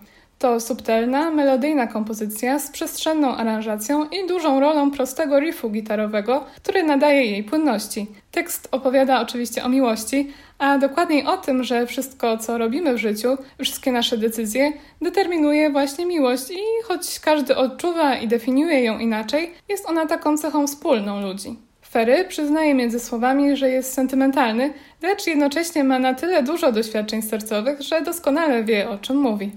To 0.40 0.60
subtelna, 0.60 1.30
melodyjna 1.30 1.86
kompozycja 1.86 2.58
z 2.58 2.70
przestrzenną 2.70 3.36
aranżacją 3.36 4.08
i 4.08 4.26
dużą 4.26 4.60
rolą 4.60 4.90
prostego 4.90 5.40
riffu 5.40 5.70
gitarowego, 5.70 6.44
który 6.56 6.82
nadaje 6.82 7.24
jej 7.24 7.44
płynności. 7.44 8.06
Tekst 8.30 8.68
opowiada 8.70 9.20
oczywiście 9.20 9.64
o 9.64 9.68
miłości, 9.68 10.32
a 10.58 10.78
dokładniej 10.78 11.26
o 11.26 11.36
tym, 11.36 11.64
że 11.64 11.86
wszystko, 11.86 12.38
co 12.38 12.58
robimy 12.58 12.94
w 12.94 12.98
życiu, 12.98 13.28
wszystkie 13.62 13.92
nasze 13.92 14.18
decyzje, 14.18 14.72
determinuje 15.02 15.70
właśnie 15.70 16.06
miłość 16.06 16.50
i 16.50 16.84
choć 16.84 17.20
każdy 17.20 17.56
odczuwa 17.56 18.16
i 18.16 18.28
definiuje 18.28 18.84
ją 18.84 18.98
inaczej, 18.98 19.50
jest 19.68 19.86
ona 19.86 20.06
taką 20.06 20.36
cechą 20.38 20.66
wspólną 20.66 21.20
ludzi. 21.22 21.58
Ferry 21.90 22.24
przyznaje 22.24 22.74
między 22.74 23.00
słowami, 23.00 23.56
że 23.56 23.70
jest 23.70 23.92
sentymentalny, 23.92 24.72
lecz 25.02 25.26
jednocześnie 25.26 25.84
ma 25.84 25.98
na 25.98 26.14
tyle 26.14 26.42
dużo 26.42 26.72
doświadczeń 26.72 27.22
sercowych, 27.22 27.82
że 27.82 28.02
doskonale 28.02 28.64
wie 28.64 28.90
o 28.90 28.98
czym 28.98 29.16
mówi. 29.16 29.50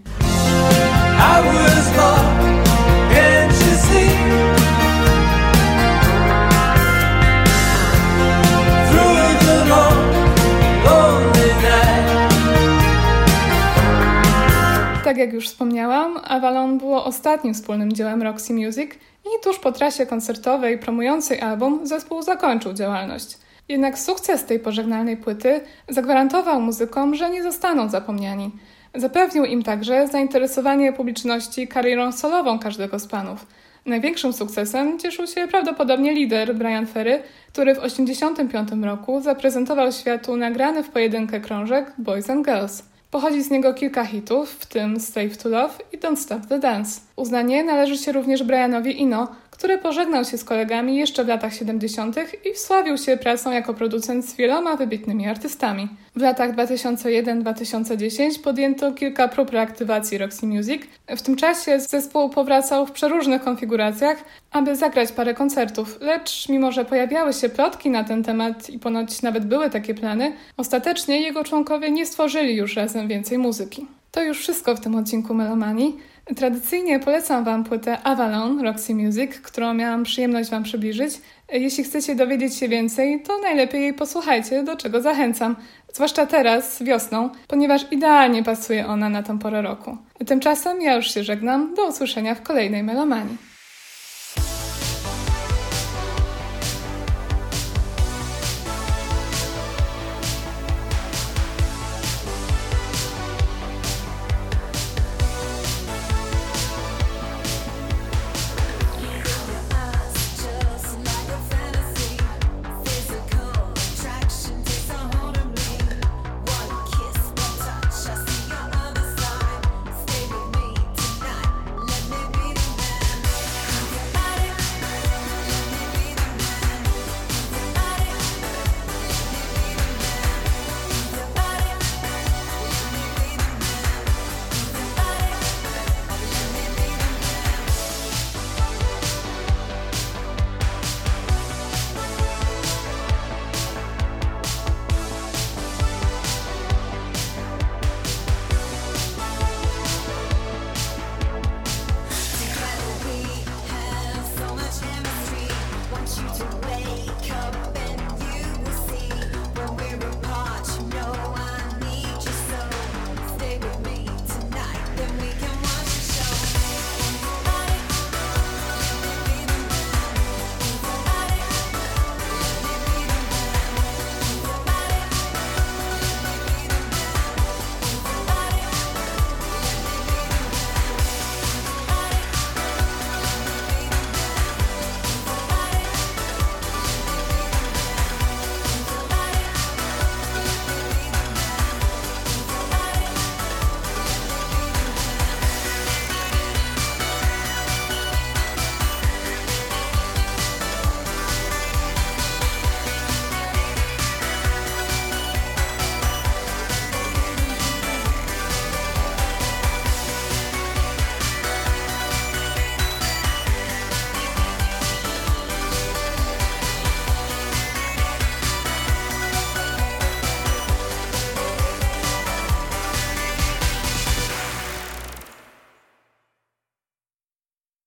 Tak 15.14 15.18
jak 15.18 15.34
już 15.34 15.48
wspomniałam, 15.48 16.20
Avalon 16.24 16.78
było 16.78 17.06
ostatnim 17.06 17.54
wspólnym 17.54 17.94
dziełem 17.94 18.22
Roxy 18.22 18.54
Music 18.54 18.92
i 19.26 19.44
tuż 19.44 19.60
po 19.60 19.72
trasie 19.72 20.06
koncertowej 20.06 20.80
promującej 20.80 21.42
album 21.42 21.88
zespół 21.88 22.22
zakończył 22.22 22.74
działalność. 22.74 23.38
Jednak 23.70 24.00
sukces 24.00 24.46
tej 24.46 24.60
pożegnalnej 24.60 25.18
płyty 25.18 25.62
zagwarantował 25.90 26.62
muzykom, 26.62 27.16
że 27.16 27.30
nie 27.30 27.44
zostaną 27.44 27.90
zapomniani. 27.90 28.52
Zapewnił 28.96 29.46
im 29.46 29.64
także 29.64 30.08
zainteresowanie 30.08 30.94
publiczności 30.94 31.68
karierą 31.68 32.12
solową 32.12 32.60
każdego 32.60 33.00
z 33.00 33.08
panów. 33.08 33.46
Największym 33.86 34.34
sukcesem 34.34 35.00
cieszył 35.00 35.28
się 35.28 35.48
prawdopodobnie 35.48 36.14
lider 36.14 36.56
Brian 36.56 36.88
Ferry, 36.88 37.22
który 37.48 37.76
w 37.76 37.80
1985 37.80 38.86
roku 38.86 39.22
zaprezentował 39.22 39.92
światu 39.92 40.38
nagrany 40.38 40.84
w 40.84 40.90
pojedynkę 40.90 41.40
krążek 41.40 41.94
Boys 41.98 42.30
and 42.30 42.46
Girls. 42.46 42.84
Pochodzi 43.12 43.44
z 43.44 43.52
niego 43.52 43.74
kilka 43.74 44.06
hitów, 44.06 44.50
w 44.50 44.66
tym 44.66 45.00
Save 45.00 45.38
to 45.38 45.50
Love 45.50 45.74
i 45.94 45.98
Don't 45.98 46.16
Stop 46.16 46.46
the 46.46 46.60
Dance. 46.60 47.02
Uznanie 47.16 47.64
należy 47.64 47.98
się 47.98 48.12
również 48.12 48.44
Brianowi 48.44 49.02
Ino, 49.02 49.28
który 49.64 49.78
pożegnał 49.78 50.26
się 50.26 50.38
z 50.38 50.44
kolegami 50.44 50.96
jeszcze 50.96 51.24
w 51.24 51.28
latach 51.28 51.54
70. 51.54 52.16
i 52.46 52.54
wsławił 52.54 52.98
się 52.98 53.18
pracą 53.18 53.52
jako 53.52 53.74
producent 53.74 54.26
z 54.26 54.36
wieloma 54.36 54.76
wybitnymi 54.76 55.28
artystami. 55.28 55.88
W 56.16 56.22
latach 56.22 56.56
2001-2010 56.56 58.40
podjęto 58.44 58.92
kilka 58.92 59.28
prób 59.28 59.50
reaktywacji 59.50 60.18
Roxy 60.18 60.46
Music. 60.46 60.82
W 61.08 61.22
tym 61.22 61.36
czasie 61.36 61.80
zespół 61.80 62.30
powracał 62.30 62.86
w 62.86 62.92
przeróżnych 62.92 63.44
konfiguracjach, 63.44 64.24
aby 64.52 64.76
zagrać 64.76 65.12
parę 65.12 65.34
koncertów, 65.34 65.98
lecz 66.02 66.50
mimo, 66.50 66.72
że 66.72 66.86
pojawiały 66.86 67.34
się 67.34 67.50
plotki 67.50 67.90
na 67.90 68.04
ten 68.04 68.24
temat 68.24 68.70
i 68.70 68.80
ponoć 68.80 69.22
nawet 69.22 69.46
były 69.46 69.70
takie 69.70 69.94
plany, 69.94 70.34
ostatecznie 70.58 71.22
jego 71.22 71.44
członkowie 71.44 71.92
nie 71.92 72.06
stworzyli 72.06 72.56
już 72.56 72.76
razem 72.76 73.08
więcej 73.08 73.38
muzyki. 73.38 73.88
To 74.12 74.24
już 74.24 74.40
wszystko 74.40 74.76
w 74.76 74.80
tym 74.80 74.96
odcinku 74.96 75.34
Melomanii. 75.34 75.98
Tradycyjnie 76.26 77.00
polecam 77.00 77.44
Wam 77.44 77.64
płytę 77.64 77.98
Avalon 78.04 78.62
Roxy 78.62 78.96
Music, 78.96 79.32
którą 79.40 79.74
miałam 79.74 80.04
przyjemność 80.04 80.50
Wam 80.50 80.64
przybliżyć. 80.64 81.14
Jeśli 81.52 81.84
chcecie 81.84 82.16
dowiedzieć 82.16 82.56
się 82.56 82.68
więcej, 82.68 83.24
to 83.24 83.38
najlepiej 83.38 83.82
jej 83.82 83.94
posłuchajcie, 83.94 84.64
do 84.64 84.76
czego 84.76 85.02
zachęcam. 85.02 85.56
Zwłaszcza 85.94 86.26
teraz, 86.26 86.84
wiosną, 86.84 87.30
ponieważ 87.48 87.92
idealnie 87.92 88.44
pasuje 88.44 88.88
ona 88.88 89.10
na 89.10 89.24
tę 89.24 89.40
porę 89.40 89.62
roku. 89.62 89.98
Tymczasem 90.28 90.82
ja 90.82 90.96
już 90.96 91.14
się 91.14 91.24
żegnam. 91.24 91.76
Do 91.76 91.88
usłyszenia 91.88 92.36
w 92.36 92.42
kolejnej 92.42 92.84
Melomanii. 92.84 93.53